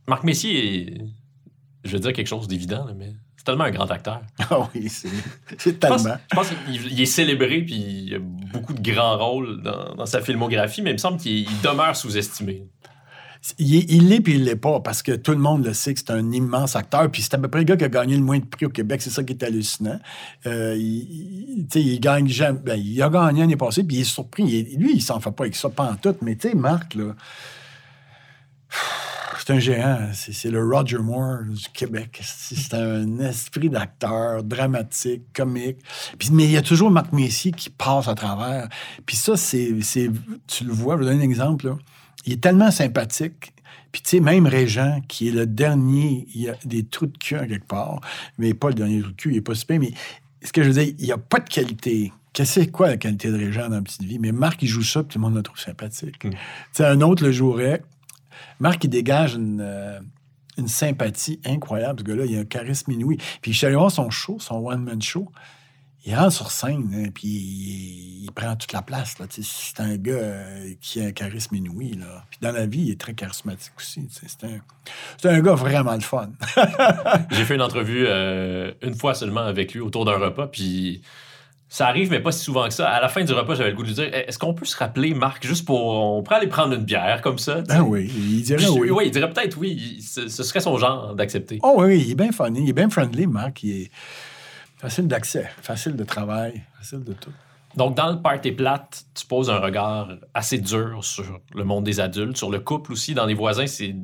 [0.07, 1.05] Marc Messier est,
[1.85, 4.21] je veux dire quelque chose d'évident, mais c'est tellement un grand acteur.
[4.51, 5.09] Ah oui, c'est
[5.59, 6.19] c'est Je pense, tellement.
[6.31, 10.07] je pense qu'il il est célébré, puis il a beaucoup de grands rôles dans, dans
[10.07, 12.67] sa filmographie, mais il me semble qu'il il demeure sous-estimé.
[13.59, 15.93] Il est- il l'est puis il l'est pas, parce que tout le monde le sait
[15.95, 17.11] que c'est un immense acteur.
[17.11, 18.71] Puis c'est à peu près le gars qui a gagné le moins de prix au
[18.71, 19.03] Québec.
[19.03, 19.99] C'est ça qui est hallucinant.
[20.47, 22.61] Euh, il, il- gagne jamais.
[22.65, 24.63] ben, il a gagné l'année passée, puis il est surpris.
[24.77, 26.15] Lui, il s'en fait pas avec ça, pas en tout.
[26.23, 27.17] Mais tu sais, Marc, là,
[29.39, 30.09] c'est un géant.
[30.13, 32.21] C'est le Roger Moore du Québec.
[32.23, 35.79] C'est un esprit d'acteur dramatique, comique.
[36.17, 38.69] Puis, mais il y a toujours Marc Messier qui passe à travers.
[39.05, 40.11] Puis ça, c'est, c'est-
[40.47, 41.67] tu le vois, je vais donner un exemple.
[41.67, 41.77] Là.
[42.25, 43.53] Il est tellement sympathique.
[43.91, 47.19] Puis, tu sais, même Régent, qui est le dernier, il y a des trous de
[47.19, 48.01] cul en quelque part,
[48.39, 49.93] mais pas le dernier trou de cul, il est pas super, mais
[50.43, 52.13] ce que je veux dire, il n'y a pas de qualité.
[52.33, 54.19] Qu'est-ce que c'est quoi la qualité de Régent dans la petite vie?
[54.19, 56.25] Mais Marc, il joue ça, puis tout le monde le trouve sympathique.
[56.25, 56.31] Mm.
[56.31, 56.37] Tu
[56.73, 57.83] sais, un autre le jouerait.
[58.59, 60.01] Marc, il dégage une, euh,
[60.57, 62.01] une sympathie incroyable.
[62.01, 63.19] Ce gars-là, il a un charisme inouï.
[63.43, 65.31] Puis je suis allé voir son show, son one-man show.
[66.05, 69.17] Il rentre sur scène, hein, puis il, il prend toute la place.
[69.31, 71.93] C'est un gars euh, qui a un charisme inouï.
[71.93, 72.25] Là.
[72.31, 74.09] Puis dans la vie, il est très charismatique aussi.
[74.11, 76.31] C'est un, un gars vraiment le fun.
[77.31, 81.03] J'ai fait une entrevue euh, une fois seulement avec lui autour d'un repas, puis
[81.69, 82.89] ça arrive, mais pas si souvent que ça.
[82.91, 84.67] À la fin du repas, j'avais le goût de lui dire Eh, Est-ce qu'on peut
[84.67, 85.87] se rappeler, Marc, juste pour.
[85.87, 87.63] On pourrait aller prendre une bière comme ça?
[87.63, 88.91] Ben oui, il dirait oui.
[88.91, 90.01] oui, il dirait peut-être oui.
[90.03, 91.61] ce serait son genre d'accepter.
[91.63, 93.63] Oh oui, il est bien funny, il est bien friendly, Marc.
[93.63, 93.91] Il est
[94.83, 97.31] facile d'accès, facile de travail, facile de tout.
[97.77, 102.01] Donc, dans le party plate, tu poses un regard assez dur sur le monde des
[102.01, 103.15] adultes, sur le couple aussi.
[103.15, 103.95] Dans les voisins, c'est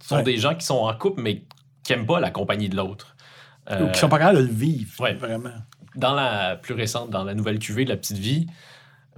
[0.00, 0.22] ce sont Ouais.
[0.24, 1.44] des gens qui sont en couple, mais
[1.84, 3.14] qui n'aiment pas la compagnie de l'autre.
[3.70, 5.14] Euh, Ou qui sont pas capables de le vivre, ouais.
[5.14, 5.50] vraiment.
[5.96, 8.48] dans la plus récente, dans la nouvelle cuvée de la petite vie,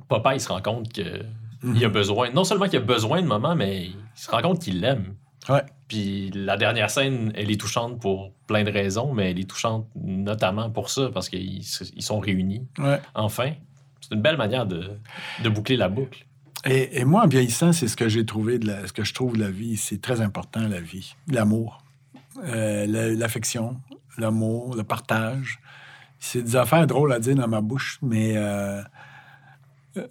[0.08, 1.24] papa, il se rend compte qu'il
[1.62, 1.82] Mhm.
[1.84, 4.80] a besoin, non seulement qu'il a besoin de maman, mais il se rend compte qu'il
[4.82, 5.14] l'aime.
[5.48, 5.64] Ouais.
[5.88, 9.86] Puis la dernière scène, elle est touchante pour plein de raisons, mais elle est touchante
[9.94, 13.00] notamment pour ça, parce qu'ils ils sont réunis, Ouais.
[13.14, 13.52] enfin.
[14.00, 14.90] C'est une belle manière de,
[15.42, 16.26] de boucler la boucle.
[16.64, 19.12] Et, et moi, en vieillissant, c'est ce que j'ai trouvé, de la- ce que je
[19.14, 19.76] trouve de la vie.
[19.76, 21.14] C'est très important, la vie.
[21.28, 21.78] L'amour,
[22.44, 23.80] euh, la- l'affection,
[24.18, 25.58] l'amour, le partage.
[26.18, 28.82] C'est des affaires drôles à dire dans ma bouche, mais Euh,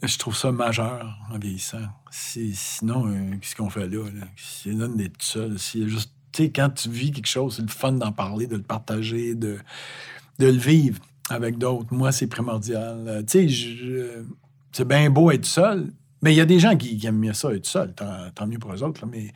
[0.02, 1.88] Je trouve ça majeur en vieillissant.
[2.10, 4.04] Sinon, euh, qu'est-ce qu'on fait là?
[4.36, 5.58] C'est donne d'être seul.
[5.58, 6.12] Juste,
[6.56, 9.60] quand tu vis quelque chose, c'est le fun d'en parler, de le partager, de,
[10.40, 11.00] le vivre
[11.30, 11.94] avec d'autres.
[11.94, 13.06] Moi, c'est primordial.
[13.08, 14.26] Euh, tu sais,
[14.72, 15.92] c'est bien beau être seul,
[16.22, 17.94] mais il y a des gens qui, aiment mieux ça, être seul.
[17.94, 19.06] Tant, mieux pour eux autres.
[19.06, 19.32] Mais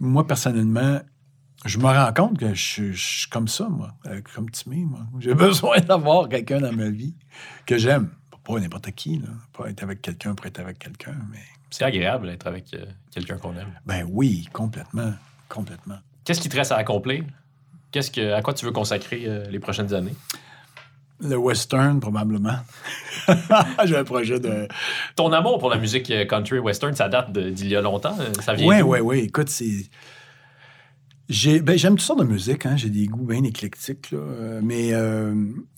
[0.00, 1.00] moi, personnellement,
[1.64, 5.06] je me rends compte que je, suis comme ça, moi, euh, comme Timmy, moi.
[5.20, 7.14] J'ai besoin d'avoir quelqu'un dans ma vie
[7.66, 8.10] que j'aime.
[8.44, 9.28] Pas n'importe qui, là.
[9.52, 11.38] Pas être avec quelqu'un pour être avec quelqu'un, mais...
[11.70, 13.72] C'est agréable d'être avec euh, quelqu'un qu'on aime.
[13.86, 15.12] Ben oui, complètement.
[15.48, 15.98] Complètement.
[16.24, 17.24] Qu'est-ce qui te reste à accomplir?
[17.92, 20.14] Qu'est-ce que, à quoi tu veux consacrer euh, les prochaines années?
[21.20, 22.58] Le western, probablement.
[23.84, 24.66] J'ai un projet de...
[25.14, 28.16] Ton amour pour la musique euh, country western, ça date d'il y a longtemps?
[28.40, 29.18] Ça vient Oui, oui, oui.
[29.20, 29.88] Écoute, c'est...
[31.28, 32.66] Ben, j'aime toutes sortes de musique.
[32.66, 32.76] Hein.
[32.76, 34.10] J'ai des goûts bien éclectiques.
[34.10, 34.18] Là.
[34.18, 35.34] Euh, Mais euh,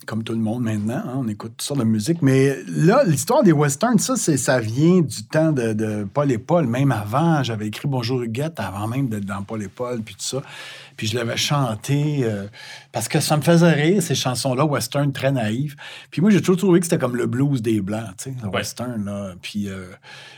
[0.06, 2.22] comme tout le monde maintenant, hein, on écoute toutes sortes de musique.
[2.22, 6.66] Mais là, l'histoire des westerns, ça, ça vient du temps de, de Paul et Paul.
[6.66, 10.24] Même avant, j'avais écrit Bonjour Huguette avant même d'être dans Paul et Paul, puis tout
[10.24, 10.42] ça.
[10.96, 12.46] Puis je l'avais chanté euh,
[12.92, 15.74] parce que ça me faisait rire, ces chansons-là, western très naïves.
[16.10, 18.48] Puis moi, j'ai toujours trouvé que c'était comme le blues des Blancs, tu sais, le
[18.48, 18.56] Ouais.
[18.56, 19.04] western.
[19.04, 19.34] Là.
[19.42, 19.86] Puis euh,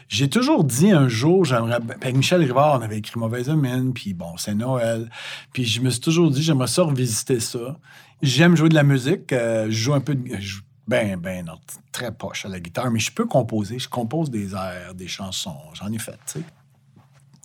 [0.09, 1.74] j'ai toujours dit un jour, j'aimerais.
[1.77, 5.11] Avec Michel Rivard, on avait écrit Mauvaise Mine, puis bon, c'est Noël.
[5.53, 7.77] Puis je me suis toujours dit, j'aimerais ça revisiter ça.
[8.23, 9.33] J'aime jouer de la musique.
[9.33, 10.37] euh, je joue un peu de.
[10.39, 11.59] je Ben, ben, non,
[11.93, 13.78] très poche à la guitare, mais je peux composer.
[13.78, 15.57] Je compose des airs, des chansons.
[15.74, 16.41] J'en ai fait, tu sais.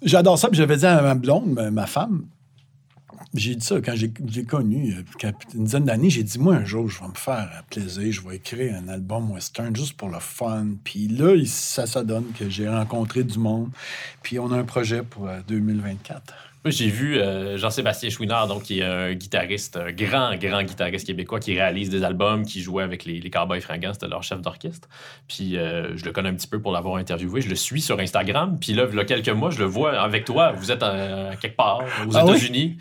[0.03, 2.25] J'adore ça, puis j'avais dit à ma blonde, ma femme,
[3.33, 4.93] j'ai dit ça quand j'ai connu,
[5.23, 8.27] euh, une dizaine d'années, j'ai dit, moi, un jour, je vais me faire plaisir, je
[8.27, 10.67] vais écrire un album western juste pour le fun.
[10.83, 13.69] Puis là, ça, ça donne que j'ai rencontré du monde.
[14.21, 16.50] Puis on a un projet pour euh, 2024.
[16.63, 21.07] Moi, j'ai vu euh, Jean-Sébastien Chouinard, donc, qui est un guitariste, un grand, grand guitariste
[21.07, 24.41] québécois qui réalise des albums, qui jouait avec les, les Cowboys Fringants, c'était leur chef
[24.41, 24.87] d'orchestre.
[25.27, 27.41] Puis euh, je le connais un petit peu pour l'avoir interviewé.
[27.41, 28.57] Je le suis sur Instagram.
[28.61, 30.51] Puis là, il y a quelques mois, je le vois avec toi.
[30.51, 32.31] Vous êtes euh, quelque part aux Ah oui?
[32.35, 32.77] États-Unis.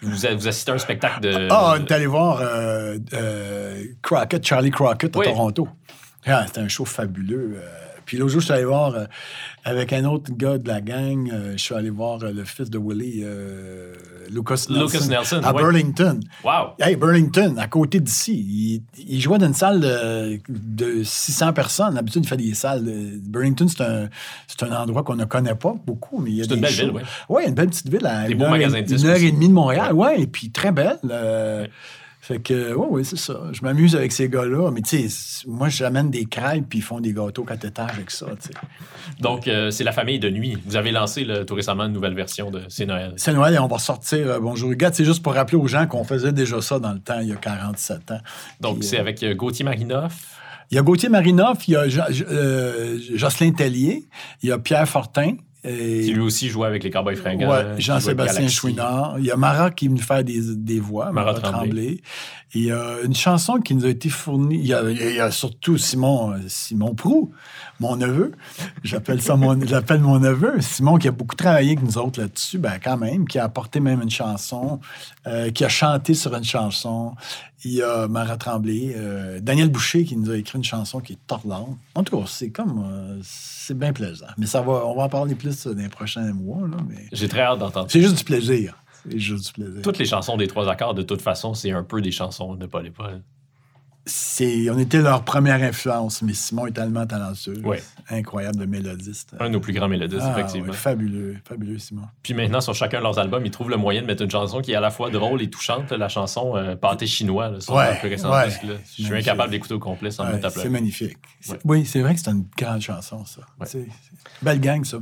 [0.00, 1.48] Vous, assistez à un spectacle de.
[1.50, 5.26] Ah, on est allé voir euh, euh, Crockett, Charlie Crockett à Oui.
[5.26, 5.68] Toronto.
[6.24, 7.60] Ah, C'était un show fabuleux.
[8.08, 9.04] Puis l'autre jour, je suis allé voir euh,
[9.64, 12.70] avec un autre gars de la gang, euh, je suis allé voir euh, le fils
[12.70, 13.22] de Willie,
[14.30, 15.62] Lucas Nelson, Lucas Nelson, à ouais.
[15.62, 16.20] Burlington.
[16.42, 16.70] Wow!
[16.80, 18.32] Hey, Burlington, à côté d'ici.
[18.96, 21.94] Il, il jouait dans une salle de, de 600 personnes.
[21.94, 22.82] D'habitude, il fait des salles.
[22.84, 24.08] de- Burlington, c'est un,
[24.72, 26.82] un endroit qu'on ne connaît pas beaucoup, mais il y a C'est une belle shows.
[26.86, 27.02] ville, oui.
[27.28, 28.06] Oui, une belle petite ville.
[28.06, 30.26] À Des une beaux heure magasins de Une heure et demie de Montréal, oui, et
[30.26, 30.98] puis très belle.
[31.04, 31.70] Ouais.
[32.28, 33.40] Fait que, oui, oui, c'est ça.
[33.52, 34.70] Je m'amuse avec ces gars-là.
[34.70, 38.10] Mais tu sais, moi, j'amène des crêpes, puis ils font des gâteaux quatre étages avec
[38.10, 38.26] ça.
[39.18, 40.58] Donc, euh, c'est la famille de nuit.
[40.66, 43.14] Vous avez lancé là, tout récemment une nouvelle version de C'est Noël.
[43.16, 44.94] C'est Noël et on va sortir euh, Bonjour Huguette.
[44.94, 47.32] C'est juste pour rappeler aux gens qu'on faisait déjà ça dans le temps, il y
[47.32, 48.20] a 47 ans.
[48.60, 50.12] Donc, c'est euh, avec Gauthier Marinoff.
[50.70, 52.02] Il y a Gauthier Marinoff, il y a Jo-
[53.14, 54.06] Jocelyn Tellier,
[54.42, 55.36] il y a Pierre Fortin.
[55.64, 57.50] Et, qui lui aussi jouait avec les Cowboys Fringants.
[57.50, 58.48] Ouais, jouait Jean-Sébastien.
[58.48, 59.16] Chouinard.
[59.18, 61.60] Il y a Mara qui nous fait des, des voix, Mara Mara, Tremblay.
[61.60, 62.00] Tremblay.
[62.54, 64.58] Et il y a une chanson qui nous a été fournie.
[64.58, 67.32] Il y a, il y a surtout Simon, euh, Simon Prou,
[67.78, 68.32] mon neveu.
[68.84, 70.60] J'appelle ça mon, j'appelle mon neveu.
[70.60, 73.80] Simon qui a beaucoup travaillé avec nous autres là-dessus, ben quand même, qui a apporté
[73.80, 74.80] même une chanson,
[75.26, 77.14] euh, qui a chanté sur une chanson.
[77.64, 81.14] Il y a Mara Tremblay, euh, Daniel Boucher qui nous a écrit une chanson qui
[81.14, 81.76] est tordante.
[81.94, 84.26] En tout cas, c'est comme, euh, c'est bien plaisant.
[84.36, 87.06] Mais ça va, on va en parler plus euh, dans les prochains mois, là, mais
[87.12, 87.88] J'ai très hâte d'entendre.
[87.90, 88.80] c'est juste du plaisir.
[89.02, 89.82] C'est juste du plaisir.
[89.82, 92.66] Toutes les chansons des trois accords, de toute façon, c'est un peu des chansons de
[92.66, 93.22] Paul et Paul.
[94.10, 97.60] C'est, on était leur première influence, mais Simon est tellement talentueux.
[97.62, 97.82] Ouais.
[98.08, 99.34] Incroyable de mélodiste.
[99.38, 100.68] Un de nos plus grands mélodistes, Ah, effectivement.
[100.70, 102.02] ouais, fabuleux, fabuleux, Simon.
[102.22, 104.62] Puis maintenant, sur chacun de leurs albums, ils trouvent le moyen de mettre une chanson
[104.62, 105.92] qui est à la fois drôle et touchante.
[105.92, 108.46] La chanson euh, Pâté chinois, là, sur Ouais, leur plus récent ouais.
[108.48, 108.74] disque, là.
[108.86, 109.28] Je suis Magnifique.
[109.28, 110.68] incapable d'écouter au complet sans mettre à c'est pleurer.
[110.70, 111.18] magnifique.
[111.40, 111.58] C'est- Ouais.
[111.66, 113.42] Oui, c'est vrai que c'est une grande chanson, ça.
[113.66, 113.86] C'est-
[114.40, 114.98] Belle gang, ça.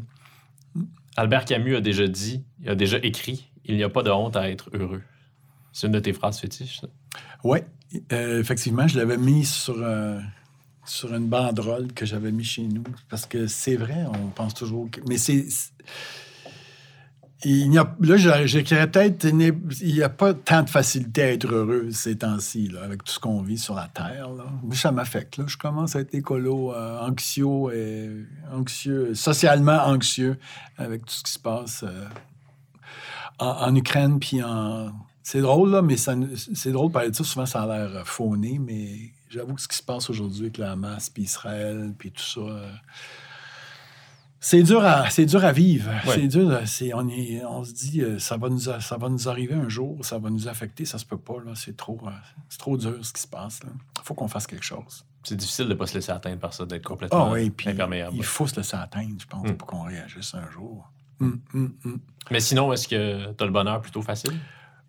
[1.17, 4.37] Albert Camus a déjà dit, il a déjà écrit Il n'y a pas de honte
[4.37, 5.03] à être heureux.
[5.73, 6.87] C'est une de tes phrases fétiches, ça?
[7.43, 7.59] Oui,
[8.13, 10.21] euh, effectivement, je l'avais mis sur, euh,
[10.85, 12.85] sur une banderole que j'avais mis chez nous.
[13.09, 14.89] Parce que c'est vrai, on pense toujours.
[15.09, 15.47] Mais c'est.
[17.45, 19.25] Il n'y a, là, j'écrirais peut-être.
[19.25, 23.21] Il n'y a pas tant de facilité à être heureux ces temps-ci, avec tout ce
[23.21, 24.31] qu'on vit sur la Terre.
[24.73, 25.47] Ça m'affecte.
[25.47, 26.99] Je commence à être écolo, euh,
[28.51, 30.39] anxieux, socialement anxieux
[30.79, 31.85] avec tout ce qui se passe
[33.39, 34.93] en, en Ukraine puis en.
[35.29, 37.25] C'est drôle, là, mais c'est drôle de parler de ça.
[37.25, 40.57] Souvent, ça a l'air euh, fauné, mais j'avoue que ce qui se passe aujourd'hui avec
[40.59, 42.71] la Hamas, puis Israël, puis tout ça, euh,
[44.39, 45.91] c'est dur à, c'est dur à vivre.
[46.07, 46.15] Ouais.
[46.15, 46.49] C'est dur.
[46.51, 49.69] euh, C'est, on, est, on se dit, ça va, nous, ça va nous arriver un
[49.69, 51.39] jour, ça va nous affecter, ça se peut pas.
[51.45, 51.99] Là, c'est, trop,
[52.49, 53.59] c'est trop dur ce qui se passe.
[53.65, 55.05] Il faut qu'on fasse quelque chose.
[55.25, 58.15] C'est difficile de pas se laisser atteindre par ça, d'être complètement Ah puis imperméable.
[58.17, 59.55] il faut se laisser atteindre, je pense, Mm.
[59.57, 60.89] pour qu'on réagisse un jour.
[61.21, 61.99] Hum, hum, hum.
[62.31, 64.35] Mais sinon, est-ce que tu as le bonheur plutôt facile?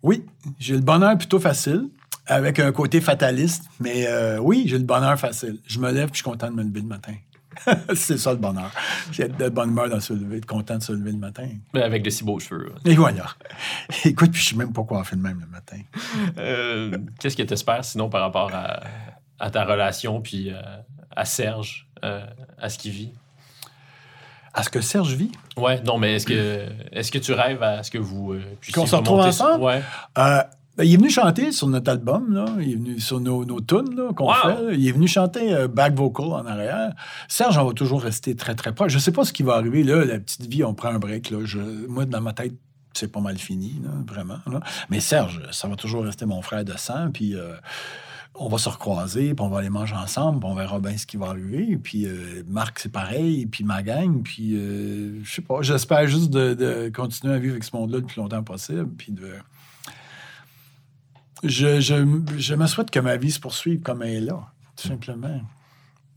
[0.02, 0.24] Oui,
[0.58, 1.88] j'ai le bonheur plutôt facile,
[2.26, 5.58] avec un côté fataliste, mais euh, oui, j'ai le bonheur facile.
[5.66, 7.14] Je me lève puis je suis content de me lever le matin.
[7.94, 8.70] c'est ça le bonheur.
[9.10, 11.48] J'ai de bonne humeur de se lever, être content de se lever le matin.
[11.74, 12.72] Mais avec de si beaux cheveux.
[12.84, 13.26] Et voilà.
[14.04, 15.78] Écoute, puis je sais même pas quoi faire de même le matin.
[16.38, 18.80] Euh, Qu'est-ce que tu espères sinon par rapport à,
[19.40, 20.60] à ta relation puis euh,
[21.16, 23.12] à Serge, à ce qu'il vit?
[24.54, 25.30] À ce que Serge vit?
[25.56, 28.80] Ouais, non, mais est-ce que, est que tu rêves à ce que vous euh, puissiez
[28.80, 29.64] Qu'on se retrouve sur- ensemble?
[29.64, 29.82] Ouais.
[30.18, 30.42] Euh,
[30.76, 32.46] ben, il est venu chanter sur notre album, là.
[32.60, 34.34] il est venu sur nos, nos tunes qu'on Wow!
[34.34, 34.48] fait.
[34.48, 34.72] là.
[34.72, 36.92] Il est venu chanter euh, back vocal en arrière.
[37.28, 38.92] Serge, on va toujours rester très, très proche.
[38.92, 39.82] Je sais pas ce qui va arriver.
[39.82, 41.30] Là, la petite vie, on prend un break.
[41.30, 41.38] Là.
[41.44, 42.54] Je, moi, dans ma tête,
[42.94, 44.38] c'est pas mal fini, là, vraiment.
[44.50, 44.60] là.
[44.88, 47.10] Mais Serge, ça va toujours rester mon frère de sang.
[47.12, 47.54] Puis euh,
[48.38, 51.06] on va se recroiser, puis on va aller manger ensemble, puis on verra bien ce
[51.06, 51.76] qui va arriver.
[51.76, 54.22] Puis euh, Marc, c'est pareil, puis ma gang.
[54.22, 57.98] Puis euh, je sais pas, j'espère juste de, de continuer à vivre avec ce monde-là
[57.98, 58.88] le plus longtemps possible.
[58.96, 59.32] Puis de
[61.44, 64.88] je, je, je me souhaite que ma vie se poursuive comme elle est là, tout
[64.88, 65.40] simplement.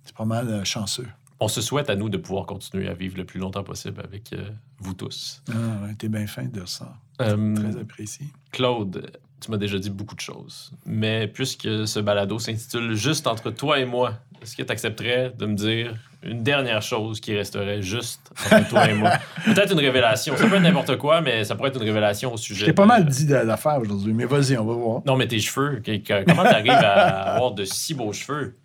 [0.04, 1.08] C'est pas mal euh, chanceux.
[1.40, 4.34] On se souhaite à nous de pouvoir continuer à vivre le plus longtemps possible avec
[4.34, 4.50] euh,
[4.80, 5.42] vous tous.
[5.50, 6.96] Ah, ouais, t'es bien fin de ça.
[7.18, 8.28] Très apprécié.
[8.52, 9.12] Claude,
[9.42, 13.80] tu m'as déjà dit beaucoup de choses, mais puisque ce balado s'intitule Juste entre toi
[13.80, 15.94] et moi, est-ce que tu accepterais de me dire
[16.24, 19.12] une dernière chose qui resterait juste entre toi et moi?
[19.46, 20.36] Peut-être une révélation.
[20.38, 22.68] Ça peut être n'importe quoi, mais ça pourrait être une révélation au sujet.
[22.68, 25.02] J'ai pas de- mal dit de- d'affaires aujourd'hui, mais vas-y, on va voir.
[25.06, 25.82] Non, mais tes cheveux,
[26.28, 28.56] comment t'arrives à avoir de si beaux cheveux?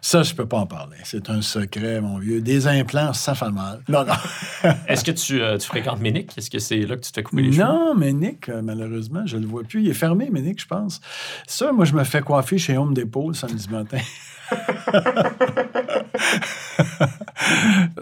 [0.00, 0.96] Ça, je peux pas en parler.
[1.04, 2.40] C'est un secret, mon vieux.
[2.40, 3.80] Des implants, ça fait mal.
[3.88, 4.14] Non, non.
[4.88, 6.32] Est-ce que tu, euh, tu fréquentes Ménic?
[6.36, 7.64] Est-ce que c'est là que tu te fais couper les cheveux?
[7.64, 9.82] Non, mais Nick, euh, malheureusement, je le vois plus.
[9.82, 11.00] Il est fermé, mais Nick, je pense.
[11.46, 13.98] Ça, moi, je me fais coiffer chez Home Depot le samedi matin.
[14.50, 14.56] Je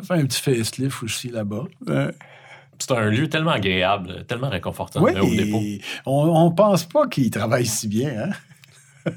[0.02, 1.64] fais un petit facelift aussi là-bas.
[2.78, 5.60] C'est un lieu tellement agréable, tellement réconfortant, oui, Home Depot.
[6.06, 8.30] on, on pense pas qu'il travaille si bien.
[9.06, 9.12] Hein?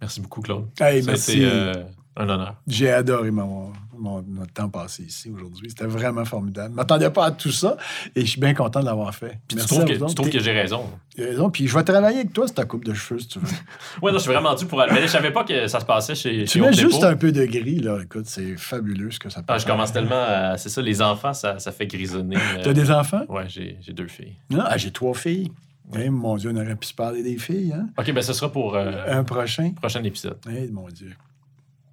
[0.00, 0.66] Merci beaucoup, Claude.
[0.80, 1.32] Hey, Ça a merci.
[1.42, 1.74] été euh,
[2.16, 2.56] un honneur.
[2.66, 5.68] J'ai adoré mon, mon- notre temps passé ici aujourd'hui.
[5.70, 6.70] C'était vraiment formidable.
[6.72, 7.76] Je m'attendais pas à tout ça
[8.16, 9.38] et je suis bien content de l'avoir fait.
[9.48, 10.84] Puis tu trouves, que, tu trouves que j'ai raison.
[11.16, 11.50] t'as raison.
[11.50, 13.46] Puis je vais travailler avec toi, c'est ta coupe de cheveux, si tu veux.
[14.02, 14.92] Ouais, non, je suis vraiment dû pour aller.
[14.92, 17.32] Mais je savais pas que ça se passait chez, tu chez mets juste un peu
[17.32, 17.98] de gris, là.
[18.02, 19.74] Écoute, c'est fabuleux ce que ça peut Ah, je faire.
[19.74, 20.56] commence tellement à...
[20.58, 22.36] C'est ça, les enfants, ça, ça fait grisonner.
[22.56, 23.22] euh, T'as des enfants?
[23.28, 24.36] Ouais, j'ai j'ai deux filles.
[24.50, 25.50] Non, ah, j'ai trois filles.
[25.98, 27.88] Eh, mon Dieu, on aurait pu se parler des filles, hein?
[27.98, 29.72] OK, ben ce sera pour euh, Un prochain?
[29.72, 30.36] prochain épisode.
[30.50, 31.14] Eh, mon Dieu.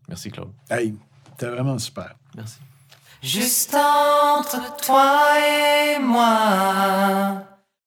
[0.09, 0.49] Merci, Claude.
[0.69, 0.93] Hey,
[1.37, 2.15] t'es vraiment super.
[2.35, 2.57] Merci.
[3.21, 7.43] Juste entre toi et moi.